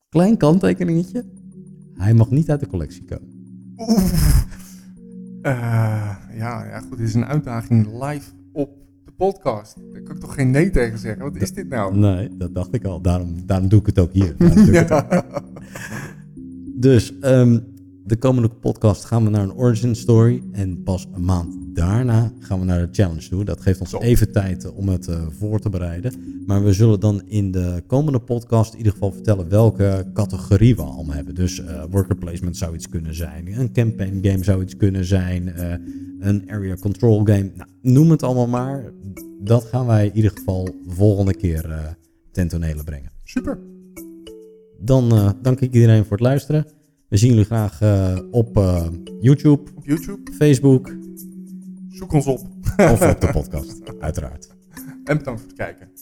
Klein 0.09 0.37
kanttekeningetje. 0.37 1.25
Hij 1.97 2.13
mag 2.13 2.29
niet 2.31 2.49
uit 2.49 2.59
de 2.59 2.67
collectie 2.67 3.05
komen. 3.05 3.31
Eh, 5.41 5.53
ja, 6.37 6.65
ja, 6.65 6.79
goed. 6.79 6.97
Dit 6.97 7.07
is 7.07 7.13
een 7.13 7.25
uitdaging 7.25 8.03
live 8.03 8.29
podcast. 9.17 9.75
Daar 9.91 10.01
kan 10.01 10.15
ik 10.15 10.21
toch 10.21 10.33
geen 10.33 10.51
nee 10.51 10.69
tegen 10.69 10.99
zeggen. 10.99 11.23
Wat 11.23 11.41
is 11.41 11.53
dit 11.53 11.69
nou? 11.69 11.97
Nee, 11.97 12.37
dat 12.37 12.55
dacht 12.55 12.73
ik 12.73 12.85
al. 12.85 13.01
Daarom, 13.01 13.45
daarom 13.45 13.67
doe 13.67 13.79
ik 13.79 13.85
het 13.85 13.99
ook 13.99 14.11
hier. 14.11 14.35
Ja. 14.71 15.25
Dus 16.75 17.19
ehm, 17.19 17.59
de 18.03 18.15
komende 18.15 18.49
podcast 18.49 19.05
gaan 19.05 19.23
we 19.23 19.29
naar 19.29 19.43
een 19.43 19.53
origin 19.53 19.95
story. 19.95 20.43
En 20.51 20.83
pas 20.83 21.07
een 21.13 21.25
maand 21.25 21.62
daarna 21.73 22.31
gaan 22.39 22.59
we 22.59 22.65
naar 22.65 22.79
de 22.79 22.87
challenge 22.91 23.29
toe. 23.29 23.43
Dat 23.43 23.61
geeft 23.61 23.79
ons 23.79 23.89
Zo. 23.89 23.97
even 23.97 24.31
tijd 24.31 24.65
eh, 24.65 24.77
om 24.77 24.89
het 24.89 25.07
eh, 25.07 25.21
voor 25.39 25.59
te 25.59 25.69
bereiden. 25.69 26.13
Maar 26.45 26.63
we 26.63 26.73
zullen 26.73 26.99
dan 26.99 27.21
in 27.25 27.51
de 27.51 27.83
komende 27.87 28.19
podcast 28.19 28.71
in 28.71 28.77
ieder 28.77 28.91
geval 28.91 29.11
vertellen 29.11 29.49
welke 29.49 30.09
categorie 30.13 30.75
we 30.75 30.81
allemaal 30.81 31.15
hebben. 31.15 31.35
Dus 31.35 31.59
eh, 31.59 31.83
worker 31.89 32.15
placement 32.15 32.57
zou 32.57 32.75
iets 32.75 32.89
kunnen 32.89 33.15
zijn. 33.15 33.59
Een 33.59 33.73
campaign 33.73 34.19
game 34.27 34.43
zou 34.43 34.61
iets 34.61 34.77
kunnen 34.77 35.05
zijn. 35.05 35.53
een 36.19 36.49
area 36.49 36.75
control 36.75 37.23
game. 37.23 37.51
Nou, 37.55 37.69
noem 37.81 38.11
het 38.11 38.23
allemaal 38.23 38.47
maar. 38.47 38.93
Dat 39.39 39.63
gaan 39.63 39.85
wij 39.85 40.05
in 40.05 40.15
ieder 40.15 40.31
geval 40.31 40.75
volgende 40.87 41.33
keer 41.33 41.95
ten 42.31 42.47
tonele 42.47 42.83
brengen. 42.83 43.11
Super. 43.23 43.59
Dan 44.79 45.35
dank 45.41 45.61
ik 45.61 45.73
iedereen 45.73 46.03
voor 46.03 46.17
het 46.17 46.25
luisteren. 46.25 46.65
We 47.09 47.17
zien 47.17 47.29
jullie 47.29 47.45
graag 47.45 47.81
op 48.31 48.55
YouTube, 49.19 49.71
op 49.75 49.85
YouTube, 49.85 50.31
Facebook. 50.31 51.02
Zoek 52.03 52.13
ons 52.13 52.27
op. 52.27 52.39
of 52.77 53.01
op 53.01 53.21
de 53.21 53.29
podcast, 53.31 53.81
uiteraard. 53.99 54.49
En 55.03 55.17
bedankt 55.17 55.41
voor 55.41 55.49
het 55.49 55.57
kijken. 55.57 55.92